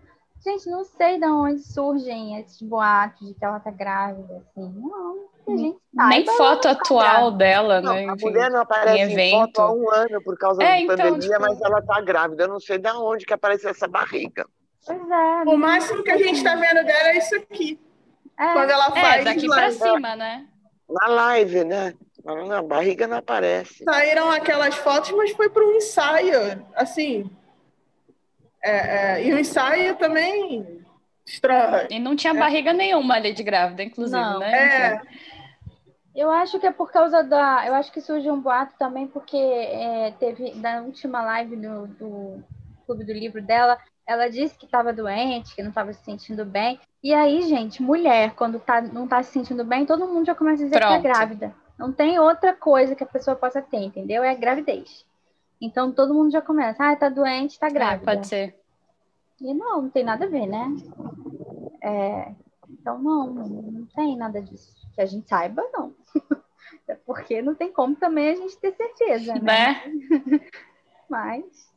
Gente, 0.41 0.69
não 0.69 0.85
sei 0.85 1.19
de 1.19 1.25
onde 1.25 1.59
surgem 1.59 2.39
esses 2.39 2.61
boatos 2.61 3.27
de 3.27 3.33
que 3.33 3.43
ela 3.43 3.59
tá 3.59 3.69
grávida, 3.69 4.37
assim. 4.37 4.73
Não, 4.73 5.25
a 5.45 5.57
gente 5.57 5.77
Nem 6.07 6.25
foto 6.25 6.61
tá 6.61 6.71
atual 6.71 7.31
dela, 7.31 7.81
não, 7.81 7.93
né? 7.93 8.07
A 8.07 8.15
mulher 8.15 8.49
não 8.49 8.61
aparece 8.61 9.13
em, 9.13 9.19
em 9.19 9.31
foto 9.31 9.61
há 9.61 9.73
um 9.73 9.91
ano 9.91 10.23
por 10.23 10.37
causa 10.37 10.63
é, 10.63 10.67
da 10.67 10.79
então, 10.79 10.95
pandemia, 10.95 11.19
tipo... 11.19 11.41
mas 11.41 11.61
ela 11.61 11.81
tá 11.81 11.99
grávida. 11.99 12.43
Eu 12.45 12.47
não 12.47 12.59
sei 12.61 12.77
de 12.77 12.89
onde 12.89 13.25
que 13.25 13.33
apareceu 13.33 13.69
essa 13.69 13.87
barriga. 13.87 14.47
Pois 14.87 15.09
é. 15.09 15.43
O 15.45 15.57
máximo 15.57 16.03
que 16.03 16.11
a 16.11 16.17
gente 16.17 16.41
tá 16.41 16.55
vendo 16.55 16.85
dela 16.85 17.09
é 17.09 17.17
isso 17.17 17.35
aqui. 17.35 17.77
É. 18.39 18.53
Quando 18.53 18.69
ela 18.69 18.87
é, 18.87 19.01
faz. 19.01 19.21
É, 19.21 19.23
daqui 19.25 19.45
pra 19.45 19.71
cima, 19.71 20.15
né? 20.15 20.47
Na 20.89 21.07
live, 21.07 21.65
né? 21.65 21.93
A 22.25 22.61
barriga 22.61 23.07
não 23.07 23.17
aparece. 23.17 23.83
Saíram 23.83 24.29
aquelas 24.29 24.75
fotos, 24.75 25.11
mas 25.11 25.31
foi 25.31 25.49
para 25.49 25.65
um 25.65 25.73
ensaio, 25.73 26.65
assim, 26.75 27.29
é, 28.63 29.15
é, 29.17 29.27
e 29.27 29.33
o 29.33 29.39
ensaio 29.39 29.95
também 29.95 30.83
estranho. 31.25 31.87
E 31.89 31.99
não 31.99 32.15
tinha 32.15 32.33
barriga 32.33 32.71
nenhuma 32.71 33.15
ali 33.15 33.33
de 33.33 33.43
grávida, 33.43 33.83
inclusive, 33.83 34.21
não. 34.21 34.39
né? 34.39 34.95
É. 34.95 35.01
Eu 36.13 36.29
acho 36.29 36.59
que 36.59 36.67
é 36.67 36.71
por 36.71 36.91
causa 36.91 37.23
da. 37.23 37.65
Eu 37.65 37.73
acho 37.73 37.91
que 37.91 38.01
surgiu 38.01 38.33
um 38.33 38.41
boato 38.41 38.75
também, 38.77 39.07
porque 39.07 39.37
é, 39.37 40.13
teve 40.19 40.53
na 40.55 40.81
última 40.81 41.23
live 41.23 41.55
do, 41.55 41.87
do 41.87 42.43
Clube 42.85 43.05
do 43.05 43.13
Livro 43.13 43.41
dela, 43.41 43.77
ela 44.05 44.29
disse 44.29 44.57
que 44.57 44.65
estava 44.65 44.91
doente, 44.91 45.55
que 45.55 45.63
não 45.63 45.69
estava 45.69 45.93
se 45.93 46.03
sentindo 46.03 46.45
bem. 46.45 46.79
E 47.01 47.13
aí, 47.13 47.41
gente, 47.43 47.81
mulher, 47.81 48.35
quando 48.35 48.59
tá, 48.59 48.81
não 48.81 49.05
está 49.05 49.23
se 49.23 49.31
sentindo 49.31 49.63
bem, 49.63 49.85
todo 49.85 50.05
mundo 50.05 50.25
já 50.25 50.35
começa 50.35 50.61
a 50.63 50.65
dizer 50.65 50.79
Pronto. 50.79 51.01
que 51.01 51.07
é 51.07 51.11
grávida. 51.11 51.55
Não 51.81 51.91
tem 51.91 52.19
outra 52.19 52.53
coisa 52.53 52.95
que 52.95 53.03
a 53.03 53.07
pessoa 53.07 53.35
possa 53.35 53.59
ter, 53.59 53.79
entendeu? 53.79 54.23
É 54.23 54.35
gravidez. 54.35 55.03
Então 55.59 55.91
todo 55.91 56.13
mundo 56.13 56.31
já 56.31 56.39
começa, 56.39 56.91
ah, 56.91 56.95
tá 56.95 57.09
doente, 57.09 57.59
tá 57.59 57.67
é, 57.67 57.71
grávida. 57.71 58.11
É, 58.11 58.15
pode 58.15 58.27
ser. 58.27 58.55
E 59.41 59.51
não, 59.51 59.81
não 59.81 59.89
tem 59.89 60.03
nada 60.03 60.25
a 60.25 60.29
ver, 60.29 60.45
né? 60.45 60.75
É, 61.81 62.35
então 62.69 62.99
não, 62.99 63.33
não 63.33 63.85
tem 63.87 64.15
nada 64.15 64.39
disso. 64.39 64.75
Que 64.93 65.01
a 65.01 65.07
gente 65.07 65.27
saiba, 65.27 65.63
não. 65.73 65.95
Porque 67.03 67.41
não 67.41 67.55
tem 67.55 67.73
como 67.73 67.95
também 67.95 68.29
a 68.29 68.35
gente 68.35 68.57
ter 68.57 68.75
certeza, 68.75 69.33
né? 69.33 69.41
né? 69.41 70.49
Mas. 71.09 71.71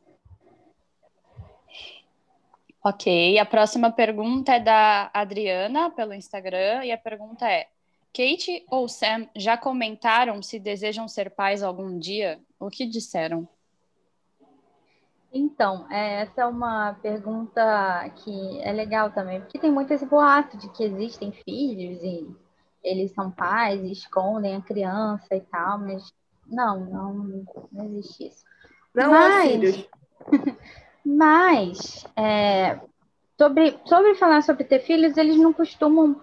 Ok, 2.83 3.39
a 3.39 3.45
próxima 3.45 3.91
pergunta 3.91 4.53
é 4.53 4.59
da 4.59 5.09
Adriana 5.11 5.89
pelo 5.89 6.13
Instagram 6.13 6.85
e 6.85 6.91
a 6.91 6.97
pergunta 6.97 7.49
é: 7.49 7.67
Kate 8.15 8.65
ou 8.71 8.87
Sam 8.87 9.27
já 9.35 9.57
comentaram 9.57 10.41
se 10.41 10.57
desejam 10.57 11.05
ser 11.05 11.31
pais 11.31 11.61
algum 11.61 11.99
dia? 11.99 12.39
O 12.57 12.69
que 12.69 12.85
disseram? 12.85 13.45
Então, 15.33 15.85
é, 15.91 16.21
essa 16.21 16.43
é 16.43 16.45
uma 16.45 16.93
pergunta 17.01 18.09
que 18.15 18.61
é 18.61 18.71
legal 18.71 19.11
também, 19.11 19.41
porque 19.41 19.59
tem 19.59 19.69
muito 19.69 19.91
esse 19.91 20.05
boato 20.05 20.55
de 20.55 20.69
que 20.69 20.85
existem 20.85 21.33
filhos 21.33 22.01
e 22.01 22.25
eles 22.81 23.11
são 23.11 23.29
pais 23.29 23.81
e 23.83 23.91
escondem 23.91 24.55
a 24.55 24.61
criança 24.61 25.35
e 25.35 25.41
tal, 25.41 25.79
mas 25.79 26.13
não, 26.47 26.85
não, 26.85 27.45
não 27.69 27.85
existe 27.85 28.27
isso. 28.27 28.45
Não 28.93 29.11
mas, 29.11 29.51
filhos. 29.51 29.89
mas 31.05 32.07
é, 32.15 32.79
sobre, 33.37 33.77
sobre 33.83 34.15
falar 34.15 34.41
sobre 34.41 34.63
ter 34.63 34.79
filhos, 34.79 35.17
eles 35.17 35.35
não 35.35 35.51
costumam 35.51 36.21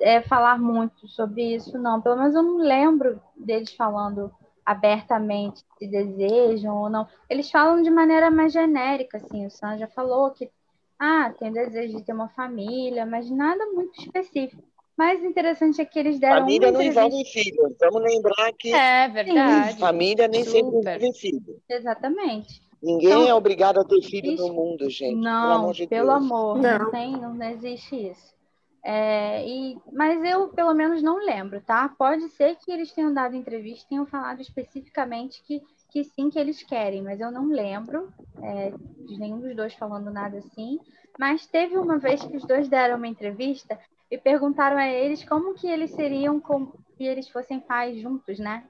é, 0.00 0.20
falar 0.22 0.58
muito 0.58 1.06
sobre 1.08 1.54
isso, 1.54 1.78
não. 1.78 2.00
Pelo 2.00 2.16
menos 2.16 2.34
eu 2.34 2.42
não 2.42 2.58
lembro 2.58 3.20
deles 3.36 3.74
falando 3.74 4.32
abertamente 4.64 5.62
se 5.78 5.86
desejam 5.86 6.76
ou 6.76 6.88
não. 6.88 7.06
Eles 7.28 7.50
falam 7.50 7.82
de 7.82 7.90
maneira 7.90 8.30
mais 8.30 8.52
genérica, 8.52 9.18
assim. 9.18 9.46
O 9.46 9.50
Sam 9.50 9.78
já 9.78 9.86
falou 9.88 10.30
que, 10.30 10.50
ah, 10.98 11.32
tem 11.38 11.52
desejo 11.52 11.98
de 11.98 12.04
ter 12.04 12.12
uma 12.12 12.28
família, 12.28 13.04
mas 13.04 13.30
nada 13.30 13.66
muito 13.66 14.00
específico. 14.00 14.62
Mais 14.96 15.24
interessante 15.24 15.80
é 15.80 15.84
que 15.84 15.98
eles 15.98 16.20
deram. 16.20 16.40
Família 16.40 16.70
não 16.70 16.80
envolve 16.80 17.24
filhos. 17.24 17.74
Vamos 17.80 18.02
lembrar 18.02 18.52
que. 18.52 18.72
É 18.72 19.08
verdade. 19.08 19.76
Família 19.78 20.28
nem 20.28 20.44
Super. 20.44 20.64
sempre 20.64 20.78
envolve 20.78 21.18
filho. 21.18 21.62
Exatamente. 21.68 22.62
Ninguém 22.80 23.08
então, 23.08 23.26
é 23.26 23.34
obrigado 23.34 23.80
a 23.80 23.84
ter 23.84 24.02
filho 24.02 24.36
no 24.36 24.52
mundo, 24.52 24.88
gente. 24.90 25.16
Não, 25.16 25.42
pelo 25.42 25.52
amor 25.54 25.74
de 25.74 25.86
pelo 25.86 26.10
Deus. 26.10 26.22
amor, 26.22 26.58
não. 26.58 26.78
não 26.78 26.90
tem, 26.90 27.12
não 27.12 27.42
existe 27.42 28.10
isso. 28.10 28.33
É, 28.86 29.48
e, 29.48 29.78
mas 29.90 30.22
eu, 30.22 30.48
pelo 30.48 30.74
menos, 30.74 31.02
não 31.02 31.16
lembro, 31.16 31.58
tá? 31.62 31.88
Pode 31.88 32.28
ser 32.30 32.56
que 32.56 32.70
eles 32.70 32.92
tenham 32.92 33.14
dado 33.14 33.34
entrevista 33.34 33.86
e 33.86 33.88
tenham 33.88 34.04
falado 34.04 34.42
especificamente 34.42 35.42
que, 35.42 35.62
que 35.90 36.04
sim, 36.04 36.28
que 36.28 36.38
eles 36.38 36.62
querem, 36.62 37.02
mas 37.02 37.18
eu 37.18 37.30
não 37.30 37.46
lembro 37.46 38.12
é, 38.42 38.72
de 39.06 39.18
nenhum 39.18 39.40
dos 39.40 39.56
dois 39.56 39.72
falando 39.74 40.10
nada 40.10 40.36
assim. 40.36 40.78
Mas 41.18 41.46
teve 41.46 41.78
uma 41.78 41.98
vez 41.98 42.22
que 42.22 42.36
os 42.36 42.44
dois 42.44 42.68
deram 42.68 42.98
uma 42.98 43.08
entrevista 43.08 43.78
e 44.10 44.18
perguntaram 44.18 44.76
a 44.76 44.86
eles 44.86 45.24
como 45.24 45.54
que 45.54 45.66
eles 45.66 45.90
seriam 45.92 46.38
como 46.38 46.74
se 46.96 47.04
eles 47.04 47.28
fossem 47.30 47.60
pais 47.60 47.98
juntos, 48.02 48.38
né? 48.38 48.64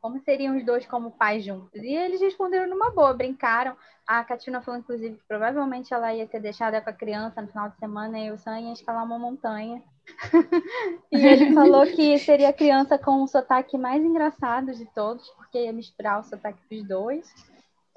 Como 0.00 0.20
seriam 0.20 0.56
os 0.56 0.64
dois 0.64 0.86
como 0.86 1.10
pais 1.10 1.44
juntos? 1.44 1.82
E 1.82 1.94
eles 1.94 2.20
responderam 2.20 2.68
numa 2.68 2.90
boa, 2.90 3.12
brincaram. 3.12 3.76
A 4.06 4.24
Katina 4.24 4.60
falou, 4.60 4.80
inclusive, 4.80 5.16
que 5.16 5.24
provavelmente 5.28 5.92
ela 5.94 6.12
ia 6.12 6.26
ter 6.26 6.40
deixado 6.40 6.80
com 6.82 6.90
a 6.90 6.92
criança 6.92 7.40
no 7.40 7.48
final 7.48 7.68
de 7.68 7.76
semana 7.78 8.18
e 8.18 8.30
o 8.30 8.38
Sam 8.38 8.60
ia 8.60 8.72
escalar 8.72 9.04
uma 9.04 9.18
montanha. 9.18 9.82
e 11.12 11.24
ele 11.24 11.52
falou 11.52 11.86
que 11.86 12.18
seria 12.18 12.48
a 12.48 12.52
criança 12.52 12.98
com 12.98 13.22
o 13.22 13.28
sotaque 13.28 13.78
mais 13.78 14.02
engraçado 14.02 14.74
de 14.74 14.84
todos, 14.86 15.28
porque 15.30 15.64
ia 15.64 15.72
misturar 15.72 16.20
o 16.20 16.24
sotaque 16.24 16.60
dos 16.70 16.86
dois. 16.86 17.32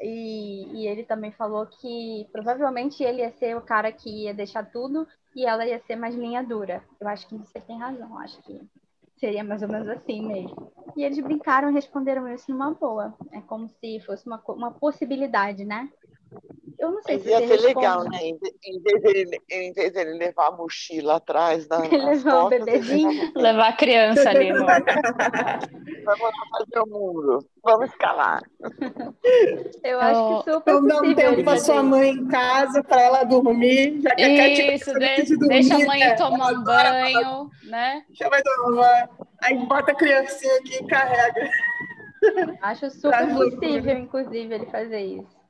E, 0.01 0.67
e, 0.73 0.87
ele 0.87 1.03
também 1.03 1.31
falou 1.31 1.65
que 1.65 2.27
provavelmente 2.31 3.03
ele 3.03 3.21
ia 3.21 3.31
ser 3.31 3.55
o 3.55 3.61
cara 3.61 3.91
que 3.91 4.09
ia 4.09 4.33
deixar 4.33 4.69
tudo 4.69 5.07
e 5.35 5.45
ela 5.45 5.65
ia 5.65 5.79
ser 5.79 5.95
mais 5.95 6.13
linha 6.13 6.43
dura. 6.43 6.83
Eu 6.99 7.07
acho 7.07 7.27
que 7.27 7.37
você 7.37 7.59
tem 7.61 7.79
razão, 7.79 8.17
acho 8.19 8.41
que 8.41 8.61
seria 9.23 9.41
mais 9.41 9.61
ou 9.61 9.69
menos 9.69 9.87
assim 9.87 10.21
mesmo. 10.21 10.69
E 10.97 11.03
eles 11.03 11.17
brincaram 11.17 11.69
e 11.69 11.73
responderam 11.73 12.27
isso 12.27 12.51
numa 12.51 12.73
boa. 12.73 13.15
É 13.31 13.39
como 13.39 13.69
se 13.69 14.01
fosse 14.01 14.27
uma, 14.27 14.41
uma 14.49 14.71
possibilidade, 14.71 15.63
né? 15.63 15.89
Eu 16.83 16.91
não 16.91 17.01
sei 17.01 17.15
Mas 17.15 17.23
se 17.23 17.29
ia 17.29 17.47
ser 17.47 17.61
legal, 17.61 18.03
né? 18.03 18.19
Em 18.21 18.37
vez, 18.37 19.01
dele, 19.01 19.41
em 19.49 19.71
vez 19.71 19.93
dele 19.93 20.17
levar 20.17 20.47
a 20.47 20.51
mochila 20.51 21.15
atrás 21.15 21.65
da. 21.65 21.77
levar 21.87 22.43
o 22.43 22.49
bebezinho. 22.49 23.31
levar 23.35 23.69
a 23.69 23.73
criança 23.73 24.29
ali, 24.29 24.51
no... 24.51 24.65
Vamos 24.65 24.83
lá 24.83 26.31
fazer 26.51 26.79
o 26.79 26.87
mundo. 26.87 27.39
Vamos 27.63 27.89
escalar. 27.89 28.43
Eu 29.81 30.01
acho 30.01 30.43
que 30.43 30.51
super 30.51 30.71
então, 30.71 30.87
dá 30.87 31.01
um 31.01 31.15
tempo 31.15 31.43
para 31.45 31.57
sua 31.57 31.81
mãe 31.81 32.09
em 32.09 32.27
casa, 32.27 32.83
para 32.83 33.01
ela 33.01 33.23
dormir. 33.23 34.01
Já 34.01 34.15
que 34.15 34.21
Isso, 34.23 34.91
a 34.91 34.93
de, 34.93 35.37
dormir, 35.37 35.47
deixa 35.47 35.75
a 35.75 35.79
mãe 35.79 35.99
né? 35.99 36.15
tomar 36.15 36.53
um 36.53 36.63
banho, 36.63 37.49
né? 37.63 38.03
Já 38.11 38.27
vai 38.27 38.41
tomar 38.41 39.09
Aí 39.41 39.57
bota 39.65 39.91
a 39.93 39.95
criancinha 39.95 40.57
aqui 40.57 40.83
e 40.83 40.87
carrega. 40.87 41.49
Acho 42.61 42.89
super 42.89 43.33
possível, 43.33 43.97
inclusive, 43.97 44.55
ele 44.55 44.65
fazer 44.65 44.99
isso. 44.99 45.42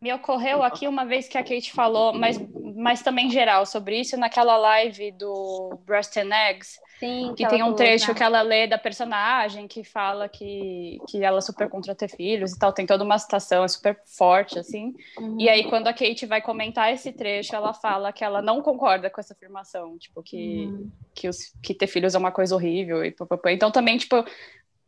Me 0.00 0.10
ocorreu 0.14 0.62
aqui 0.62 0.88
uma 0.88 1.04
vez 1.04 1.28
que 1.28 1.36
a 1.36 1.42
Kate 1.42 1.72
falou, 1.72 2.14
mas, 2.14 2.40
mas 2.74 3.02
também 3.02 3.30
geral 3.30 3.66
sobre 3.66 4.00
isso, 4.00 4.16
naquela 4.16 4.56
live 4.56 5.12
do 5.12 5.78
Breast 5.84 6.16
and 6.16 6.34
Eggs, 6.34 6.80
Sim, 6.98 7.34
que 7.34 7.46
tem 7.46 7.62
um 7.62 7.74
trecho 7.74 8.14
que 8.14 8.22
ela 8.22 8.40
lê 8.40 8.66
da 8.66 8.78
personagem 8.78 9.68
que 9.68 9.84
fala 9.84 10.26
que, 10.26 10.98
que 11.06 11.22
ela 11.22 11.36
é 11.36 11.40
super 11.42 11.68
contra 11.68 11.94
ter 11.94 12.08
filhos 12.08 12.52
e 12.52 12.58
tal, 12.58 12.72
tem 12.72 12.86
toda 12.86 13.04
uma 13.04 13.18
citação, 13.18 13.62
é 13.62 13.68
super 13.68 13.98
forte, 14.06 14.58
assim. 14.58 14.94
Uhum. 15.18 15.38
E 15.38 15.50
aí, 15.50 15.64
quando 15.68 15.88
a 15.88 15.92
Kate 15.92 16.24
vai 16.24 16.40
comentar 16.40 16.90
esse 16.92 17.12
trecho, 17.12 17.54
ela 17.54 17.74
fala 17.74 18.10
que 18.10 18.24
ela 18.24 18.40
não 18.40 18.62
concorda 18.62 19.10
com 19.10 19.20
essa 19.20 19.34
afirmação, 19.34 19.98
tipo, 19.98 20.22
que, 20.22 20.64
uhum. 20.64 20.90
que, 21.14 21.28
os, 21.28 21.54
que 21.62 21.74
ter 21.74 21.86
filhos 21.86 22.14
é 22.14 22.18
uma 22.18 22.32
coisa 22.32 22.54
horrível 22.54 23.04
e 23.04 23.10
papapá. 23.10 23.52
Então, 23.52 23.70
também, 23.70 23.98
tipo, 23.98 24.24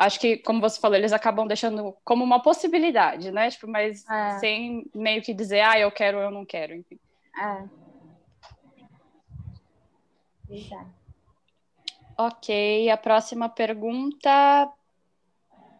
acho 0.02 0.18
que, 0.18 0.36
como 0.38 0.60
você 0.60 0.80
falou, 0.80 0.96
eles 0.96 1.12
acabam 1.12 1.46
deixando 1.46 1.96
como 2.04 2.24
uma 2.24 2.42
possibilidade, 2.42 3.30
né? 3.30 3.50
Tipo, 3.50 3.68
mas 3.68 4.08
é. 4.08 4.38
sem 4.38 4.84
meio 4.94 5.22
que 5.22 5.32
dizer, 5.32 5.60
ah, 5.60 5.78
eu 5.78 5.90
quero 5.90 6.18
ou 6.18 6.24
eu 6.24 6.30
não 6.30 6.44
quero, 6.44 6.74
enfim. 6.74 6.98
É. 7.38 7.64
Exato. 10.50 10.90
Ok, 12.18 12.90
a 12.90 12.96
próxima 12.96 13.48
pergunta 13.48 14.70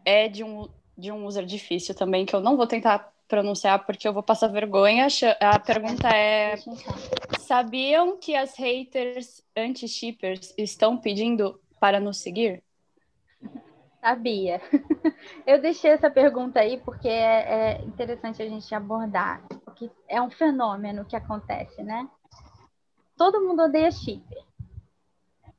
é 0.05 0.29
de 0.29 0.43
um, 0.43 0.69
de 0.97 1.13
um 1.13 1.27
user 1.27 1.45
difícil 1.45 1.95
também, 1.95 2.25
que 2.25 2.35
eu 2.35 2.41
não 2.41 2.57
vou 2.57 2.67
tentar 2.67 3.13
pronunciar 3.29 3.85
porque 3.85 4.07
eu 4.07 4.13
vou 4.13 4.23
passar 4.23 4.49
vergonha. 4.49 5.07
A 5.41 5.59
pergunta 5.59 6.09
é: 6.09 6.55
sabiam 7.41 8.17
que 8.17 8.35
as 8.35 8.57
haters 8.57 9.43
anti-shippers 9.57 10.55
estão 10.57 10.97
pedindo 10.97 11.61
para 11.79 12.01
nos 12.01 12.19
seguir? 12.19 12.63
Sabia. 14.03 14.61
Eu 15.47 15.63
deixei 15.63 15.93
essa 15.93 16.11
pergunta 16.11 16.59
aí 16.59 16.81
porque 16.85 17.07
é, 17.07 17.77
é 17.77 17.85
interessante 17.85 18.43
a 18.43 18.49
gente 18.49 18.75
abordar, 18.75 19.47
porque 19.65 19.89
é 20.09 20.21
um 20.21 20.29
fenômeno 20.29 21.05
que 21.05 21.15
acontece, 21.15 21.85
né? 21.85 22.09
Todo 23.17 23.41
mundo 23.41 23.63
odeia 23.63 23.93
shipper. 23.93 24.43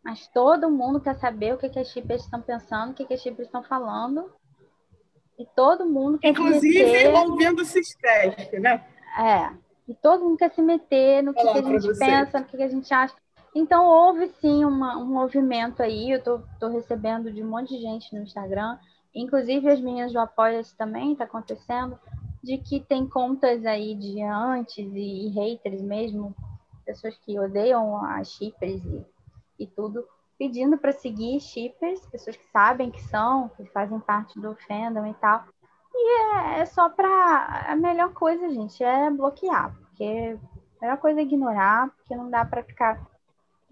Mas 0.03 0.27
todo 0.27 0.69
mundo 0.69 0.99
quer 0.99 1.15
saber 1.15 1.53
o 1.53 1.57
que, 1.57 1.69
que 1.69 1.79
as 1.79 1.87
shippers 1.87 2.25
estão 2.25 2.41
pensando, 2.41 2.91
o 2.91 2.93
que, 2.93 3.05
que 3.05 3.13
as 3.13 3.21
shippers 3.21 3.47
estão 3.47 3.63
falando. 3.63 4.29
E 5.39 5.45
todo 5.55 5.85
mundo 5.85 6.19
quer 6.19 6.31
Inclusive, 6.31 6.73
se 6.73 6.83
meter... 6.83 7.09
envolvendo 7.11 7.61
o 7.61 7.65
Sisteste, 7.65 8.59
né? 8.59 8.85
É. 9.17 9.53
E 9.87 9.93
todo 9.93 10.25
mundo 10.25 10.37
quer 10.37 10.51
se 10.51 10.61
meter 10.61 11.23
no 11.23 11.33
que, 11.33 11.41
que 11.41 11.47
a 11.47 11.61
gente 11.79 11.97
pensa, 11.97 12.39
no 12.41 12.45
que, 12.45 12.57
que 12.57 12.63
a 12.63 12.67
gente 12.67 12.93
acha. 12.93 13.15
Então, 13.55 13.85
houve 13.85 14.27
sim 14.39 14.65
uma, 14.65 14.97
um 14.97 15.05
movimento 15.05 15.81
aí. 15.81 16.11
Eu 16.11 16.23
tô, 16.23 16.39
tô 16.59 16.67
recebendo 16.67 17.31
de 17.31 17.43
um 17.43 17.49
monte 17.49 17.75
de 17.75 17.81
gente 17.81 18.13
no 18.15 18.23
Instagram. 18.23 18.77
Inclusive, 19.13 19.69
as 19.69 19.79
minhas 19.79 20.11
do 20.11 20.19
Apoia-se 20.19 20.75
também 20.75 21.13
está 21.13 21.25
acontecendo. 21.25 21.99
De 22.43 22.57
que 22.57 22.79
tem 22.79 23.07
contas 23.07 23.65
aí 23.65 23.95
de 23.95 24.21
antes 24.21 24.77
e, 24.93 25.27
e 25.27 25.29
haters 25.29 25.81
mesmo. 25.81 26.35
Pessoas 26.85 27.15
que 27.19 27.39
odeiam 27.39 28.03
as 28.03 28.29
shippers 28.29 28.83
e 28.83 29.05
e 29.63 29.67
tudo, 29.67 30.05
pedindo 30.37 30.77
para 30.77 30.91
seguir 30.91 31.39
shippers, 31.39 32.05
pessoas 32.07 32.35
que 32.35 32.45
sabem 32.51 32.91
que 32.91 33.01
são, 33.03 33.49
que 33.49 33.65
fazem 33.67 33.99
parte 33.99 34.39
do 34.39 34.55
fandom 34.67 35.05
e 35.05 35.13
tal. 35.15 35.45
E 35.93 36.21
é, 36.21 36.59
é 36.59 36.65
só 36.65 36.89
para 36.89 37.65
a 37.67 37.75
melhor 37.75 38.13
coisa, 38.13 38.49
gente, 38.49 38.83
é 38.83 39.09
bloquear, 39.09 39.75
porque 39.75 40.37
a 40.77 40.81
melhor 40.81 40.97
coisa 40.97 41.19
é 41.19 41.23
ignorar, 41.23 41.89
porque 41.91 42.15
não 42.15 42.29
dá 42.29 42.43
para 42.43 42.63
ficar 42.63 43.05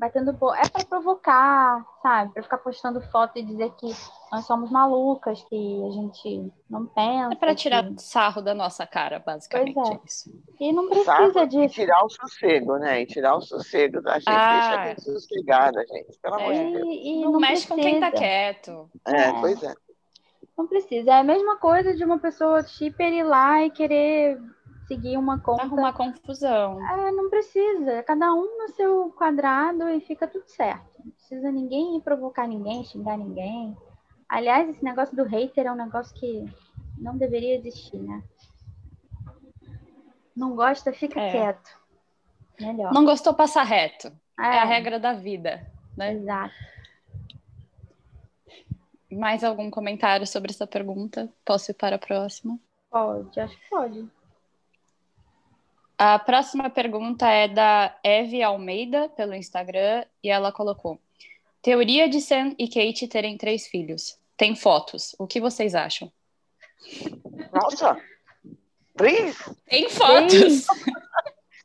batendo 0.01 0.31
é 0.55 0.67
para 0.67 0.83
provocar, 0.83 1.85
sabe? 2.01 2.33
Para 2.33 2.41
ficar 2.41 2.57
postando 2.57 2.99
foto 3.11 3.37
e 3.37 3.43
dizer 3.43 3.71
que 3.75 3.85
nós 4.31 4.45
somos 4.45 4.71
malucas, 4.71 5.43
que 5.43 5.83
a 5.85 5.91
gente 5.91 6.51
não 6.67 6.87
pensa. 6.87 7.33
É 7.33 7.35
para 7.35 7.53
tirar 7.53 7.85
que... 7.87 8.01
sarro 8.01 8.41
da 8.41 8.55
nossa 8.55 8.87
cara, 8.87 9.19
basicamente. 9.19 9.75
Pois 9.75 9.89
é. 9.91 9.99
Isso. 10.03 10.43
E 10.59 10.73
não 10.73 10.89
precisa 10.89 11.45
disso. 11.45 11.65
E 11.65 11.69
tirar 11.69 12.03
o 12.03 12.09
sossego, 12.09 12.77
né? 12.77 13.01
E 13.03 13.05
tirar 13.05 13.35
o 13.35 13.41
sossego 13.41 14.01
da 14.01 14.17
gente, 14.17 14.29
ah. 14.29 14.53
deixa 14.53 14.81
a 14.81 14.87
gente 14.87 15.01
sossegada, 15.03 15.85
gente. 15.85 16.17
Pelo 16.19 16.35
é. 16.35 16.41
amor 16.41 16.53
de 16.55 16.71
Deus. 16.71 16.87
E, 16.87 17.07
e 17.07 17.21
não, 17.21 17.31
não 17.33 17.39
mexe 17.39 17.67
precisa. 17.67 17.75
com 17.75 17.81
quem 17.81 17.99
tá 17.99 18.11
quieto. 18.11 18.89
É, 19.07 19.21
é, 19.21 19.33
pois 19.39 19.61
é. 19.61 19.73
Não 20.57 20.65
precisa. 20.65 21.11
É 21.11 21.19
a 21.19 21.23
mesma 21.23 21.57
coisa 21.57 21.93
de 21.93 22.03
uma 22.03 22.17
pessoa 22.17 22.63
shipper 22.63 23.13
ir 23.13 23.23
lá 23.23 23.63
e 23.63 23.69
querer 23.69 24.39
seguir 24.91 25.17
uma 25.17 25.39
conta. 25.39 25.63
Arrumar 25.63 25.93
confusão. 25.93 26.85
É, 26.85 27.11
não 27.11 27.29
precisa. 27.29 28.03
Cada 28.03 28.33
um 28.33 28.57
no 28.57 28.67
seu 28.75 29.09
quadrado 29.11 29.87
e 29.87 30.01
fica 30.01 30.27
tudo 30.27 30.45
certo. 30.47 30.99
Não 31.03 31.11
precisa 31.11 31.49
ninguém 31.49 31.99
provocar 32.01 32.45
ninguém, 32.45 32.83
xingar 32.83 33.17
ninguém. 33.17 33.75
Aliás, 34.27 34.69
esse 34.69 34.83
negócio 34.83 35.15
do 35.15 35.23
hater 35.23 35.65
é 35.65 35.71
um 35.71 35.75
negócio 35.75 36.13
que 36.15 36.45
não 36.97 37.17
deveria 37.17 37.55
existir, 37.55 37.97
né? 37.97 38.21
Não 40.35 40.55
gosta, 40.55 40.91
fica 40.91 41.19
é. 41.19 41.31
quieto. 41.31 41.79
Melhor. 42.59 42.93
Não 42.93 43.05
gostou, 43.05 43.33
passa 43.33 43.63
reto. 43.63 44.07
É. 44.37 44.43
é 44.43 44.59
a 44.59 44.65
regra 44.65 44.99
da 44.99 45.13
vida, 45.13 45.65
né? 45.95 46.13
Exato. 46.13 46.53
Mais 49.11 49.43
algum 49.43 49.69
comentário 49.69 50.25
sobre 50.27 50.51
essa 50.51 50.67
pergunta? 50.67 51.29
Posso 51.45 51.71
ir 51.71 51.75
para 51.75 51.95
a 51.97 51.99
próxima? 51.99 52.57
Pode, 52.89 53.39
acho 53.39 53.57
que 53.57 53.69
pode. 53.69 54.20
A 56.03 56.17
próxima 56.17 56.67
pergunta 56.67 57.29
é 57.29 57.47
da 57.47 57.95
Eve 58.03 58.41
Almeida, 58.41 59.07
pelo 59.09 59.35
Instagram, 59.35 60.03
e 60.23 60.31
ela 60.31 60.51
colocou: 60.51 60.99
Teoria 61.61 62.09
de 62.09 62.19
Sam 62.19 62.55
e 62.57 62.67
Kate 62.67 63.07
terem 63.07 63.37
três 63.37 63.67
filhos. 63.67 64.17
Tem 64.35 64.55
fotos. 64.55 65.15
O 65.19 65.27
que 65.27 65.39
vocês 65.39 65.75
acham? 65.75 66.11
Nossa! 67.53 68.01
Três? 68.97 69.37
Tem 69.69 69.91
fotos! 69.91 70.65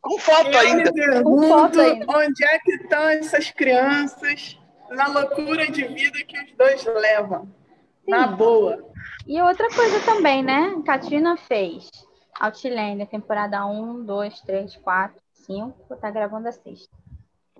Com 0.02 0.18
foto 0.18 0.50
Eu 0.50 0.58
ainda. 0.58 0.92
Com 1.22 1.48
foto 1.48 1.80
ainda. 1.80 2.04
Onde 2.06 2.44
é 2.44 2.58
que 2.58 2.72
estão 2.72 3.08
essas 3.08 3.50
crianças 3.50 4.58
na 4.90 5.06
loucura 5.06 5.66
de 5.70 5.86
vida 5.86 6.22
que 6.24 6.38
os 6.38 6.52
dois 6.58 6.84
levam? 6.84 7.48
Sim. 8.04 8.10
Na 8.10 8.26
boa. 8.26 8.86
E 9.26 9.40
outra 9.40 9.70
coisa 9.70 9.98
também, 10.00 10.42
né? 10.42 10.76
Katina 10.84 11.38
fez 11.38 11.88
Outlander, 12.40 13.06
temporada 13.06 13.64
1, 13.66 14.04
2, 14.04 14.40
3, 14.42 14.76
4, 14.76 15.20
5, 15.32 15.96
tá 15.96 16.10
gravando 16.10 16.48
a 16.48 16.52
sexta. 16.52 16.94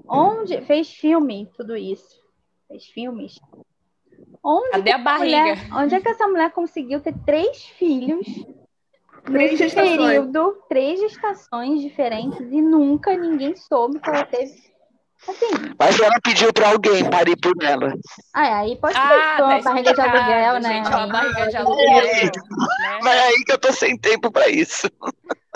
Onde 0.08 0.60
fez 0.62 0.92
filme, 0.92 1.50
tudo 1.56 1.76
isso. 1.76 2.20
Fez 2.68 2.86
filmes. 2.86 3.40
Onde 4.42 4.70
Cadê 4.70 4.92
a 4.92 4.98
barriga? 4.98 5.38
Mulher, 5.38 5.58
onde 5.74 5.94
é 5.94 6.00
que 6.00 6.08
essa 6.08 6.26
mulher 6.26 6.50
conseguiu 6.52 7.00
ter 7.00 7.14
três 7.24 7.64
filhos 7.64 8.26
três 9.26 9.58
nesse 9.58 9.74
período, 9.74 10.62
três 10.68 11.00
estações 11.02 11.80
diferentes 11.82 12.40
e 12.40 12.62
nunca 12.62 13.16
ninguém 13.16 13.56
soube 13.56 13.98
que 13.98 14.08
ela 14.08 14.24
teve 14.24 14.54
Assim. 15.28 15.74
Mas 15.78 15.98
ela 15.98 16.20
pediu 16.22 16.52
para 16.52 16.68
alguém 16.68 17.08
parir 17.10 17.36
por 17.36 17.54
ela. 17.62 17.92
Ah, 18.32 18.60
aí 18.60 18.76
pode 18.76 18.94
ser 18.94 19.00
ah, 19.00 19.38
uma 19.40 19.60
barriga 19.60 19.92
de 19.92 20.00
aluguel, 20.00 20.60
né? 20.60 20.68
Gente, 20.68 20.88
uma 20.88 21.06
barriga 21.08 21.48
de 21.48 21.56
aluguel. 21.56 22.04
né? 22.04 23.00
Mas 23.02 23.14
é 23.14 23.26
aí 23.26 23.44
que 23.44 23.52
eu 23.52 23.58
tô 23.58 23.72
sem 23.72 23.98
tempo 23.98 24.30
para 24.30 24.48
isso. 24.48 24.88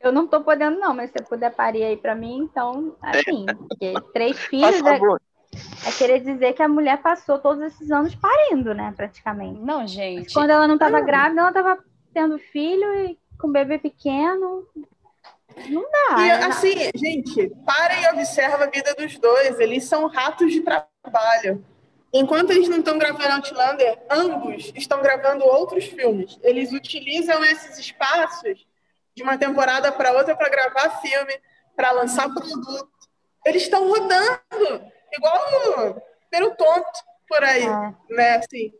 Eu 0.00 0.12
não 0.12 0.26
tô 0.26 0.40
podendo, 0.40 0.78
não, 0.78 0.94
mas 0.94 1.10
se 1.10 1.18
você 1.18 1.24
puder 1.24 1.54
parir 1.54 1.84
aí 1.84 1.96
para 1.96 2.14
mim, 2.14 2.38
então, 2.38 2.96
assim, 3.00 3.46
porque 3.68 3.94
três 4.12 4.38
filhos 4.38 4.80
é, 4.84 5.88
é, 5.88 5.92
querer 5.96 6.20
dizer 6.20 6.52
que 6.54 6.62
a 6.62 6.68
mulher 6.68 6.98
passou 6.98 7.38
todos 7.38 7.62
esses 7.62 7.90
anos 7.90 8.14
parindo, 8.14 8.74
né, 8.74 8.92
praticamente. 8.96 9.60
Não, 9.60 9.86
gente. 9.86 10.24
Mas 10.24 10.32
quando 10.32 10.50
ela 10.50 10.66
não 10.66 10.74
estava 10.74 11.00
grávida, 11.00 11.40
ela 11.40 11.50
estava 11.50 11.78
tendo 12.12 12.38
filho 12.38 12.94
e 13.04 13.18
com 13.38 13.50
bebê 13.50 13.78
pequeno, 13.78 14.66
não 15.68 15.82
dá. 15.90 16.20
E, 16.20 16.28
é 16.30 16.44
assim, 16.44 16.90
gente, 16.94 17.50
parem 17.64 18.02
e 18.02 18.08
observem 18.08 18.66
a 18.66 18.70
vida 18.70 18.94
dos 18.94 19.18
dois. 19.18 19.58
Eles 19.60 19.84
são 19.84 20.06
ratos 20.06 20.52
de 20.52 20.60
trabalho. 20.60 21.64
Enquanto 22.12 22.50
eles 22.50 22.68
não 22.68 22.78
estão 22.78 22.98
gravando 22.98 23.34
Outlander, 23.34 23.98
ambos 24.10 24.72
estão 24.74 25.02
gravando 25.02 25.44
outros 25.44 25.84
filmes. 25.84 26.38
Eles 26.42 26.72
utilizam 26.72 27.44
esses 27.44 27.78
espaços 27.78 28.66
de 29.14 29.22
uma 29.22 29.36
temporada 29.36 29.92
para 29.92 30.12
outra 30.12 30.34
para 30.34 30.48
gravar 30.48 31.00
filme, 31.00 31.38
para 31.76 31.90
lançar 31.92 32.32
produto. 32.32 32.88
Eles 33.44 33.62
estão 33.62 33.88
rodando, 33.88 34.82
igual 35.12 36.02
pelo 36.30 36.50
tonto 36.56 37.08
por 37.28 37.44
aí, 37.44 37.64
é. 37.64 37.94
né? 38.14 38.36
Assim, 38.36 38.72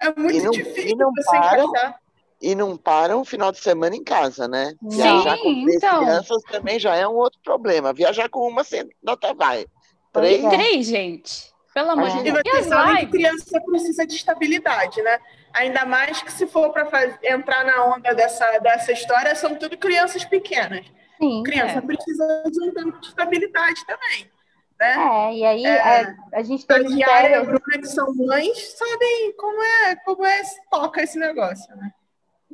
é 0.00 0.12
muito 0.20 0.44
não, 0.44 0.50
difícil 0.50 0.96
você 0.96 1.36
encaixar 1.36 2.03
e 2.40 2.54
não 2.54 2.76
param 2.76 3.20
o 3.20 3.24
final 3.24 3.50
de 3.50 3.58
semana 3.58 3.96
em 3.96 4.04
casa, 4.04 4.46
né? 4.46 4.74
Sim, 4.90 4.96
Viajar 4.96 5.36
com 5.38 5.64
três 5.64 5.76
então... 5.76 6.00
crianças 6.00 6.42
também 6.44 6.78
já 6.78 6.94
é 6.94 7.06
um 7.06 7.14
outro 7.14 7.40
problema. 7.42 7.92
Viajar 7.92 8.28
com 8.28 8.46
uma, 8.46 8.62
você 8.62 8.86
nota 9.02 9.32
vai. 9.32 9.66
Três? 10.12 10.44
Três, 10.48 10.86
gente. 10.86 11.54
Pelo 11.74 11.90
amor 11.90 12.08
de 12.10 12.22
Deus. 12.22 12.40
E 12.44 12.62
você 12.62 12.96
que 13.00 13.06
criança 13.06 13.60
precisa 13.60 14.06
de 14.06 14.14
estabilidade, 14.14 15.02
né? 15.02 15.18
Ainda 15.52 15.84
mais 15.84 16.22
que 16.22 16.30
se 16.30 16.46
for 16.46 16.70
para 16.70 17.18
entrar 17.22 17.64
na 17.64 17.84
onda 17.86 18.14
dessa, 18.14 18.58
dessa 18.58 18.92
história, 18.92 19.34
são 19.34 19.56
tudo 19.56 19.76
crianças 19.76 20.24
pequenas. 20.24 20.86
Sim, 21.20 21.42
criança 21.42 21.78
é. 21.78 21.80
precisa 21.80 22.44
de 22.50 22.62
um 22.62 22.72
tempo 22.72 23.00
de 23.00 23.08
estabilidade 23.08 23.84
também. 23.86 24.30
Né? 24.78 24.96
É, 24.96 25.34
e 25.34 25.44
aí 25.44 25.64
é, 25.64 25.80
a, 25.80 26.14
a 26.34 26.42
gente 26.42 26.66
tem. 26.66 26.76
A 26.76 27.10
Yara 27.10 27.28
e 27.30 27.34
a 27.34 27.44
Bruna, 27.44 27.78
que 27.80 27.86
são 27.86 28.14
mães, 28.14 28.76
sabem 28.76 29.32
como 29.36 29.62
é, 29.62 29.96
como 29.96 30.24
é 30.24 30.42
toca 30.70 31.02
esse 31.02 31.18
negócio, 31.18 31.74
né? 31.76 31.92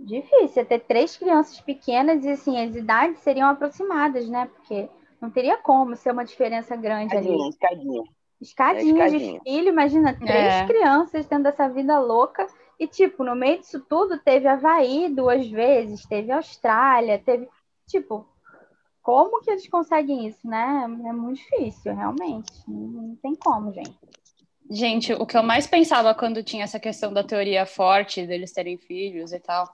Difícil, 0.02 0.62
é 0.62 0.64
ter 0.64 0.80
três 0.80 1.16
crianças 1.16 1.60
pequenas 1.60 2.24
e 2.24 2.30
assim, 2.30 2.58
as 2.58 2.74
idades 2.74 3.20
seriam 3.20 3.48
aproximadas, 3.48 4.26
né? 4.28 4.48
Porque 4.54 4.88
não 5.20 5.30
teria 5.30 5.58
como 5.58 5.94
ser 5.94 6.12
uma 6.12 6.24
diferença 6.24 6.74
grande 6.74 7.14
escadinha, 7.14 7.34
ali. 7.34 7.48
Escadinha. 7.50 8.02
Escadinha, 8.40 9.04
Escadinha. 9.04 9.38
de 9.38 9.44
filho, 9.44 9.68
imagina, 9.68 10.14
três 10.18 10.54
é. 10.54 10.66
crianças 10.66 11.26
tendo 11.26 11.46
essa 11.46 11.68
vida 11.68 11.98
louca. 12.00 12.46
E, 12.78 12.86
tipo, 12.86 13.22
no 13.22 13.36
meio 13.36 13.58
disso 13.58 13.84
tudo, 13.86 14.18
teve 14.18 14.48
Havaí 14.48 15.10
duas 15.10 15.46
vezes, 15.46 16.06
teve 16.06 16.32
Austrália, 16.32 17.18
teve. 17.18 17.46
Tipo, 17.86 18.26
como 19.02 19.42
que 19.42 19.50
eles 19.50 19.68
conseguem 19.68 20.26
isso, 20.26 20.48
né? 20.48 20.84
É 20.84 21.12
muito 21.12 21.36
difícil, 21.36 21.94
realmente. 21.94 22.50
Não 22.66 23.14
tem 23.16 23.34
como, 23.34 23.70
gente. 23.74 23.98
Gente, 24.70 25.12
o 25.12 25.26
que 25.26 25.36
eu 25.36 25.42
mais 25.42 25.66
pensava 25.66 26.14
quando 26.14 26.44
tinha 26.44 26.64
essa 26.64 26.80
questão 26.80 27.12
da 27.12 27.24
teoria 27.24 27.66
forte 27.66 28.24
deles 28.24 28.52
terem 28.52 28.78
filhos 28.78 29.32
e 29.32 29.40
tal, 29.40 29.68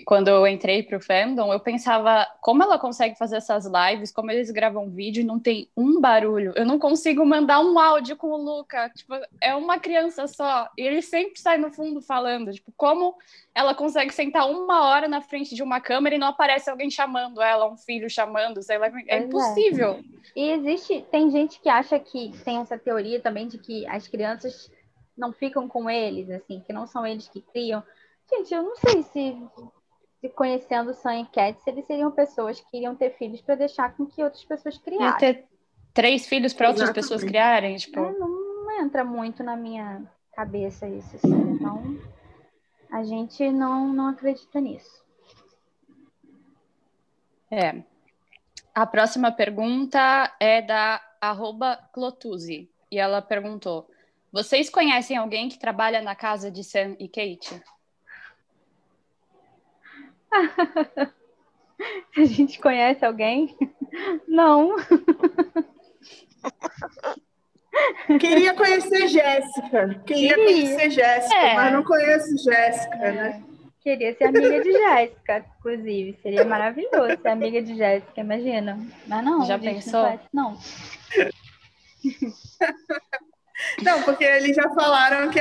quando 0.00 0.28
eu 0.28 0.46
entrei 0.46 0.82
pro 0.82 1.00
fandom, 1.00 1.52
eu 1.52 1.60
pensava 1.60 2.26
como 2.40 2.62
ela 2.62 2.78
consegue 2.78 3.16
fazer 3.16 3.36
essas 3.36 3.64
lives, 3.64 4.10
como 4.10 4.30
eles 4.30 4.50
gravam 4.50 4.90
vídeo 4.90 5.20
e 5.20 5.24
não 5.24 5.38
tem 5.38 5.68
um 5.76 6.00
barulho. 6.00 6.52
Eu 6.56 6.66
não 6.66 6.78
consigo 6.78 7.24
mandar 7.24 7.60
um 7.60 7.78
áudio 7.78 8.16
com 8.16 8.28
o 8.28 8.36
Luca. 8.36 8.90
Tipo, 8.90 9.14
é 9.40 9.54
uma 9.54 9.78
criança 9.78 10.26
só. 10.26 10.68
E 10.76 10.82
ele 10.82 11.00
sempre 11.00 11.38
sai 11.38 11.58
no 11.58 11.70
fundo 11.70 12.00
falando. 12.00 12.52
Tipo, 12.52 12.72
como 12.76 13.14
ela 13.54 13.74
consegue 13.74 14.12
sentar 14.12 14.50
uma 14.50 14.88
hora 14.88 15.06
na 15.06 15.20
frente 15.20 15.54
de 15.54 15.62
uma 15.62 15.80
câmera 15.80 16.16
e 16.16 16.18
não 16.18 16.28
aparece 16.28 16.68
alguém 16.68 16.90
chamando 16.90 17.40
ela, 17.40 17.70
um 17.70 17.76
filho 17.76 18.10
chamando, 18.10 18.62
sei 18.62 18.78
lá. 18.78 18.90
É 19.06 19.18
impossível. 19.18 20.00
É. 20.34 20.40
E 20.40 20.50
existe, 20.50 21.06
tem 21.10 21.30
gente 21.30 21.60
que 21.60 21.68
acha 21.68 21.98
que 22.00 22.32
tem 22.44 22.58
essa 22.58 22.76
teoria 22.76 23.20
também 23.20 23.46
de 23.46 23.58
que 23.58 23.86
as 23.86 24.08
crianças 24.08 24.70
não 25.16 25.32
ficam 25.32 25.68
com 25.68 25.88
eles, 25.88 26.28
assim, 26.30 26.60
que 26.66 26.72
não 26.72 26.86
são 26.86 27.06
eles 27.06 27.28
que 27.28 27.40
criam. 27.40 27.82
Gente, 28.28 28.52
eu 28.52 28.62
não 28.62 28.74
sei 28.76 29.02
se 29.02 29.38
se 30.24 30.30
conhecendo 30.30 30.94
Sam 30.94 31.20
e 31.20 31.26
Cats, 31.26 31.66
eles 31.66 31.84
seriam 31.86 32.10
pessoas 32.10 32.58
que 32.58 32.78
iriam 32.78 32.96
ter 32.96 33.10
filhos 33.10 33.42
para 33.42 33.56
deixar 33.56 33.94
com 33.94 34.06
que 34.06 34.22
outras 34.22 34.42
pessoas 34.42 34.78
criassem. 34.78 35.18
ter 35.18 35.44
três 35.92 36.26
filhos 36.26 36.54
para 36.54 36.70
outras 36.70 36.90
pessoas 36.92 37.22
criarem, 37.22 37.76
tipo. 37.76 38.00
É, 38.00 38.12
não 38.12 38.80
entra 38.80 39.04
muito 39.04 39.42
na 39.42 39.54
minha 39.54 40.02
cabeça 40.32 40.88
isso, 40.88 41.14
assim. 41.16 41.52
Então, 41.52 42.00
a 42.90 43.04
gente 43.04 43.50
não, 43.50 43.92
não 43.92 44.08
acredita 44.08 44.62
nisso. 44.62 45.04
É. 47.50 47.82
A 48.74 48.86
próxima 48.86 49.30
pergunta 49.30 50.34
é 50.40 50.62
da 50.62 51.02
arroba 51.20 51.76
Clotuzzi. 51.92 52.70
E 52.90 52.98
ela 52.98 53.20
perguntou: 53.20 53.90
Vocês 54.32 54.70
conhecem 54.70 55.18
alguém 55.18 55.50
que 55.50 55.58
trabalha 55.58 56.00
na 56.00 56.16
casa 56.16 56.50
de 56.50 56.64
Sam 56.64 56.96
e 56.98 57.08
Kate? 57.08 57.62
A 62.16 62.24
gente 62.24 62.60
conhece 62.60 63.04
alguém? 63.04 63.56
Não. 64.28 64.76
Queria 68.20 68.54
conhecer 68.54 69.08
Jéssica. 69.08 70.02
Queria 70.06 70.36
conhecer 70.36 70.90
Jéssica, 70.90 71.36
é. 71.36 71.54
mas 71.54 71.72
não 71.72 71.82
conheço 71.82 72.36
Jéssica, 72.44 72.96
né? 72.96 73.42
Queria 73.80 74.14
ser 74.16 74.24
amiga 74.24 74.62
de 74.62 74.72
Jéssica, 74.72 75.44
inclusive. 75.58 76.18
Seria 76.22 76.44
maravilhoso 76.44 77.20
ser 77.20 77.28
amiga 77.28 77.60
de 77.60 77.76
Jéssica, 77.76 78.20
imagina. 78.20 78.78
Mas 79.06 79.24
não, 79.24 79.44
já 79.44 79.58
pensou? 79.58 80.18
Não. 80.32 80.52
Não, 80.52 80.58
porque 84.04 84.24
eles 84.24 84.56
já 84.56 84.68
falaram 84.70 85.30
que 85.30 85.38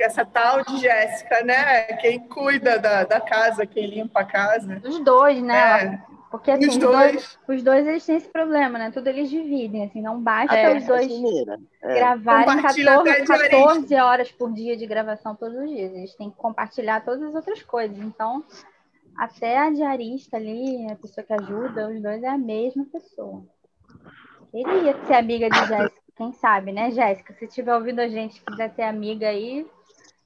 essa 0.00 0.24
tal 0.24 0.64
de 0.64 0.78
Jéssica, 0.78 1.44
né? 1.44 1.84
Quem 1.98 2.20
cuida 2.20 2.78
da, 2.78 3.04
da 3.04 3.20
casa, 3.20 3.66
quem 3.66 3.86
limpa 3.86 4.20
a 4.20 4.24
casa. 4.24 4.80
Os 4.84 4.98
dois, 5.00 5.42
né? 5.42 5.84
É. 6.08 6.12
Porque 6.32 6.50
assim, 6.50 6.66
os 6.66 6.78
dois. 6.78 7.12
dois. 7.12 7.38
os 7.46 7.62
dois 7.62 7.86
eles 7.86 8.06
têm 8.06 8.16
esse 8.16 8.28
problema, 8.28 8.78
né? 8.78 8.90
Tudo 8.90 9.06
eles 9.08 9.28
dividem, 9.28 9.84
assim, 9.84 10.00
não 10.00 10.18
basta 10.18 10.56
é, 10.56 10.78
os 10.78 10.86
dois 10.86 11.12
é. 11.82 11.94
gravarem 11.94 12.62
14, 12.62 13.26
14 13.26 13.94
horas 13.96 14.32
por 14.32 14.50
dia 14.50 14.74
de 14.74 14.86
gravação 14.86 15.36
todos 15.36 15.58
os 15.58 15.68
dias. 15.68 15.92
Eles 15.92 16.14
têm 16.16 16.30
que 16.30 16.36
compartilhar 16.36 17.04
todas 17.04 17.22
as 17.22 17.34
outras 17.34 17.62
coisas. 17.62 17.98
Então, 17.98 18.42
até 19.14 19.58
a 19.58 19.68
diarista 19.68 20.38
ali, 20.38 20.90
a 20.90 20.96
pessoa 20.96 21.22
que 21.22 21.34
ajuda, 21.34 21.90
os 21.90 22.00
dois 22.00 22.22
é 22.22 22.28
a 22.28 22.38
mesma 22.38 22.86
pessoa. 22.86 23.44
Queria 24.50 24.96
ser 25.06 25.14
amiga 25.14 25.50
de 25.50 25.58
Jéssica. 25.66 25.92
Quem 26.16 26.32
sabe, 26.32 26.72
né, 26.72 26.90
Jéssica? 26.90 27.34
Se 27.34 27.46
tiver 27.46 27.74
ouvindo 27.74 28.00
a 28.00 28.08
gente 28.08 28.42
quiser 28.42 28.74
ter 28.74 28.82
amiga 28.82 29.28
aí, 29.28 29.66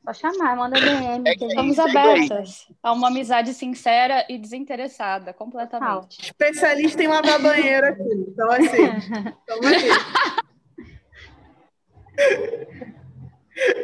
pode 0.05 0.19
chamar, 0.19 0.57
manda 0.57 0.81
DM. 0.81 1.29
É 1.29 1.35
Estamos 1.35 1.79
abertas 1.79 2.67
a 2.83 2.93
uma 2.93 3.09
amizade 3.09 3.55
sincera 3.55 4.27
e 4.29 4.37
desinteressada, 4.37 5.33
completamente. 5.33 6.21
Especialista 6.21 7.03
em 7.03 7.09
lavar 7.09 7.41
banheiro 7.41 7.87
aqui. 7.87 8.27
Então, 8.29 8.51
assim, 8.51 8.89
toma 9.47 9.71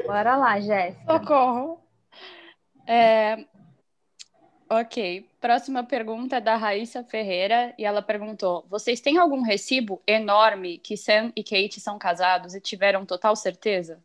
Bora 0.07 0.37
lá, 0.37 0.61
Jéssica. 0.61 1.13
Socorro. 1.13 1.81
É, 2.87 3.47
Ok. 4.75 5.29
Próxima 5.39 5.85
pergunta 5.85 6.37
é 6.37 6.41
da 6.41 6.57
Raíssa 6.57 7.05
Ferreira 7.05 7.75
e 7.79 7.85
ela 7.85 8.01
perguntou: 8.01 8.65
Vocês 8.71 9.03
têm 9.03 9.19
algum 9.19 9.43
recibo 9.43 10.01
enorme 10.07 10.79
que 10.79 10.97
Sam 10.97 11.31
e 11.37 11.45
Kate 11.45 11.79
são 11.79 11.99
casados 11.99 12.55
e 12.55 12.61
tiveram 12.61 13.05
total 13.05 13.37
certeza? 13.37 14.03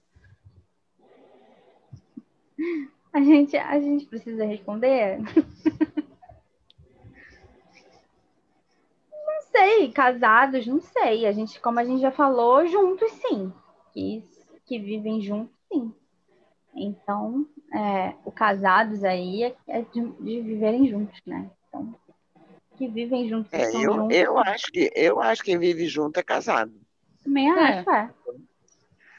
A 3.13 3.21
gente, 3.21 3.55
a 3.55 3.79
gente 3.79 4.07
precisa 4.07 4.43
responder? 4.43 5.19
não 9.25 9.41
sei, 9.49 9.89
casados, 9.89 10.67
não 10.67 10.81
sei. 10.81 11.25
A 11.25 11.31
gente, 11.31 11.61
como 11.61 11.79
a 11.79 11.85
gente 11.85 12.01
já 12.01 12.11
falou, 12.11 12.67
juntos 12.67 13.09
sim. 13.13 13.53
Que, 13.93 14.21
que 14.65 14.77
vivem 14.77 15.21
juntos, 15.21 15.55
sim. 15.71 15.93
Então, 16.75 17.47
é, 17.73 18.13
o 18.23 18.31
casados 18.31 19.03
aí 19.03 19.43
é, 19.43 19.55
é 19.67 19.81
de, 19.81 20.01
de, 20.01 20.41
viverem 20.41 20.89
juntos, 20.89 21.19
né? 21.25 21.49
Então, 21.67 21.95
que 22.77 22.87
vivem 22.87 23.27
juntos. 23.27 23.51
É, 23.51 23.67
eu, 23.75 23.93
juntos. 23.93 24.15
eu, 24.15 24.37
acho 24.37 24.71
que, 24.71 24.91
eu 24.95 25.21
acho 25.21 25.43
que 25.43 25.57
vive 25.57 25.87
junto 25.87 26.19
é 26.19 26.23
casado. 26.23 26.73
Também 27.23 27.49
é. 27.49 27.79
acho, 27.79 27.89
é. 27.89 28.09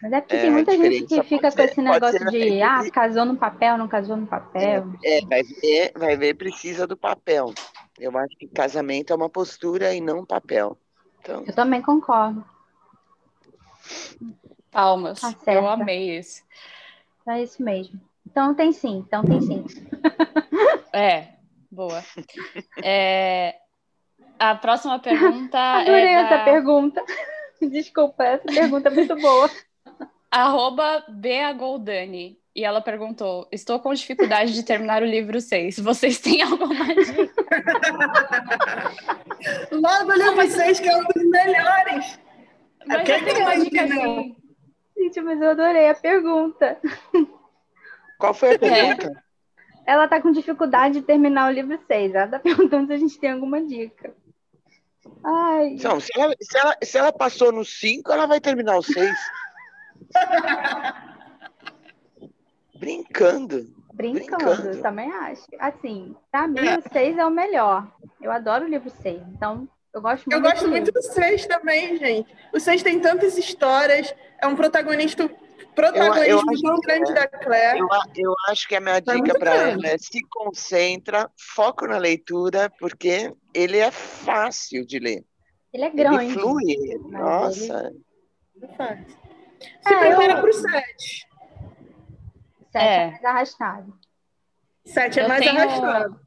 Mas 0.00 0.12
é 0.12 0.20
porque 0.20 0.36
é, 0.36 0.40
tem 0.42 0.50
muita 0.50 0.76
gente 0.76 1.06
que 1.06 1.22
fica 1.24 1.50
com 1.50 1.60
esse 1.60 1.82
negócio 1.82 2.30
de 2.30 2.62
ah, 2.62 2.88
casou 2.90 3.24
no 3.24 3.36
papel, 3.36 3.76
não 3.76 3.88
casou 3.88 4.16
no 4.16 4.26
papel. 4.26 4.88
É, 5.02 5.18
é, 5.18 5.26
vai 5.26 5.42
ver, 5.42 5.92
vai 5.96 6.16
ver, 6.16 6.34
precisa 6.34 6.86
do 6.86 6.96
papel. 6.96 7.52
Eu 7.98 8.16
acho 8.16 8.36
que 8.36 8.46
casamento 8.46 9.12
é 9.12 9.16
uma 9.16 9.28
postura 9.28 9.92
e 9.92 10.00
não 10.00 10.20
um 10.20 10.24
papel. 10.24 10.78
Então... 11.20 11.42
Eu 11.44 11.52
também 11.52 11.82
concordo. 11.82 12.44
Palmas. 14.70 15.20
Tá 15.20 15.34
eu 15.52 15.66
amei 15.68 16.16
isso. 16.16 16.42
É 17.28 17.42
isso 17.42 17.60
mesmo. 17.62 18.00
Então 18.30 18.54
tem 18.54 18.72
sim, 18.72 19.04
então 19.06 19.24
tem 19.24 19.40
sim. 19.40 19.64
É, 20.92 21.28
boa. 21.70 22.02
É, 22.82 23.54
a 24.38 24.54
próxima 24.54 24.98
pergunta. 24.98 25.58
Adorei 25.58 26.06
é 26.06 26.12
essa 26.12 26.44
pergunta. 26.44 27.02
Desculpa, 27.60 28.24
essa 28.24 28.44
pergunta 28.44 28.88
é 28.88 28.92
muito 28.92 29.16
boa. 29.16 29.50
Arroba 30.30 31.04
Bea 31.08 31.52
Goldani. 31.52 32.38
E 32.54 32.64
ela 32.64 32.80
perguntou: 32.80 33.48
Estou 33.50 33.80
com 33.80 33.94
dificuldade 33.94 34.52
de 34.52 34.62
terminar 34.62 35.02
o 35.02 35.06
livro 35.06 35.40
6. 35.40 35.78
Vocês 35.78 36.18
têm 36.20 36.42
alguma 36.42 36.86
dica? 36.86 37.32
Logo 39.72 40.12
o 40.12 40.14
livro 40.14 40.50
6, 40.50 40.80
que 40.80 40.88
é 40.88 40.96
um 40.96 41.04
dos 41.04 41.24
melhores. 41.24 42.18
Mas 42.86 43.08
eu 43.08 43.24
tenho 43.24 43.40
uma 43.40 43.58
dica 43.58 43.84
assim. 43.84 44.36
Gente, 44.96 45.20
mas 45.20 45.40
eu 45.40 45.50
adorei 45.50 45.88
a 45.88 45.94
pergunta. 45.94 46.78
Qual 48.18 48.34
foi 48.34 48.50
a 48.50 48.52
é. 48.54 48.58
pergunta? 48.58 49.24
Ela 49.86 50.04
está 50.04 50.20
com 50.20 50.30
dificuldade 50.32 51.00
de 51.00 51.06
terminar 51.06 51.48
o 51.48 51.54
livro 51.54 51.78
6. 51.86 52.14
Ela 52.14 52.24
está 52.26 52.38
perguntando 52.40 52.88
se 52.88 52.92
a 52.92 52.98
gente 52.98 53.18
tem 53.18 53.30
alguma 53.30 53.64
dica. 53.64 54.12
Ai. 55.24 55.76
Não, 55.82 55.98
se 55.98 56.10
ela, 56.14 56.34
se 56.40 56.58
ela, 56.58 56.76
se 56.82 56.98
ela 56.98 57.12
passou 57.12 57.50
no 57.52 57.64
5, 57.64 58.12
ela 58.12 58.26
vai 58.26 58.40
terminar 58.40 58.76
o 58.76 58.82
6. 58.82 59.16
Brincando. 62.76 63.66
Brincando, 63.92 64.44
Brincando, 64.44 64.82
também 64.82 65.10
acho. 65.10 65.42
Assim, 65.58 66.14
pra 66.30 66.46
mim 66.46 66.66
é. 66.66 66.78
o 66.78 66.82
6 66.92 67.18
é 67.18 67.24
o 67.24 67.30
melhor. 67.30 67.90
Eu 68.20 68.30
adoro 68.30 68.64
o 68.64 68.68
livro 68.68 68.90
6. 68.90 69.22
Então, 69.34 69.68
eu 69.92 70.00
gosto 70.00 70.30
muito 70.30 70.36
Eu 70.36 70.40
gosto 70.40 70.68
muito 70.68 70.92
do 70.92 71.02
6 71.02 71.46
também, 71.46 71.96
gente. 71.96 72.32
O 72.52 72.60
6 72.60 72.82
tem 72.82 73.00
tantas 73.00 73.36
histórias, 73.36 74.14
é 74.40 74.46
um 74.46 74.54
protagonista 74.54 75.28
protagonismo 75.74 76.24
eu, 76.24 76.38
eu 76.38 76.62
tão 76.62 76.80
grande 76.80 77.10
é, 77.10 77.14
da 77.14 77.28
Claire. 77.28 77.78
Eu, 77.78 77.88
eu, 78.16 78.34
acho 78.48 78.68
que 78.68 78.74
a 78.74 78.80
minha 78.80 79.00
tá 79.00 79.14
dica 79.14 79.38
para 79.38 79.54
ela 79.54 79.86
é 79.86 79.98
se 79.98 80.20
concentra, 80.30 81.30
foco 81.36 81.86
na 81.86 81.98
leitura, 81.98 82.70
porque 82.78 83.32
ele 83.54 83.78
é 83.78 83.90
fácil 83.90 84.86
de 84.86 84.98
ler. 84.98 85.24
Ele 85.72 85.84
é 85.84 85.90
grande. 85.90 86.24
Ele 86.24 86.32
flui. 86.32 86.98
Nossa. 87.10 87.92
Ele... 88.56 88.66
É. 88.78 89.04
Se 89.80 89.94
é, 89.94 89.98
prepara 89.98 90.32
eu... 90.32 90.40
para 90.40 90.50
o 90.50 90.52
7. 90.52 91.28
7 92.72 92.76
é. 92.76 92.94
é 92.94 93.10
mais 93.10 93.24
arrastado. 93.24 93.98
7 94.84 95.20
é 95.20 95.28
mais 95.28 95.44
tenho... 95.44 95.60
arrastado. 95.60 96.20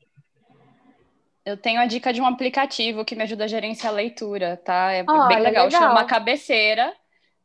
Eu 1.43 1.57
tenho 1.57 1.81
a 1.81 1.87
dica 1.87 2.13
de 2.13 2.21
um 2.21 2.25
aplicativo 2.25 3.03
que 3.03 3.15
me 3.15 3.23
ajuda 3.23 3.45
a 3.45 3.47
gerenciar 3.47 3.91
a 3.91 3.95
leitura, 3.95 4.57
tá? 4.57 4.91
É 4.91 5.01
oh, 5.01 5.27
bem 5.27 5.39
legal. 5.39 5.65
legal. 5.65 5.71
Chama 5.71 6.05
Cabeceira 6.05 6.93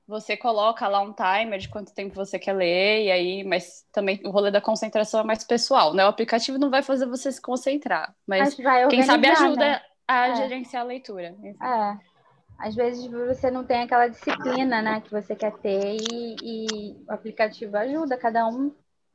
você 0.07 0.37
coloca 0.37 0.87
lá 0.87 1.01
um 1.01 1.13
timer 1.13 1.59
de 1.59 1.69
quanto 1.69 1.95
tempo 1.95 2.15
você 2.15 2.39
quer 2.39 2.53
ler, 2.53 3.05
e 3.05 3.11
aí, 3.11 3.45
mas 3.45 3.85
também 3.93 4.21
o 4.25 4.31
rolê 4.31 4.51
da 4.51 4.61
concentração 4.61 5.21
é 5.21 5.25
mais 5.25 5.43
pessoal, 5.43 5.93
né? 5.93 6.05
O 6.05 6.09
aplicativo 6.09 6.59
não 6.59 6.71
vai 6.71 6.83
fazer 6.83 7.07
você 7.07 7.33
se 7.33 7.41
concentrar, 7.41 8.15
mas 8.27 8.57
quem 8.89 9.03
sabe 9.03 9.29
ajuda 9.29 9.65
né? 9.65 9.81
a 10.07 10.29
é. 10.29 10.37
gerenciar 10.37 10.83
a 10.83 10.87
leitura. 10.87 11.35
É. 11.63 12.17
Às 12.59 12.75
vezes 12.75 13.07
você 13.07 13.51
não 13.51 13.65
tem 13.65 13.83
aquela 13.83 14.09
disciplina, 14.09 14.81
né, 14.81 15.01
que 15.03 15.11
você 15.11 15.37
quer 15.37 15.53
ter, 15.59 15.97
e, 16.11 16.37
e 16.43 17.05
o 17.07 17.13
aplicativo 17.13 17.77
ajuda, 17.77 18.17
cada 18.17 18.47
um 18.47 18.73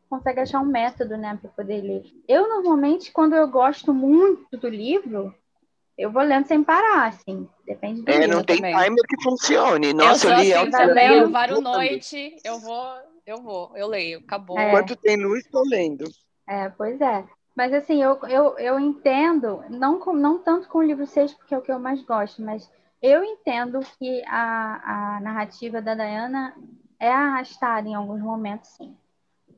consegue 0.08 0.42
achar 0.42 0.60
um 0.60 0.66
método, 0.66 1.18
né, 1.18 1.40
para 1.42 1.50
poder 1.52 1.82
ler. 1.82 2.04
Eu, 2.28 2.50
normalmente, 2.50 3.12
quando 3.12 3.34
eu 3.34 3.48
gosto 3.48 3.94
muito 3.94 4.58
do 4.58 4.68
livro, 4.68 5.34
eu 5.98 6.12
vou 6.12 6.24
lendo 6.24 6.48
sem 6.48 6.64
parar, 6.64 7.08
assim. 7.08 7.48
Depende 7.66 8.02
do 8.02 8.12
É, 8.12 8.28
não 8.28 8.44
tem 8.44 8.58
também. 8.58 8.76
timer 8.76 9.04
que 9.08 9.24
funcione. 9.24 9.94
Nossa, 9.94 10.28
eu, 10.28 10.32
eu 10.34 10.40
li 10.40 10.54
assim, 10.54 10.82
eu 10.84 10.94
leio 10.94 11.30
várias 11.30 11.62
noite, 11.62 12.36
eu 12.44 12.60
vou, 12.60 12.94
eu 13.26 13.42
vou, 13.42 13.72
eu 13.76 13.88
leio, 13.88 14.20
acabou. 14.20 14.58
É. 14.58 14.68
Enquanto 14.68 14.96
tem 14.96 15.18
luz, 15.18 15.46
estou 15.46 15.64
lendo. 15.68 16.06
É, 16.48 16.70
pois 16.70 17.00
é. 17.00 17.26
Mas 17.56 17.74
assim, 17.74 18.02
eu, 18.02 18.18
eu, 18.28 18.58
eu 18.58 18.80
entendo, 18.80 19.64
não, 19.70 20.00
com, 20.00 20.14
não 20.14 20.40
tanto 20.40 20.68
com 20.70 20.80
o 20.80 20.84
livro 20.84 21.06
6, 21.06 21.34
porque 21.34 21.54
é 21.54 21.58
o 21.58 21.62
que 21.62 21.72
eu 21.72 21.80
mais 21.80 22.02
gosto, 22.04 22.42
mas 22.42 22.70
eu 23.02 23.24
entendo 23.24 23.80
que 24.00 24.24
a, 24.28 25.18
a 25.18 25.20
narrativa 25.20 25.82
da 25.82 25.94
Diana 25.94 26.56
é 27.00 27.12
arrastada 27.12 27.88
em 27.88 27.96
alguns 27.96 28.22
momentos, 28.22 28.70
sim. 28.70 28.96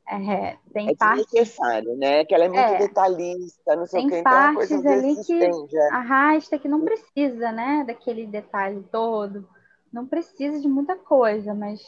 É, 0.08 0.58
tem 0.74 0.90
é 0.90 0.96
partes... 0.96 1.26
necessário, 1.32 1.96
né? 1.96 2.26
Que 2.26 2.36
ela 2.36 2.46
é 2.46 2.50
muito 2.50 2.60
é, 2.60 2.78
detalhista, 2.78 3.76
não 3.76 3.86
sei 3.86 4.06
o 4.06 4.10
que, 4.10 4.18
então 4.18 4.32
é 4.32 4.36
partes 4.36 4.70
coisa 4.70 4.90
ali 4.90 5.24
que 5.24 5.78
é. 5.78 5.94
arrasta, 5.94 6.60
que 6.60 6.68
não 6.68 6.82
precisa, 6.82 7.52
né? 7.52 7.84
Daquele 7.88 8.28
detalhe 8.28 8.84
todo. 8.92 9.48
Não 9.92 10.06
precisa 10.06 10.60
de 10.60 10.68
muita 10.68 10.96
coisa, 10.96 11.54
mas 11.54 11.82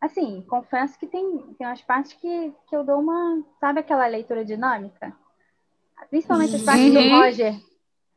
assim, 0.00 0.44
confesso 0.48 0.98
que 0.98 1.06
tem, 1.06 1.38
tem 1.58 1.66
umas 1.66 1.80
partes 1.80 2.12
que, 2.12 2.52
que 2.68 2.76
eu 2.76 2.84
dou 2.84 3.00
uma, 3.00 3.42
sabe 3.58 3.80
aquela 3.80 4.06
leitura 4.06 4.44
dinâmica? 4.44 5.16
Principalmente 6.10 6.56
as 6.56 6.62
partes 6.62 6.86
uhum. 6.86 6.92
do 6.92 7.16
Roger, 7.16 7.60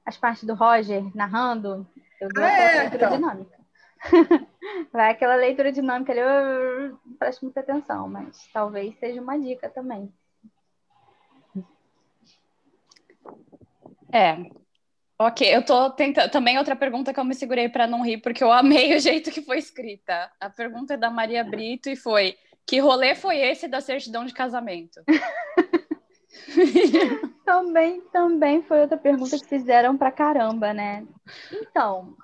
as 0.06 0.18
partes 0.18 0.44
do 0.44 0.54
Roger 0.54 1.16
narrando, 1.16 1.88
eu 2.20 2.30
dou 2.30 2.44
ah, 2.44 2.48
é, 2.48 2.80
leitura 2.82 3.06
então. 3.06 3.16
dinâmica. 3.16 3.57
Vai 4.92 5.12
aquela 5.12 5.36
leitura 5.36 5.72
dinâmica 5.72 6.12
ali, 6.12 6.22
eu 6.22 6.98
presto 7.18 7.44
muita 7.44 7.60
atenção, 7.60 8.08
mas 8.08 8.48
talvez 8.54 8.98
seja 9.00 9.22
uma 9.22 9.38
dica 9.38 9.70
também. 9.70 10.12
É. 14.12 14.38
Ok, 15.20 15.56
eu 15.56 15.66
tô 15.66 15.90
tentando. 15.92 16.30
Também 16.30 16.58
outra 16.58 16.76
pergunta 16.76 17.12
que 17.12 17.20
eu 17.20 17.26
me 17.26 17.34
segurei 17.34 17.68
para 17.68 17.88
não 17.88 18.04
rir, 18.04 18.20
porque 18.20 18.44
eu 18.44 18.52
amei 18.52 18.94
o 18.96 19.00
jeito 19.00 19.32
que 19.32 19.42
foi 19.42 19.58
escrita. 19.58 20.32
A 20.40 20.50
pergunta 20.50 20.94
é 20.94 20.98
da 20.98 21.10
Maria 21.10 21.44
Brito 21.44 21.90
e 21.90 21.96
foi: 21.96 22.38
que 22.66 22.80
rolê 22.80 23.16
foi 23.16 23.40
esse 23.40 23.68
da 23.68 23.82
certidão 23.82 24.26
de 24.26 24.34
casamento? 24.34 25.02
também, 27.44 28.02
também 28.12 28.62
foi 28.62 28.82
outra 28.82 28.98
pergunta 28.98 29.40
que 29.40 29.48
fizeram 29.48 29.98
pra 29.98 30.12
caramba, 30.12 30.74
né? 30.74 31.06
Então, 31.52 32.16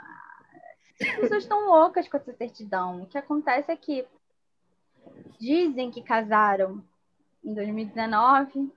as 1.09 1.15
pessoas 1.15 1.43
estão 1.43 1.67
loucas 1.67 2.07
com 2.07 2.17
essa 2.17 2.33
certidão. 2.33 3.03
O 3.03 3.05
que 3.05 3.17
acontece 3.17 3.71
é 3.71 3.75
que 3.75 4.05
dizem 5.39 5.91
que 5.91 6.01
casaram 6.01 6.83
em 7.43 7.53
2019 7.53 8.71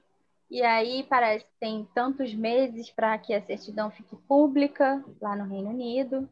e 0.50 0.62
aí 0.62 1.04
parece 1.08 1.44
que 1.44 1.50
tem 1.58 1.88
tantos 1.94 2.34
meses 2.34 2.90
para 2.90 3.16
que 3.18 3.34
a 3.34 3.42
certidão 3.42 3.90
fique 3.90 4.16
pública 4.28 5.04
lá 5.20 5.34
no 5.34 5.44
Reino 5.44 5.70
Unido 5.70 6.28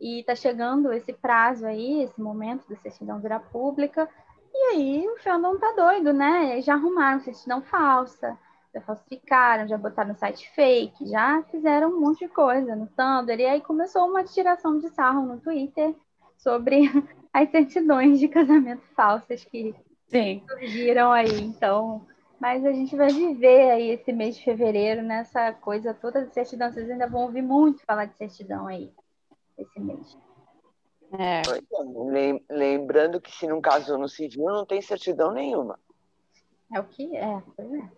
e 0.00 0.20
está 0.20 0.34
chegando 0.34 0.92
esse 0.92 1.12
prazo 1.12 1.66
aí, 1.66 2.02
esse 2.02 2.20
momento 2.20 2.68
da 2.68 2.76
certidão 2.76 3.20
virar 3.20 3.40
pública 3.40 4.08
e 4.52 4.74
aí 4.74 5.08
o 5.08 5.18
fandom 5.18 5.58
tá 5.58 5.72
doido, 5.72 6.12
né? 6.12 6.60
Já 6.62 6.74
arrumaram 6.74 7.20
certidão 7.20 7.62
falsa, 7.62 8.38
já 8.78 8.80
falsificaram, 8.80 9.68
já 9.68 9.76
botaram 9.76 10.14
site 10.14 10.48
fake, 10.50 11.08
já 11.08 11.42
fizeram 11.50 11.90
um 11.90 12.00
monte 12.00 12.20
de 12.20 12.28
coisa 12.28 12.74
no 12.74 12.86
Tumblr. 12.86 13.40
E 13.40 13.46
aí 13.46 13.60
começou 13.60 14.06
uma 14.06 14.24
tiração 14.24 14.78
de 14.78 14.88
sarro 14.90 15.26
no 15.26 15.40
Twitter 15.40 15.94
sobre 16.36 16.82
as 17.32 17.50
certidões 17.50 18.18
de 18.18 18.28
casamento 18.28 18.82
falsas 18.94 19.44
que 19.44 19.74
Sim. 20.06 20.42
surgiram 20.48 21.12
aí. 21.12 21.40
Então, 21.40 22.06
mas 22.40 22.64
a 22.64 22.72
gente 22.72 22.96
vai 22.96 23.08
viver 23.08 23.70
aí 23.70 23.90
esse 23.90 24.12
mês 24.12 24.36
de 24.36 24.44
fevereiro 24.44 25.02
nessa 25.02 25.52
coisa 25.52 25.92
toda 25.92 26.24
de 26.24 26.32
certidão. 26.32 26.72
Vocês 26.72 26.90
ainda 26.90 27.08
vão 27.08 27.22
ouvir 27.22 27.42
muito 27.42 27.84
falar 27.84 28.06
de 28.06 28.16
certidão 28.16 28.66
aí 28.66 28.90
esse 29.56 29.80
mês. 29.80 30.16
É. 31.12 31.42
Lembrando 32.50 33.20
que 33.20 33.32
se 33.32 33.46
não 33.46 33.60
casou 33.60 33.98
no 33.98 34.08
civil, 34.08 34.44
não 34.44 34.66
tem 34.66 34.80
certidão 34.82 35.32
nenhuma. 35.32 35.78
É 36.72 36.78
o 36.78 36.84
que 36.84 37.16
é, 37.16 37.42
pois 37.56 37.72
é 37.72 37.90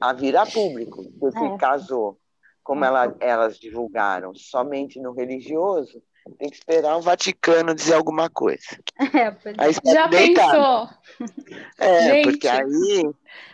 a 0.00 0.12
vir 0.12 0.36
a 0.36 0.46
público. 0.46 1.02
Se 1.02 1.44
é. 1.44 1.58
casou, 1.58 2.18
como 2.62 2.84
ela, 2.84 3.14
elas 3.20 3.58
divulgaram, 3.58 4.34
somente 4.34 4.98
no 5.00 5.12
religioso, 5.12 6.02
tem 6.38 6.48
que 6.48 6.56
esperar 6.56 6.96
o 6.96 7.02
Vaticano 7.02 7.74
dizer 7.74 7.94
alguma 7.94 8.30
coisa. 8.30 8.62
É, 9.12 9.36
aí 9.58 9.72
Já 9.92 10.08
pensou? 10.08 10.88
É, 11.78 12.00
Gente. 12.02 12.30
porque 12.30 12.48
aí, 12.48 13.02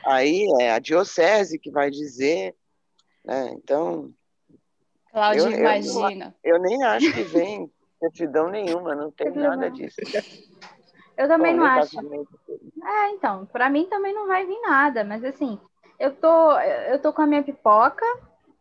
aí 0.05 0.47
é 0.61 0.72
a 0.72 0.78
diocese 0.78 1.59
que 1.59 1.70
vai 1.70 1.90
dizer, 1.90 2.55
né? 3.24 3.51
Então. 3.53 4.12
Cláudia, 5.11 5.42
eu, 5.42 5.51
imagina. 5.53 6.34
Eu, 6.42 6.57
eu, 6.57 6.62
nem 6.62 6.82
acho 6.82 7.12
que 7.12 7.22
vem 7.22 7.70
certidão 7.99 8.51
nenhuma, 8.51 8.94
não 8.94 9.11
tem 9.11 9.30
nada 9.30 9.70
disso. 9.70 9.97
Eu 11.16 11.28
também 11.28 11.55
Bom, 11.55 11.61
não 11.61 11.66
acho. 11.66 11.99
É, 11.99 13.11
então, 13.12 13.47
para 13.47 13.70
mim 13.70 13.86
também 13.86 14.12
não 14.12 14.26
vai 14.26 14.44
vir 14.44 14.61
nada, 14.61 15.03
mas 15.03 15.24
assim, 15.24 15.59
eu 15.99 16.14
tô, 16.14 16.59
eu 16.59 16.99
tô 17.01 17.12
com 17.12 17.22
a 17.22 17.26
minha 17.26 17.42
pipoca 17.42 18.05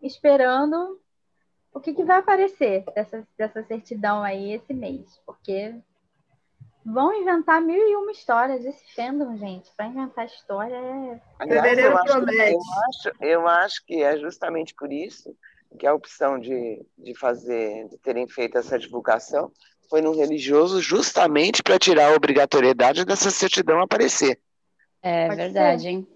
esperando 0.02 1.00
o 1.74 1.80
que, 1.80 1.94
que 1.94 2.04
vai 2.04 2.20
aparecer 2.20 2.86
dessa, 2.96 3.28
dessa 3.38 3.64
certidão 3.64 4.24
aí 4.24 4.54
esse 4.54 4.74
mês, 4.74 5.20
porque 5.26 5.76
vão 6.86 7.14
inventar 7.14 7.62
mil 7.62 7.86
e 7.90 7.96
uma 7.96 8.12
histórias 8.12 8.64
esse 8.64 8.96
fandom, 8.96 9.36
gente. 9.38 9.70
Para 9.76 9.88
inventar 9.88 10.26
história 10.26 10.76
é. 10.76 11.22
Aliás, 11.40 11.78
eu, 11.78 11.98
acho, 11.98 12.18
eu, 12.18 12.60
acho, 12.88 13.12
eu 13.20 13.48
acho 13.48 13.86
que 13.86 14.04
é 14.04 14.18
justamente 14.18 14.74
por 14.76 14.94
isso 14.94 15.36
que 15.78 15.86
a 15.86 15.94
opção 15.94 16.40
de, 16.40 16.86
de 16.98 17.14
fazer, 17.18 17.90
de 17.90 17.98
terem 17.98 18.28
feito 18.28 18.58
essa 18.58 18.80
divulgação 18.80 19.52
foi 19.90 20.02
no 20.02 20.16
religioso, 20.16 20.82
justamente 20.82 21.62
para 21.62 21.78
tirar 21.78 22.12
a 22.12 22.16
obrigatoriedade 22.16 23.04
dessa 23.04 23.30
certidão 23.30 23.82
aparecer. 23.82 24.40
É 25.02 25.28
Pode 25.28 25.42
verdade, 25.42 25.82
ser. 25.84 25.90
hein? 25.90 26.08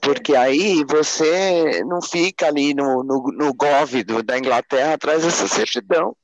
Porque 0.00 0.36
aí 0.36 0.84
você 0.84 1.82
não 1.84 2.00
fica 2.02 2.46
ali 2.46 2.74
no, 2.74 3.02
no, 3.02 3.22
no 3.32 3.54
GOV 3.54 4.04
do, 4.04 4.22
da 4.22 4.38
Inglaterra 4.38 4.94
atrás 4.94 5.24
dessa 5.24 5.48
certidão. 5.48 6.16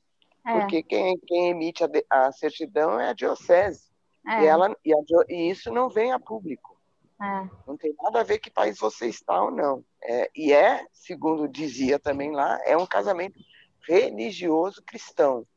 É. 0.45 0.59
Porque 0.59 0.83
quem, 0.83 1.17
quem 1.25 1.49
emite 1.49 1.83
a, 1.83 1.89
a, 2.09 2.31
certidão 2.31 2.99
é 2.99 3.09
a 3.09 3.13
diocese. 3.13 3.83
É. 4.27 4.43
E, 4.43 4.45
ela, 4.45 4.75
e, 4.85 4.93
a, 4.93 4.97
e, 5.29 5.49
isso 5.49 5.71
não 5.71 5.89
vem 5.89 6.11
a 6.11 6.19
público. 6.19 6.75
É. 7.21 7.49
Não 7.65 7.77
tem 7.77 7.95
nada 8.01 8.19
a 8.19 8.23
ver 8.23 8.39
que 8.39 8.51
país 8.51 8.77
você 8.77 9.07
está 9.07 9.41
ou 9.41 9.51
não. 9.51 9.83
É, 10.03 10.29
e 10.35 10.53
é, 10.53 10.85
segundo 10.91 11.47
dizia 11.47 11.97
também 11.97 12.31
lá, 12.31 12.59
é 12.65 12.77
um 12.77 12.85
casamento 12.85 13.39
religioso 13.87 14.83
cristão. 14.85 15.47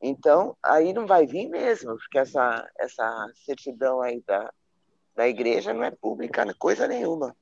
Então, 0.00 0.56
aí 0.62 0.92
não 0.92 1.06
vai 1.06 1.26
vir 1.26 1.48
mesmo, 1.48 1.96
porque 1.96 2.18
essa, 2.18 2.68
essa 2.78 3.32
certidão 3.44 4.00
aí 4.00 4.22
da, 4.24 4.52
da 5.16 5.28
igreja 5.28 5.74
não 5.74 5.82
é 5.82 5.90
pública, 5.90 6.46
coisa 6.54 6.86
nenhuma. 6.86 7.36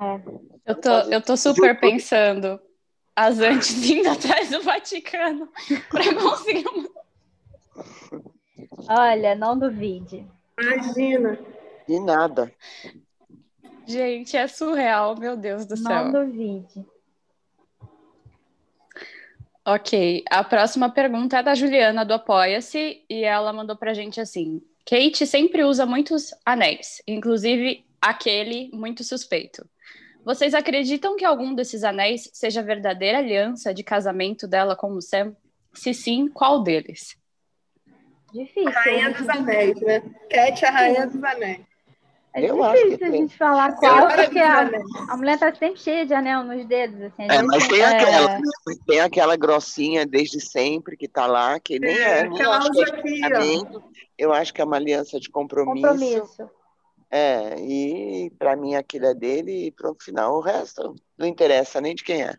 É. 0.00 0.20
Eu, 0.66 0.80
tô, 0.80 0.90
eu 1.10 1.22
tô 1.22 1.36
super 1.36 1.78
pensando 1.78 2.60
as 3.14 3.38
antes 3.38 3.72
vindo 3.80 4.08
atrás 4.08 4.50
do 4.50 4.62
Vaticano 4.62 5.48
para 5.88 6.14
conseguir 6.14 6.66
uma... 6.68 6.88
Olha, 8.88 9.34
não 9.34 9.58
duvide. 9.58 10.26
Imagina. 10.58 11.38
E 11.88 12.00
nada. 12.00 12.52
Gente, 13.86 14.36
é 14.36 14.46
surreal, 14.48 15.16
meu 15.16 15.36
Deus 15.36 15.64
do 15.64 15.76
céu. 15.76 16.04
Não 16.06 16.12
duvide. 16.12 16.84
Ok, 19.64 20.22
a 20.30 20.44
próxima 20.44 20.88
pergunta 20.90 21.38
é 21.38 21.42
da 21.42 21.54
Juliana 21.54 22.04
do 22.04 22.14
Apoia-se 22.14 23.04
e 23.08 23.24
ela 23.24 23.52
mandou 23.52 23.76
pra 23.76 23.94
gente 23.94 24.20
assim: 24.20 24.62
Kate 24.84 25.26
sempre 25.26 25.64
usa 25.64 25.84
muitos 25.84 26.32
anéis, 26.44 27.02
inclusive 27.06 27.84
aquele 28.00 28.70
muito 28.72 29.02
suspeito. 29.02 29.68
Vocês 30.26 30.54
acreditam 30.54 31.14
que 31.14 31.24
algum 31.24 31.54
desses 31.54 31.84
anéis 31.84 32.28
seja 32.32 32.58
a 32.58 32.64
verdadeira 32.64 33.18
aliança 33.18 33.72
de 33.72 33.84
casamento 33.84 34.48
dela 34.48 34.74
com 34.74 34.90
o 34.90 35.00
Sam? 35.00 35.36
Se 35.72 35.94
sim, 35.94 36.26
qual 36.26 36.64
deles? 36.64 37.16
Difícil. 38.32 38.68
A 38.68 38.80
rainha 38.80 39.10
dos 39.12 39.28
anéis, 39.28 39.80
né? 39.80 40.02
Cat, 40.28 40.64
a 40.64 40.70
rainha 40.72 41.06
dos 41.06 41.22
anéis. 41.22 41.60
É 42.34 42.50
eu 42.50 42.56
difícil 42.56 43.06
a 43.06 43.10
gente 43.10 43.36
falar 43.38 43.76
qual, 43.76 44.08
porque 44.08 44.40
a, 44.40 44.68
a, 45.10 45.16
mulher 45.16 45.38
tá 45.38 45.54
sempre 45.54 45.80
cheia 45.80 46.04
de 46.04 46.12
anel 46.12 46.42
nos 46.42 46.66
dedos. 46.66 47.00
Assim, 47.02 47.22
é, 47.30 47.42
mas 47.42 47.68
tem, 47.68 47.80
é... 47.80 47.86
aquela, 47.86 48.40
tem 48.84 49.00
aquela 49.00 49.36
grossinha 49.36 50.04
desde 50.04 50.40
sempre 50.40 50.96
que 50.96 51.06
tá 51.06 51.26
lá, 51.26 51.60
que 51.60 51.78
nem 51.78 51.96
é. 51.96 52.18
é 52.18 52.28
nem 52.28 52.42
acho 52.42 53.00
que 53.00 53.24
é 53.24 53.60
eu 54.18 54.32
acho 54.32 54.52
que 54.52 54.60
é 54.60 54.64
uma 54.64 54.76
aliança 54.76 55.20
de 55.20 55.30
compromisso. 55.30 55.86
Compromisso. 55.86 56.50
É, 57.10 57.54
e 57.60 58.30
para 58.38 58.56
mim 58.56 58.74
aquilo 58.74 59.06
é 59.06 59.14
dele 59.14 59.66
e 59.66 59.70
pronto, 59.70 60.04
final. 60.04 60.36
O 60.36 60.40
resto 60.40 60.94
não 61.16 61.26
interessa 61.26 61.80
nem 61.80 61.94
de 61.94 62.02
quem 62.02 62.22
é. 62.22 62.34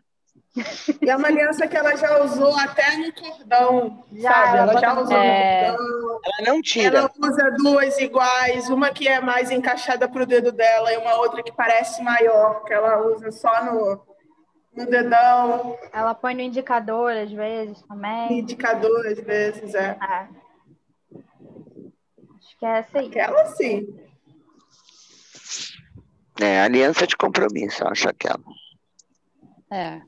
E 1.02 1.08
é 1.08 1.16
uma 1.16 1.28
aliança 1.28 1.66
que 1.66 1.76
ela 1.76 1.96
já 1.96 2.22
usou 2.22 2.54
até 2.56 2.96
no 2.96 3.12
cordão, 3.12 4.04
já, 4.12 4.32
sabe? 4.32 4.58
Ela, 4.58 4.72
ela 4.72 4.80
já 4.80 5.00
usou 5.00 5.16
é... 5.16 5.70
no 5.70 5.76
cordão. 5.76 6.20
Ela 6.24 6.52
não 6.52 6.62
tira. 6.62 6.98
Ela 6.98 7.10
usa 7.18 7.50
duas 7.56 7.98
iguais, 7.98 8.68
uma 8.68 8.90
que 8.90 9.08
é 9.08 9.20
mais 9.20 9.50
encaixada 9.50 10.08
para 10.08 10.22
o 10.22 10.26
dedo 10.26 10.52
dela 10.52 10.92
e 10.92 10.96
uma 10.98 11.16
outra 11.16 11.42
que 11.42 11.52
parece 11.52 12.02
maior, 12.02 12.64
que 12.64 12.72
ela 12.72 13.00
usa 13.06 13.30
só 13.30 13.64
no, 13.64 14.00
no 14.74 14.86
dedão. 14.86 15.78
Ela 15.92 16.14
põe 16.14 16.34
no 16.34 16.40
indicador 16.40 17.12
às 17.12 17.30
vezes 17.30 17.80
também. 17.82 18.40
Indicador 18.40 19.06
às 19.06 19.18
vezes, 19.18 19.74
é. 19.74 19.96
é. 20.00 20.28
Acho 22.36 22.58
que 22.58 22.66
é 22.66 22.78
essa 22.78 22.98
aí. 22.98 23.06
Aquela 23.08 23.46
sim. 23.46 24.07
É, 26.40 26.60
aliança 26.60 27.06
de 27.06 27.16
compromisso, 27.16 27.86
acho 27.86 28.08
aquela. 28.08 28.42
É. 29.70 30.00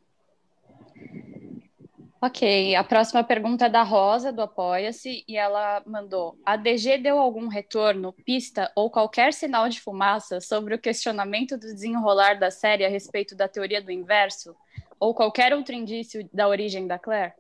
Ok, 2.22 2.76
a 2.76 2.84
próxima 2.84 3.24
pergunta 3.24 3.64
é 3.64 3.68
da 3.70 3.82
Rosa, 3.82 4.30
do 4.30 4.42
Apoia-se, 4.42 5.24
e 5.26 5.38
ela 5.38 5.82
mandou: 5.86 6.38
A 6.44 6.54
DG 6.54 6.98
deu 6.98 7.18
algum 7.18 7.48
retorno, 7.48 8.12
pista 8.12 8.70
ou 8.76 8.90
qualquer 8.90 9.32
sinal 9.32 9.68
de 9.70 9.80
fumaça 9.80 10.38
sobre 10.38 10.74
o 10.74 10.78
questionamento 10.78 11.56
do 11.56 11.72
desenrolar 11.72 12.34
da 12.34 12.50
série 12.50 12.84
a 12.84 12.90
respeito 12.90 13.34
da 13.34 13.48
teoria 13.48 13.80
do 13.80 13.90
inverso? 13.90 14.54
Ou 15.00 15.14
qualquer 15.14 15.54
outro 15.54 15.74
indício 15.74 16.28
da 16.30 16.46
origem 16.46 16.86
da 16.86 16.98
Claire? 16.98 17.32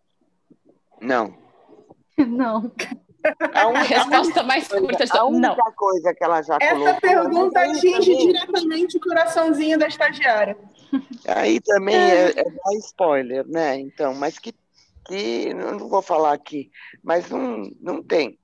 Não. 0.98 1.36
Não. 2.16 2.72
A, 3.54 3.62
a 3.62 3.82
resposta 3.82 4.42
mais 4.42 4.68
curta. 4.68 5.04
A 5.18 5.24
única 5.24 5.56
não. 5.56 5.72
coisa 5.72 6.14
que 6.14 6.24
ela 6.24 6.42
já 6.42 6.56
Essa 6.60 6.74
colocou, 6.74 7.00
pergunta 7.00 7.60
atinge 7.60 8.16
diretamente 8.16 8.96
o 8.96 9.00
coraçãozinho 9.00 9.78
da 9.78 9.86
estagiária. 9.86 10.56
Aí 11.26 11.60
também 11.60 11.94
é, 11.94 12.30
é 12.30 12.44
dar 12.44 12.74
spoiler, 12.78 13.46
né? 13.46 13.78
Então, 13.78 14.14
mas 14.14 14.38
que 14.38 14.54
que 15.10 15.52
não 15.54 15.88
vou 15.88 16.00
falar 16.00 16.32
aqui, 16.32 16.70
mas 17.02 17.28
não, 17.28 17.62
não 17.80 18.00
tem. 18.00 18.38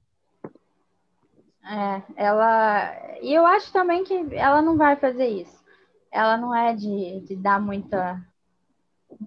É, 1.65 2.03
ela. 2.17 2.93
E 3.23 3.33
eu 3.33 3.47
acho 3.47 3.73
também 3.73 4.03
que 4.03 4.27
ela 4.33 4.61
não 4.61 4.77
vai 4.77 4.97
fazer 4.97 5.27
isso. 5.27 5.65
Ela 6.11 6.37
não 6.37 6.55
é 6.55 6.75
de, 6.75 7.21
de 7.21 7.37
dar 7.37 7.61
muita. 7.61 8.21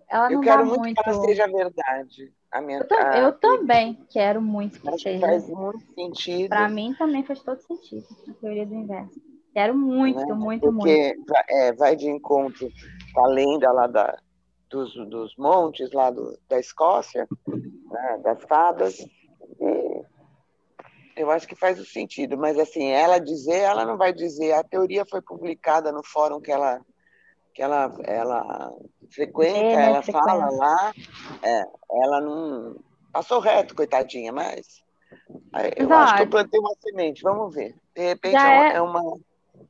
Ela 0.09 0.29
eu 0.29 0.35
não 0.35 0.41
quero 0.41 0.57
dá 0.57 0.65
muito, 0.65 0.79
muito 0.81 1.01
que 1.01 1.09
ela 1.09 1.21
seja 1.21 1.47
verdade. 1.47 2.33
A 2.51 2.61
minha, 2.61 2.79
eu, 2.79 2.97
a... 2.97 3.17
eu 3.19 3.31
também 3.33 3.97
quero 4.09 4.41
muito 4.41 4.79
que 4.81 4.97
seja. 4.97 5.19
Faz 5.19 5.47
muito 5.47 5.93
sentido. 5.93 6.49
Para 6.49 6.67
mim 6.67 6.95
também 6.97 7.23
faz 7.23 7.41
todo 7.43 7.61
sentido 7.61 8.05
a 8.27 8.33
teoria 8.33 8.65
do 8.65 8.73
inverso. 8.73 9.21
Quero 9.53 9.75
muito, 9.75 10.25
né? 10.25 10.33
muito, 10.33 10.71
Porque 10.71 11.15
muito. 11.15 11.33
É, 11.49 11.73
vai 11.73 11.95
de 11.95 12.09
encontro 12.09 12.69
com 13.13 13.25
a 13.25 13.27
lenda 13.27 13.71
lá 13.71 13.87
da, 13.87 14.17
dos, 14.69 14.93
dos 15.09 15.35
montes 15.37 15.91
lá 15.91 16.11
do, 16.11 16.37
da 16.47 16.59
Escócia, 16.59 17.27
né, 17.47 18.19
das 18.23 18.43
fadas, 18.43 18.99
e 19.59 20.03
eu 21.15 21.29
acho 21.31 21.47
que 21.47 21.55
faz 21.55 21.79
o 21.79 21.85
sentido, 21.85 22.37
mas 22.37 22.57
assim, 22.57 22.85
ela 22.85 23.19
dizer, 23.19 23.59
ela 23.59 23.85
não 23.85 23.97
vai 23.97 24.13
dizer, 24.13 24.53
a 24.53 24.63
teoria 24.63 25.05
foi 25.05 25.21
publicada 25.21 25.91
no 25.91 26.03
fórum 26.03 26.39
que 26.39 26.51
ela 26.51 26.79
que 27.53 27.61
ela, 27.61 27.93
ela 28.05 28.71
frequenta, 29.09 29.57
é, 29.57 29.75
né, 29.75 29.85
ela 29.85 30.01
frequenta. 30.01 30.25
fala 30.25 30.49
lá, 30.51 30.93
é, 31.41 31.67
ela 31.91 32.21
não 32.21 32.75
passou 33.11 33.39
reto, 33.39 33.75
coitadinha, 33.75 34.31
mas 34.31 34.83
eu 35.77 35.85
Exato. 35.85 35.93
acho 35.93 36.15
que 36.17 36.21
eu 36.23 36.29
plantei 36.29 36.59
uma 36.59 36.75
semente, 36.79 37.23
vamos 37.23 37.53
ver. 37.53 37.75
De 37.95 38.01
repente 38.01 38.37
é, 38.37 38.73
é, 38.75 38.81
uma. 38.81 39.19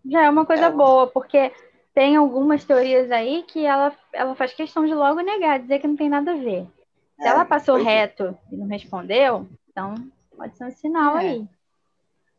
Já 0.06 0.24
é 0.24 0.30
uma 0.30 0.46
coisa 0.46 0.66
é 0.66 0.72
boa, 0.72 1.08
porque 1.08 1.52
tem 1.94 2.16
algumas 2.16 2.64
teorias 2.66 3.12
aí 3.12 3.44
que 3.44 3.66
ela, 3.66 3.96
ela 4.14 4.36
faz 4.36 4.54
questão 4.54 4.86
de 4.86 4.94
logo 4.94 5.22
negar, 5.22 5.60
dizer 5.60 5.80
que 5.80 5.88
não 5.88 5.96
tem 5.96 6.10
nada 6.10 6.32
a 6.32 6.38
ver. 6.38 6.68
Se 7.16 7.26
é, 7.26 7.30
ela 7.30 7.46
passou 7.46 7.78
é. 7.78 7.84
reto 7.84 8.38
e 8.52 8.56
não 8.56 8.68
respondeu, 8.68 9.48
então 9.70 9.96
pode 10.36 10.58
ser 10.58 10.66
um 10.66 10.72
sinal 10.72 11.18
é. 11.18 11.22
aí. 11.22 11.48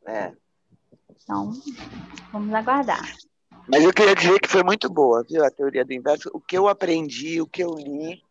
É. 0.07 0.33
Então, 1.23 1.53
vamos 2.33 2.55
aguardar. 2.55 3.05
Mas 3.69 3.85
eu 3.85 3.93
queria 3.93 4.15
dizer 4.15 4.41
que 4.41 4.49
foi 4.49 4.63
muito 4.63 4.89
boa, 4.89 5.25
viu, 5.29 5.45
a 5.45 5.51
teoria 5.51 5.85
do 5.85 5.93
inverso. 5.93 6.31
O 6.33 6.41
que 6.41 6.57
eu 6.57 6.69
aprendi, 6.69 7.41
o 7.41 7.47
que 7.47 7.63
eu 7.63 7.75
li, 7.75 8.23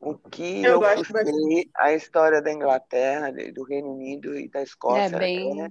o 0.00 0.14
que 0.14 0.64
eu, 0.64 0.82
eu 0.82 0.96
busquei, 0.96 1.70
a 1.76 1.92
história 1.92 2.40
da 2.40 2.52
Inglaterra, 2.52 3.32
do 3.54 3.62
Reino 3.64 3.92
Unido 3.92 4.38
e 4.38 4.48
da 4.48 4.62
Escócia. 4.62 5.16
É 5.16 5.18
bem... 5.18 5.62
É, 5.62 5.70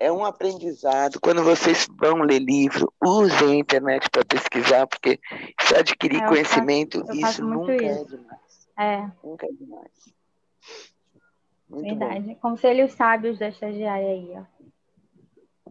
é 0.00 0.12
um 0.12 0.24
aprendizado. 0.24 1.20
Quando 1.20 1.42
vocês 1.42 1.86
vão 1.98 2.18
ler 2.18 2.40
livro, 2.40 2.92
usem 3.04 3.52
a 3.52 3.56
internet 3.56 4.08
para 4.10 4.24
pesquisar, 4.24 4.86
porque 4.86 5.20
se 5.60 5.74
adquirir 5.74 6.22
é, 6.22 6.26
conhecimento, 6.26 7.04
faço, 7.06 7.20
isso 7.20 7.44
nunca 7.44 7.72
é 7.72 7.76
isso. 7.76 8.02
é 8.02 8.04
demais. 8.04 8.68
É. 8.78 9.10
Nunca 9.22 9.46
é 9.46 9.52
demais. 9.52 10.14
Muito 11.68 11.84
Verdade. 11.84 12.26
Bom. 12.26 12.34
Conselhos 12.36 12.92
sábios 12.92 13.38
da 13.38 13.48
estagiária 13.48 14.08
aí, 14.08 14.32
ó. 14.36 14.42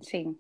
Sim. 0.02 0.38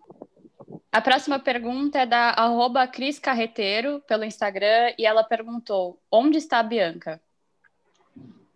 A 0.91 1.01
próxima 1.01 1.39
pergunta 1.39 1.99
é 1.99 2.05
da 2.05 2.31
arroba 2.31 2.87
Cris 2.87 3.19
Carreteiro, 3.19 4.01
pelo 4.07 4.23
Instagram, 4.23 4.93
e 4.97 5.05
ela 5.05 5.23
perguntou: 5.23 5.99
onde 6.11 6.37
está 6.37 6.59
a 6.59 6.63
Bianca? 6.63 7.21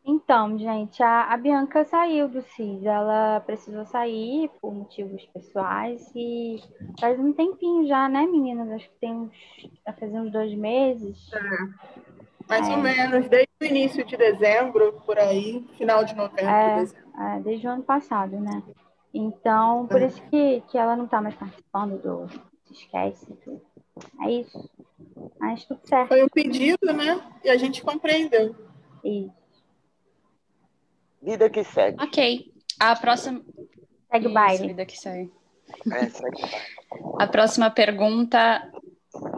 Então, 0.05 0.57
gente, 0.57 1.03
a, 1.03 1.31
a 1.31 1.37
Bianca 1.37 1.85
saiu 1.85 2.27
do 2.27 2.41
CIS, 2.41 2.83
ela 2.83 3.41
precisou 3.41 3.85
sair 3.85 4.49
por 4.59 4.73
motivos 4.73 5.23
pessoais 5.27 6.11
e 6.15 6.59
faz 6.99 7.19
um 7.19 7.31
tempinho 7.31 7.87
já, 7.87 8.09
né, 8.09 8.25
meninas? 8.25 8.71
Acho 8.71 8.89
que 8.89 8.95
tem 8.99 9.13
uns. 9.13 9.31
Vai 9.85 9.93
fazer 9.93 10.19
uns 10.19 10.31
dois 10.31 10.53
meses. 10.55 11.31
É, 11.31 11.39
mais 12.47 12.67
é. 12.67 12.71
ou 12.71 12.77
menos, 12.77 13.29
desde 13.29 13.51
o 13.61 13.65
início 13.65 14.03
de 14.03 14.17
dezembro, 14.17 14.93
por 15.05 15.19
aí, 15.19 15.63
final 15.77 16.03
de 16.03 16.15
novembro, 16.15 16.49
é, 16.49 16.79
dezembro. 16.79 17.21
É, 17.21 17.39
desde 17.41 17.67
o 17.67 17.69
ano 17.69 17.83
passado, 17.83 18.39
né? 18.39 18.63
Então, 19.13 19.87
por 19.87 20.01
é. 20.01 20.07
isso 20.07 20.21
que, 20.29 20.61
que 20.69 20.77
ela 20.77 20.95
não 20.95 21.05
está 21.05 21.21
mais 21.21 21.35
participando 21.35 22.01
do 22.01 22.49
Esquece. 22.71 23.27
É 24.21 24.31
isso. 24.31 24.69
Mas 25.39 25.65
tudo 25.65 25.81
certo. 25.83 26.09
Foi 26.09 26.23
um 26.23 26.29
pedido, 26.29 26.93
né? 26.93 27.21
E 27.43 27.49
a 27.49 27.57
gente 27.57 27.81
compreendeu. 27.81 28.55
Isso. 29.03 29.33
Vida 31.21 31.49
que 31.49 31.63
segue. 31.63 32.01
Ok. 32.01 32.53
A 32.79 32.95
próxima. 32.95 33.41
Segue 34.11 34.27
o 34.27 34.33
baile. 34.33 34.67
Vida 34.67 34.85
que 34.85 34.97
segue. 34.97 35.31
É, 35.91 36.09
segue. 36.09 36.41
A 37.19 37.27
próxima 37.27 37.69
pergunta 37.69 38.71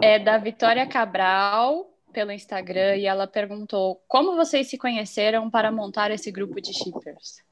é 0.02 0.20
da 0.20 0.38
Vitória 0.38 0.86
Cabral, 0.88 1.92
pelo 2.14 2.32
Instagram, 2.32 2.98
e 2.98 3.06
ela 3.06 3.26
perguntou: 3.26 4.02
Como 4.08 4.36
vocês 4.36 4.68
se 4.68 4.78
conheceram 4.78 5.50
para 5.50 5.72
montar 5.72 6.12
esse 6.12 6.32
grupo 6.32 6.62
de 6.62 6.74
shippers? 6.74 7.44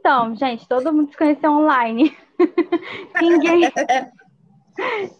Então, 0.00 0.34
gente, 0.34 0.66
todo 0.66 0.92
mundo 0.92 1.10
se 1.10 1.16
conheceu 1.16 1.52
online. 1.52 2.16
ninguém, 3.20 3.70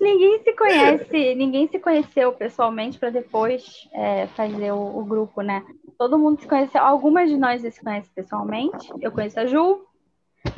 ninguém 0.01 0.43
se 0.43 0.53
conhece, 0.55 1.35
ninguém 1.35 1.69
se 1.69 1.79
conheceu 1.79 2.33
pessoalmente 2.33 2.99
para 2.99 3.11
depois 3.11 3.87
é, 3.93 4.27
fazer 4.29 4.73
o, 4.73 4.99
o, 4.99 5.05
grupo, 5.05 5.43
né? 5.43 5.63
Todo 5.99 6.19
mundo 6.19 6.41
se 6.41 6.49
conheceu, 6.49 6.83
algumas 6.83 7.29
de 7.29 7.37
nós 7.37 7.61
se 7.61 7.85
conhecem 7.85 8.11
pessoalmente. 8.15 8.91
Eu 9.03 9.13
conheço 9.13 9.39
a 9.39 9.45
Ju, 9.45 9.85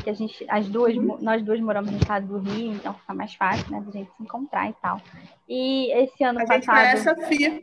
que 0.04 0.10
a 0.10 0.12
gente, 0.12 0.46
as 0.48 0.68
duas, 0.68 0.94
nós 1.20 1.42
duas 1.42 1.58
moramos 1.60 1.90
no 1.90 1.98
estado 1.98 2.26
do 2.28 2.38
Rio, 2.38 2.74
então 2.74 2.94
fica 2.94 3.12
mais 3.12 3.34
fácil, 3.34 3.68
né, 3.72 3.80
da 3.80 3.90
gente 3.90 4.10
se 4.16 4.22
encontrar 4.22 4.70
e 4.70 4.74
tal. 4.80 5.00
E 5.48 5.92
esse 6.00 6.22
ano 6.22 6.38
a 6.38 6.46
passado. 6.46 6.60
Gente 6.60 6.66
conhece 6.66 7.08
a 7.08 7.16
Fia. 7.26 7.62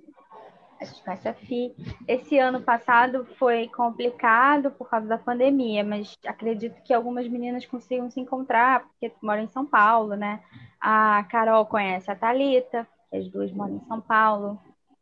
A 0.80 0.86
gente 0.86 1.04
conhece 1.04 1.28
a 1.28 1.34
Fi. 1.34 1.76
Esse 2.08 2.40
ano 2.40 2.62
passado 2.62 3.26
foi 3.38 3.68
complicado 3.68 4.72
por 4.72 4.90
causa 4.90 5.08
da 5.08 5.18
pandemia, 5.18 5.84
mas 5.84 6.14
acredito 6.26 6.82
que 6.84 6.94
algumas 6.94 7.28
meninas 7.28 7.66
consigam 7.66 8.10
se 8.10 8.20
encontrar, 8.20 8.84
porque 8.84 9.12
moram 9.22 9.44
em 9.44 9.50
São 9.50 9.66
Paulo, 9.66 10.16
né? 10.16 10.42
A 10.80 11.26
Carol 11.30 11.66
conhece 11.66 12.10
a 12.10 12.16
Talita, 12.16 12.88
as 13.14 13.28
duas 13.28 13.52
moram 13.52 13.76
em 13.76 13.86
São 13.88 14.00
Paulo, 14.00 14.58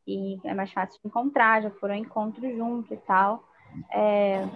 e 0.08 0.40
é 0.44 0.54
mais 0.54 0.72
fácil 0.72 1.00
de 1.02 1.08
encontrar, 1.08 1.62
já 1.62 1.70
foram 1.70 1.94
encontros 1.94 2.56
juntos 2.56 2.92
e 2.92 2.98
tal. 2.98 3.44
É, 3.92 4.48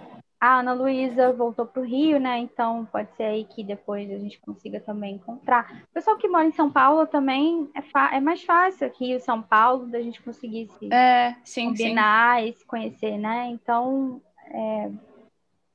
a 0.42 0.58
Ana 0.58 0.72
Luísa 0.72 1.32
voltou 1.32 1.64
para 1.64 1.80
o 1.80 1.84
Rio, 1.84 2.18
né? 2.18 2.36
Então 2.36 2.84
pode 2.90 3.08
ser 3.16 3.22
aí 3.22 3.44
que 3.44 3.62
depois 3.62 4.10
a 4.10 4.18
gente 4.18 4.40
consiga 4.40 4.80
também 4.80 5.14
encontrar. 5.14 5.84
O 5.88 5.94
pessoal 5.94 6.16
que 6.16 6.26
mora 6.26 6.44
em 6.44 6.50
São 6.50 6.68
Paulo 6.68 7.06
também 7.06 7.70
é, 7.76 8.16
é 8.16 8.20
mais 8.20 8.42
fácil 8.42 8.84
aqui, 8.84 9.20
São 9.20 9.40
Paulo, 9.40 9.86
da 9.86 10.00
gente 10.00 10.20
conseguir 10.20 10.66
se 10.66 10.92
é, 10.92 11.36
sim, 11.44 11.68
combinar 11.68 12.40
sim. 12.40 12.48
e 12.48 12.52
se 12.54 12.66
conhecer, 12.66 13.18
né? 13.18 13.50
Então 13.50 14.20
é, 14.48 14.90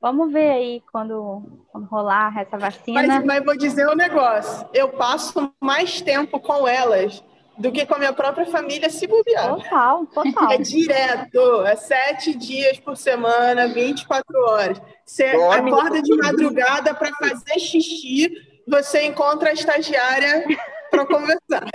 Vamos 0.00 0.32
ver 0.32 0.50
aí 0.50 0.82
quando, 0.92 1.42
quando 1.72 1.86
rolar 1.86 2.38
essa 2.38 2.56
vacina. 2.56 3.02
Mas, 3.02 3.24
mas 3.24 3.44
vou 3.44 3.56
dizer 3.56 3.88
um 3.88 3.96
negócio: 3.96 4.68
eu 4.72 4.90
passo 4.90 5.52
mais 5.60 6.00
tempo 6.00 6.38
com 6.38 6.68
elas 6.68 7.24
do 7.58 7.72
que 7.72 7.84
com 7.84 7.94
a 7.94 7.98
minha 7.98 8.12
própria 8.12 8.46
família 8.46 8.88
se 8.88 9.06
bobear. 9.06 9.56
Total, 9.56 10.06
total. 10.06 10.52
É 10.52 10.58
direto, 10.58 11.66
é 11.66 11.76
sete 11.76 12.34
dias 12.34 12.78
por 12.78 12.96
semana, 12.96 13.66
24 13.68 14.24
horas. 14.46 14.80
Você 15.04 15.32
Dorme 15.32 15.70
acorda 15.70 16.00
de 16.00 16.16
madrugada 16.16 16.94
para 16.94 17.10
fazer 17.16 17.58
xixi, 17.58 18.30
você 18.66 19.02
encontra 19.02 19.50
a 19.50 19.52
estagiária 19.52 20.44
para 20.90 21.06
conversar. 21.06 21.66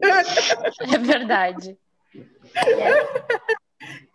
É 0.00 0.98
verdade. 0.98 1.76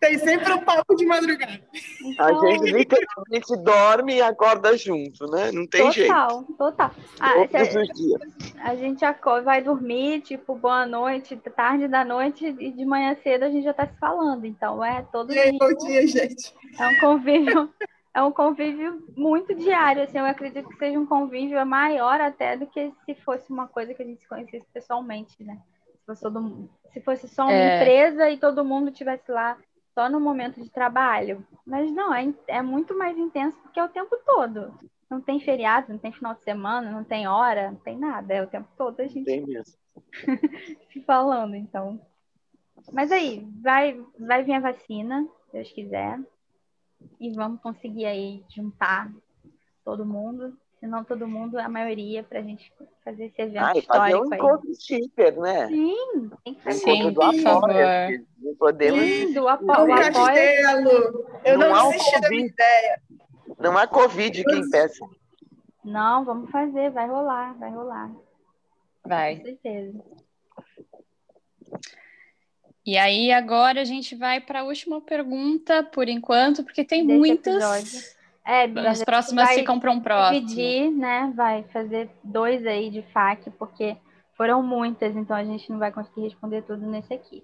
É. 0.02 0.08
Tem 0.08 0.18
sempre 0.18 0.52
um 0.52 0.60
papo 0.60 0.96
de 0.96 1.06
madrugada. 1.06 1.62
Então... 2.04 2.26
A 2.26 2.52
gente 2.52 2.72
literalmente 2.72 3.56
dorme 3.64 4.16
e 4.16 4.22
acorda 4.22 4.76
junto, 4.76 5.28
né? 5.28 5.52
Não 5.52 5.68
tem 5.68 5.82
total, 5.82 5.94
jeito. 5.94 6.10
Total, 6.10 6.44
total. 6.58 6.92
Ah, 7.20 7.34
Todos 7.48 7.76
os 7.76 7.88
dias. 7.90 8.22
A 8.64 8.76
gente 8.76 9.06
acorda, 9.06 9.44
vai 9.44 9.62
dormir, 9.62 10.22
tipo, 10.22 10.56
boa 10.56 10.86
noite, 10.88 11.38
tarde 11.56 11.88
da 11.88 12.04
noite, 12.04 12.48
e 12.48 12.72
de 12.72 12.86
manhã 12.86 13.16
cedo 13.24 13.44
a 13.44 13.50
gente 13.50 13.64
já 13.64 13.74
tá 13.74 13.86
se 13.86 13.98
falando. 14.00 14.46
Então, 14.46 14.84
é 14.84 15.04
todo 15.12 15.32
dia. 15.32 15.52
Bom 15.60 15.74
dia, 15.86 16.08
gente. 16.08 16.54
É 16.80 16.88
um 16.88 17.00
convívio. 17.00 17.70
É 18.14 18.22
um 18.22 18.32
convívio 18.32 19.02
muito 19.16 19.56
diário, 19.56 20.04
assim, 20.04 20.18
eu 20.18 20.26
acredito 20.26 20.68
que 20.68 20.76
seja 20.76 21.00
um 21.00 21.06
convívio 21.06 21.66
maior 21.66 22.20
até 22.20 22.58
do 22.58 22.68
que 22.68 22.92
se 23.06 23.16
fosse 23.16 23.50
uma 23.50 23.70
coisa 23.70 23.94
que 23.94 24.04
a 24.04 24.06
gente 24.06 24.20
se 24.20 24.28
conhecesse 24.28 24.68
pessoalmente, 24.74 25.42
né? 25.42 25.58
Se 25.86 26.06
fosse, 26.06 26.22
todo, 26.22 26.70
se 26.92 27.00
fosse 27.00 27.30
só 27.30 27.44
uma 27.44 27.54
é... 27.54 27.78
empresa 27.78 28.30
e 28.30 28.38
todo 28.38 28.66
mundo 28.66 28.92
tivesse 28.92 29.32
lá 29.32 29.58
só 29.94 30.10
no 30.10 30.20
momento 30.20 30.62
de 30.62 30.70
trabalho. 30.70 31.46
Mas 31.66 31.92
não, 31.92 32.14
é, 32.14 32.34
é 32.48 32.62
muito 32.62 32.98
mais 32.98 33.18
intenso 33.18 33.58
porque 33.62 33.80
é 33.80 33.84
o 33.84 33.90
tempo 33.90 34.18
todo. 34.26 34.74
Não 35.10 35.20
tem 35.20 35.40
feriado, 35.40 35.92
não 35.92 35.98
tem 35.98 36.12
final 36.12 36.34
de 36.34 36.44
semana, 36.44 36.92
não 36.92 37.04
tem 37.04 37.28
hora, 37.28 37.72
não 37.72 37.78
tem 37.80 37.98
nada. 37.98 38.34
É 38.34 38.42
o 38.42 38.48
tempo 38.48 38.70
todo 38.78 39.00
a 39.02 39.08
gente 39.08 39.26
tem 39.26 39.46
mesmo. 39.46 39.76
se 40.92 41.02
falando, 41.02 41.56
então. 41.56 42.00
Mas 42.92 43.12
aí, 43.12 43.48
vai, 43.62 44.02
vai 44.18 44.44
vir 44.44 44.54
a 44.54 44.60
vacina, 44.60 45.28
se 45.46 45.54
Deus 45.54 45.72
quiser. 45.72 46.20
E 47.20 47.32
vamos 47.34 47.62
conseguir 47.62 48.06
aí 48.06 48.44
juntar 48.50 49.12
todo 49.84 50.06
mundo 50.06 50.58
se 50.82 50.88
não 50.88 51.04
todo 51.04 51.28
mundo, 51.28 51.60
a 51.60 51.70
maioria, 51.70 52.24
para 52.24 52.40
a 52.40 52.42
gente 52.42 52.74
fazer 53.06 53.26
esse 53.26 53.40
evento 53.40 53.64
ah, 53.64 53.78
histórico. 53.78 53.94
Fazer 53.94 54.16
um 54.16 54.34
encontro 54.34 54.68
aí. 54.68 54.76
shipper, 54.76 55.40
né? 55.40 55.68
Sim, 55.68 56.32
tem 56.44 56.54
que 56.56 56.62
fazer. 56.64 56.80
Sim, 56.80 57.14
por 57.14 57.36
favor. 57.36 57.70
Podemos 58.58 59.00
Sim, 59.00 59.34
do 59.34 59.48
apo 59.48 59.64
um 59.64 59.96
castelo. 59.96 61.30
Eu 61.46 61.60
não, 61.60 61.70
não 61.70 61.92
desisti 61.92 62.20
da 62.20 62.30
minha 62.30 62.48
ideia. 62.48 63.02
Não 63.60 63.78
há 63.78 63.86
Covid 63.86 64.44
que 64.44 64.56
impeça. 64.56 65.08
Não, 65.86 66.26
vamos 66.26 66.50
fazer, 66.50 66.90
vai 66.90 67.08
rolar, 67.08 67.54
vai 67.60 67.70
rolar. 67.70 68.12
Vai. 69.06 69.36
Com 69.36 69.44
certeza. 69.44 70.04
E 72.84 72.98
aí, 72.98 73.32
agora 73.32 73.82
a 73.82 73.86
gente 73.86 74.16
vai 74.16 74.42
para 74.42 74.62
a 74.62 74.64
última 74.64 75.00
pergunta, 75.00 75.84
por 75.84 76.10
enquanto, 76.10 76.64
porque 76.64 76.84
tem 76.84 77.06
Desse 77.06 77.20
muitas. 77.20 77.54
Episódio. 77.54 78.21
É, 78.46 78.64
As 78.88 79.04
próximas 79.04 79.50
ficam 79.52 79.80
para 79.80 79.92
um 79.92 80.00
próximo. 80.00 80.48
Dividir, 80.48 80.92
né? 80.92 81.32
Vai 81.36 81.64
fazer 81.72 82.10
dois 82.24 82.66
aí 82.66 82.90
de 82.90 83.02
FAQ, 83.04 83.52
porque 83.52 83.96
foram 84.36 84.64
muitas, 84.64 85.16
então 85.16 85.36
a 85.36 85.44
gente 85.44 85.70
não 85.72 85.78
vai 85.78 85.92
conseguir 85.92 86.22
responder 86.22 86.64
tudo 86.64 86.86
nesse 86.88 87.14
aqui. 87.14 87.44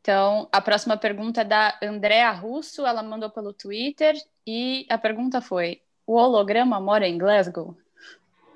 Então, 0.00 0.48
a 0.50 0.60
próxima 0.60 0.96
pergunta 0.96 1.42
é 1.42 1.44
da 1.44 1.78
Andréa 1.82 2.30
Russo, 2.30 2.86
ela 2.86 3.02
mandou 3.02 3.28
pelo 3.28 3.52
Twitter, 3.52 4.14
e 4.46 4.86
a 4.88 4.96
pergunta 4.96 5.42
foi: 5.42 5.82
o 6.06 6.14
holograma 6.14 6.80
mora 6.80 7.06
em 7.06 7.18
Glasgow? 7.18 7.76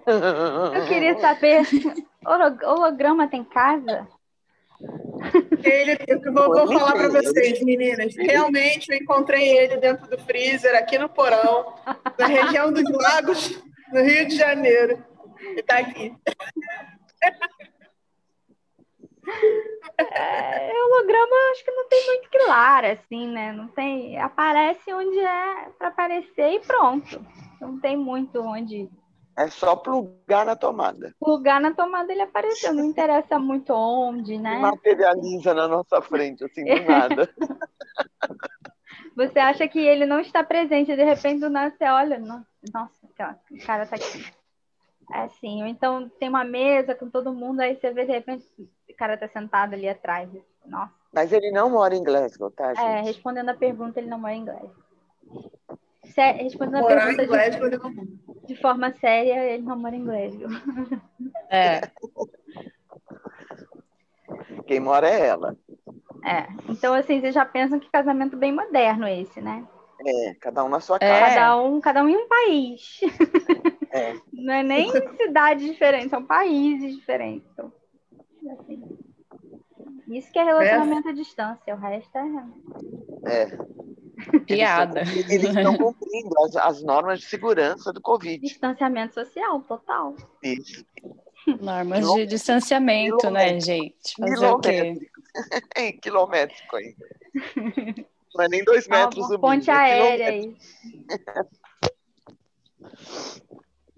Eu 0.06 0.86
queria 0.86 1.18
saber, 1.20 1.62
holograma 2.64 3.28
tem 3.28 3.44
casa? 3.44 4.06
Ele, 5.62 5.96
eu 6.06 6.20
vou, 6.32 6.52
vou 6.52 6.66
falar 6.66 6.92
para 6.92 7.08
vocês, 7.08 7.62
meninas. 7.62 8.14
Realmente 8.16 8.90
eu 8.90 8.96
encontrei 8.96 9.56
ele 9.56 9.76
dentro 9.78 10.08
do 10.08 10.18
freezer, 10.18 10.74
aqui 10.76 10.98
no 10.98 11.08
porão, 11.08 11.74
na 12.18 12.26
região 12.26 12.72
dos 12.72 12.90
lagos, 12.90 13.62
no 13.92 14.02
Rio 14.02 14.28
de 14.28 14.36
Janeiro. 14.36 15.02
Ele 15.40 15.60
está 15.60 15.78
aqui. 15.78 16.14
É, 19.96 20.84
holograma 20.84 21.36
acho 21.52 21.64
que 21.64 21.70
não 21.70 21.88
tem 21.88 22.06
muito 22.06 22.28
claro, 22.30 22.86
assim, 22.88 23.28
né? 23.28 23.52
Não 23.52 23.68
tem. 23.68 24.18
Aparece 24.18 24.92
onde 24.92 25.18
é 25.18 25.68
para 25.78 25.88
aparecer 25.88 26.52
e 26.52 26.60
pronto. 26.60 27.24
Não 27.60 27.80
tem 27.80 27.96
muito 27.96 28.40
onde 28.40 28.90
é 29.36 29.48
só 29.48 29.74
plugar 29.76 30.46
na 30.46 30.54
tomada. 30.56 31.14
Plugar 31.18 31.60
na 31.60 31.74
tomada 31.74 32.12
ele 32.12 32.22
apareceu, 32.22 32.72
não 32.72 32.84
interessa 32.84 33.38
muito 33.38 33.72
onde, 33.72 34.38
né? 34.38 34.58
Materializa 34.60 35.52
na 35.54 35.68
nossa 35.68 36.00
frente, 36.00 36.44
assim, 36.44 36.64
do 36.64 36.82
nada. 36.84 37.28
Você 39.16 39.38
acha 39.38 39.66
que 39.68 39.78
ele 39.78 40.06
não 40.06 40.20
está 40.20 40.42
presente, 40.42 40.94
de 40.94 41.04
repente 41.04 41.40
do 41.40 41.50
nada 41.50 41.74
você 41.76 41.84
olha, 41.84 42.18
nossa, 42.18 43.06
o 43.06 43.08
cara 43.64 43.86
tá 43.86 43.96
aqui. 43.96 44.24
É 45.12 45.20
assim, 45.24 45.62
ou 45.62 45.68
então 45.68 46.08
tem 46.18 46.28
uma 46.28 46.44
mesa 46.44 46.94
com 46.94 47.10
todo 47.10 47.32
mundo, 47.32 47.60
aí 47.60 47.76
você 47.76 47.92
vê 47.92 48.06
de 48.06 48.12
repente 48.12 48.44
o 48.58 48.96
cara 48.96 49.16
tá 49.16 49.28
sentado 49.28 49.74
ali 49.74 49.88
atrás. 49.88 50.30
Nossa. 50.64 50.92
Mas 51.12 51.32
ele 51.32 51.50
não 51.50 51.70
mora 51.70 51.94
em 51.94 52.02
Glasgow, 52.02 52.50
tá, 52.50 52.70
é, 52.70 52.74
gente? 52.74 52.84
É, 52.84 53.00
respondendo 53.02 53.50
a 53.50 53.54
pergunta, 53.54 54.00
ele 54.00 54.08
não 54.08 54.18
mora 54.18 54.34
em 54.34 54.44
Glasgow 54.44 54.84
respondendo 56.12 56.84
a 56.84 56.86
pergunta 56.86 57.26
de, 57.26 58.46
de, 58.46 58.56
forma 58.60 58.92
séria, 58.94 59.52
ele 59.52 59.62
não 59.62 59.76
mora 59.76 59.96
em 59.96 60.04
Glasgow. 60.04 60.48
É. 61.50 61.80
Quem 64.66 64.80
mora 64.80 65.08
é 65.08 65.26
ela. 65.26 65.56
É. 66.24 66.46
Então, 66.68 66.94
assim, 66.94 67.20
vocês 67.20 67.34
já 67.34 67.44
pensam 67.44 67.78
que 67.78 67.90
casamento 67.90 68.36
bem 68.36 68.52
moderno 68.52 69.06
esse, 69.06 69.40
né? 69.40 69.66
É, 70.06 70.34
cada 70.34 70.64
um 70.64 70.68
na 70.68 70.80
sua 70.80 70.96
é. 70.96 70.98
casa. 70.98 71.14
É. 71.14 71.34
Cada 71.34 71.62
um, 71.62 71.80
cada 71.80 72.02
um 72.02 72.08
em 72.08 72.16
um 72.16 72.28
país. 72.28 73.00
É. 73.90 74.14
Não 74.32 74.54
é 74.54 74.62
nem 74.62 74.90
cidades 75.16 75.66
diferentes, 75.66 76.10
são 76.10 76.24
países 76.24 76.96
diferentes. 76.96 77.48
Então, 77.52 77.72
assim. 78.58 78.82
Isso 80.08 80.30
que 80.30 80.38
é 80.38 80.44
relacionamento 80.44 81.08
é. 81.08 81.12
à 81.12 81.14
distância, 81.14 81.74
o 81.74 81.78
resto 81.78 82.18
é. 82.18 82.44
É. 83.26 83.58
Piada. 84.46 85.00
Eles 85.00 85.44
estão 85.44 85.76
cumprindo 85.76 86.38
as, 86.44 86.56
as, 86.56 86.82
normas 86.82 87.20
de 87.20 87.26
segurança 87.26 87.92
do 87.92 88.00
Covid. 88.00 88.40
Distanciamento 88.40 89.14
social, 89.14 89.60
total. 89.62 90.14
Isso. 90.42 90.84
Normas 91.60 92.10
de 92.14 92.26
distanciamento, 92.26 93.30
né, 93.30 93.60
gente? 93.60 94.14
Fazer 94.18 94.46
o 94.46 94.58
quê? 94.58 95.10
Quilométrico 96.00 96.76
aí. 96.76 96.94
Não 98.34 98.44
é 98.44 98.48
nem 98.48 98.64
dois 98.64 98.88
metros 98.88 99.30
o 99.30 99.38
Ponte 99.38 99.70
é 99.70 99.74
aérea 99.74 100.28
aí. 100.28 100.56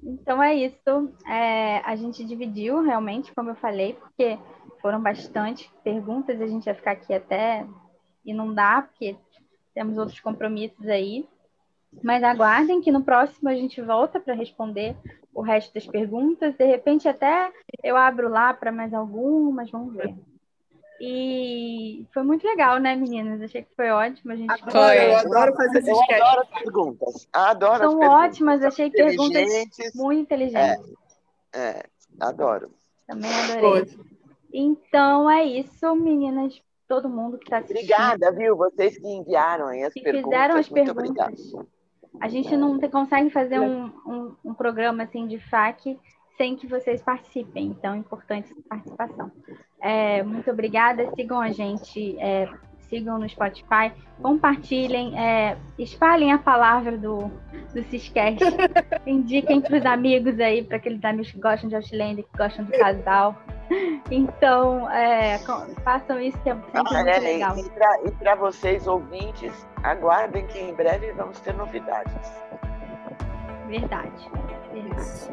Então 0.02 0.42
é 0.42 0.54
isso. 0.54 1.12
É, 1.26 1.78
a 1.78 1.96
gente 1.96 2.24
dividiu 2.24 2.82
realmente, 2.82 3.34
como 3.34 3.50
eu 3.50 3.56
falei, 3.56 3.94
porque 3.94 4.38
foram 4.80 5.02
bastante 5.02 5.70
perguntas, 5.82 6.40
a 6.40 6.46
gente 6.46 6.64
vai 6.64 6.74
ficar 6.74 6.92
aqui 6.92 7.12
até 7.12 7.66
e 8.24 8.34
não 8.34 8.52
dá, 8.52 8.82
porque 8.82 9.16
temos 9.76 9.98
outros 9.98 10.18
compromissos 10.20 10.88
aí. 10.88 11.28
Mas 12.02 12.24
aguardem 12.24 12.80
que 12.80 12.90
no 12.90 13.04
próximo 13.04 13.50
a 13.50 13.54
gente 13.54 13.80
volta 13.82 14.18
para 14.18 14.34
responder 14.34 14.96
o 15.34 15.42
resto 15.42 15.72
das 15.74 15.86
perguntas. 15.86 16.54
De 16.54 16.64
repente, 16.64 17.06
até 17.06 17.52
eu 17.84 17.94
abro 17.94 18.28
lá 18.28 18.54
para 18.54 18.72
mais 18.72 18.94
algumas, 18.94 19.70
vamos 19.70 19.94
ver. 19.94 20.14
E 20.98 22.06
foi 22.12 22.22
muito 22.22 22.46
legal, 22.46 22.78
né, 22.78 22.96
meninas? 22.96 23.42
Achei 23.42 23.62
que 23.62 23.74
foi 23.76 23.90
ótimo. 23.90 24.32
A 24.32 24.36
gente 24.36 24.50
adoro, 24.50 24.94
eu 24.94 25.16
adoro 25.16 25.54
fazer 25.54 25.78
essas 25.78 25.98
adoro 26.10 26.48
perguntas. 26.58 27.28
Adoro 27.30 27.90
São 27.90 28.02
as 28.02 28.08
ótimas, 28.08 28.62
achei 28.62 28.90
perguntas 28.90 29.48
muito 29.94 30.22
inteligentes. 30.22 30.96
É, 31.52 31.58
é, 31.60 31.82
adoro. 32.18 32.70
Também 33.06 33.30
adorei. 33.30 33.94
Então 34.52 35.30
é 35.30 35.44
isso, 35.44 35.94
meninas 35.94 36.62
todo 36.88 37.08
mundo 37.08 37.38
que 37.38 37.44
está 37.44 37.58
assistindo. 37.58 37.78
Obrigada, 37.78 38.32
viu? 38.32 38.56
Vocês 38.56 38.98
que 38.98 39.08
enviaram 39.08 39.66
aí 39.66 39.82
as 39.82 39.92
que 39.92 40.02
perguntas. 40.02 40.30
fizeram 40.30 40.56
as 40.56 40.68
Muito 40.68 40.94
perguntas. 40.94 41.52
A 42.20 42.28
gente 42.28 42.56
não 42.56 42.78
consegue 42.78 43.30
fazer 43.30 43.60
um, 43.60 43.86
um, 44.06 44.36
um, 44.44 44.54
programa 44.54 45.02
assim 45.02 45.26
de 45.26 45.38
FAQ 45.38 45.98
sem 46.36 46.56
que 46.56 46.66
vocês 46.66 47.02
participem. 47.02 47.66
Então, 47.66 47.94
é 47.94 47.96
importante 47.98 48.52
essa 48.52 48.62
participação. 48.68 49.30
É, 49.80 50.22
muito 50.22 50.50
obrigada. 50.50 51.10
Sigam 51.14 51.40
a 51.40 51.50
gente, 51.50 52.18
é, 52.18 52.48
sigam 52.88 53.18
no 53.18 53.28
Spotify, 53.28 53.92
compartilhem, 54.22 55.18
é, 55.18 55.58
espalhem 55.78 56.32
a 56.32 56.38
palavra 56.38 56.96
do, 56.96 57.30
do 57.74 57.82
Ciscast. 57.84 58.38
Indiquem 59.06 59.60
para 59.60 59.76
os 59.76 59.86
amigos 59.86 60.38
aí, 60.40 60.62
para 60.62 60.76
aqueles 60.76 61.04
amigos 61.04 61.30
que 61.30 61.40
gostam 61.40 61.68
de 61.68 61.76
Outlander, 61.76 62.24
que 62.24 62.38
gostam 62.38 62.64
do 62.64 62.72
casal. 62.72 63.36
Então, 64.10 64.90
é, 64.90 65.38
façam 65.82 66.20
isso 66.20 66.36
que 66.38 66.50
é 66.50 66.54
sempre 66.54 66.70
muito 66.74 66.92
legal. 67.22 67.56
E 68.04 68.10
para 68.12 68.34
vocês, 68.36 68.86
ouvintes, 68.86 69.66
aguardem 69.82 70.46
que 70.46 70.58
em 70.58 70.74
breve 70.74 71.12
vamos 71.12 71.40
ter 71.40 71.54
novidades. 71.54 72.30
Verdade. 73.66 74.30
Verdade. 74.72 75.30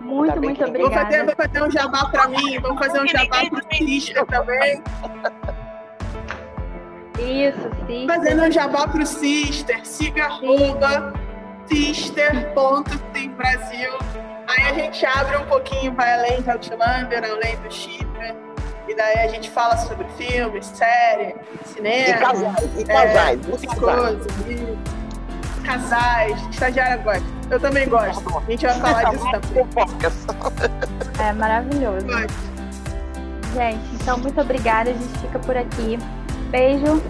Muito, 0.00 0.42
muito 0.42 0.64
obrigada. 0.64 0.94
Vou 0.94 1.04
fazer, 1.04 1.24
vou 1.24 1.36
fazer 1.36 1.62
um 1.62 1.70
jabá 1.70 2.10
para 2.10 2.28
mim, 2.28 2.58
vamos 2.60 2.78
fazer 2.78 3.00
um 3.00 3.06
jabá 3.06 3.48
para 3.48 3.58
o 3.58 3.62
Sister 3.76 4.26
também. 4.26 4.82
Isso, 7.18 7.70
Sister. 7.86 8.06
Fazendo 8.06 8.42
um 8.42 8.50
jabá 8.50 8.88
para 8.88 9.02
o 9.02 9.06
Sister, 9.06 9.86
siga 9.86 10.24
arroba 10.24 11.12
sister.simbrasil. 11.66 13.92
Aí 14.52 14.68
a 14.68 14.74
gente 14.74 15.06
abre 15.06 15.36
um 15.36 15.46
pouquinho, 15.46 15.94
vai 15.94 16.12
além 16.12 16.42
do 16.42 16.50
Outlander, 16.50 17.24
além 17.24 17.56
do 17.56 17.72
Chita. 17.72 18.36
E 18.88 18.94
daí 18.94 19.18
a 19.20 19.28
gente 19.28 19.48
fala 19.50 19.76
sobre 19.78 20.06
filmes, 20.18 20.66
série, 20.66 21.34
cinema. 21.64 22.08
E 22.08 22.14
casais, 22.14 22.78
e 22.78 22.84
casais, 22.84 23.40
é, 23.46 24.52
e 24.52 25.64
casais. 25.64 26.48
estagiária 26.50 26.96
gosta. 26.98 27.24
Eu 27.50 27.60
também 27.60 27.88
gosto. 27.88 28.38
A 28.38 28.50
gente 28.50 28.66
vai 28.66 28.74
falar 28.80 29.10
disso 29.10 29.24
também. 29.32 31.26
É 31.26 31.32
maravilhoso. 31.32 32.06
Gente, 33.54 33.94
então 33.94 34.18
muito 34.18 34.40
obrigada. 34.40 34.90
A 34.90 34.92
gente 34.92 35.18
fica 35.20 35.38
por 35.38 35.56
aqui. 35.56 35.98
Beijo. 36.50 37.02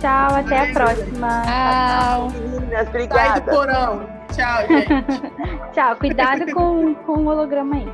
Tchau, 0.00 0.34
até 0.36 0.70
a 0.70 0.72
próxima. 0.72 1.42
Tchau. 1.44 2.30
Meninas, 2.30 2.88
obrigada. 2.88 3.30
Sai 3.30 3.40
do 3.40 3.50
porão. 3.50 4.23
Tchau, 4.34 4.66
gente. 4.66 5.22
Tchau, 5.72 5.96
cuidado 5.96 6.46
com, 6.52 6.94
com 6.94 7.12
o 7.12 7.26
holograma 7.26 7.76
aí. 7.76 7.92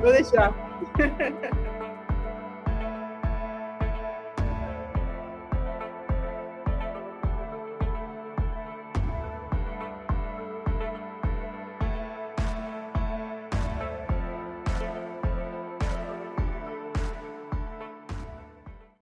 Vou 0.00 0.12
deixar. 0.12 0.52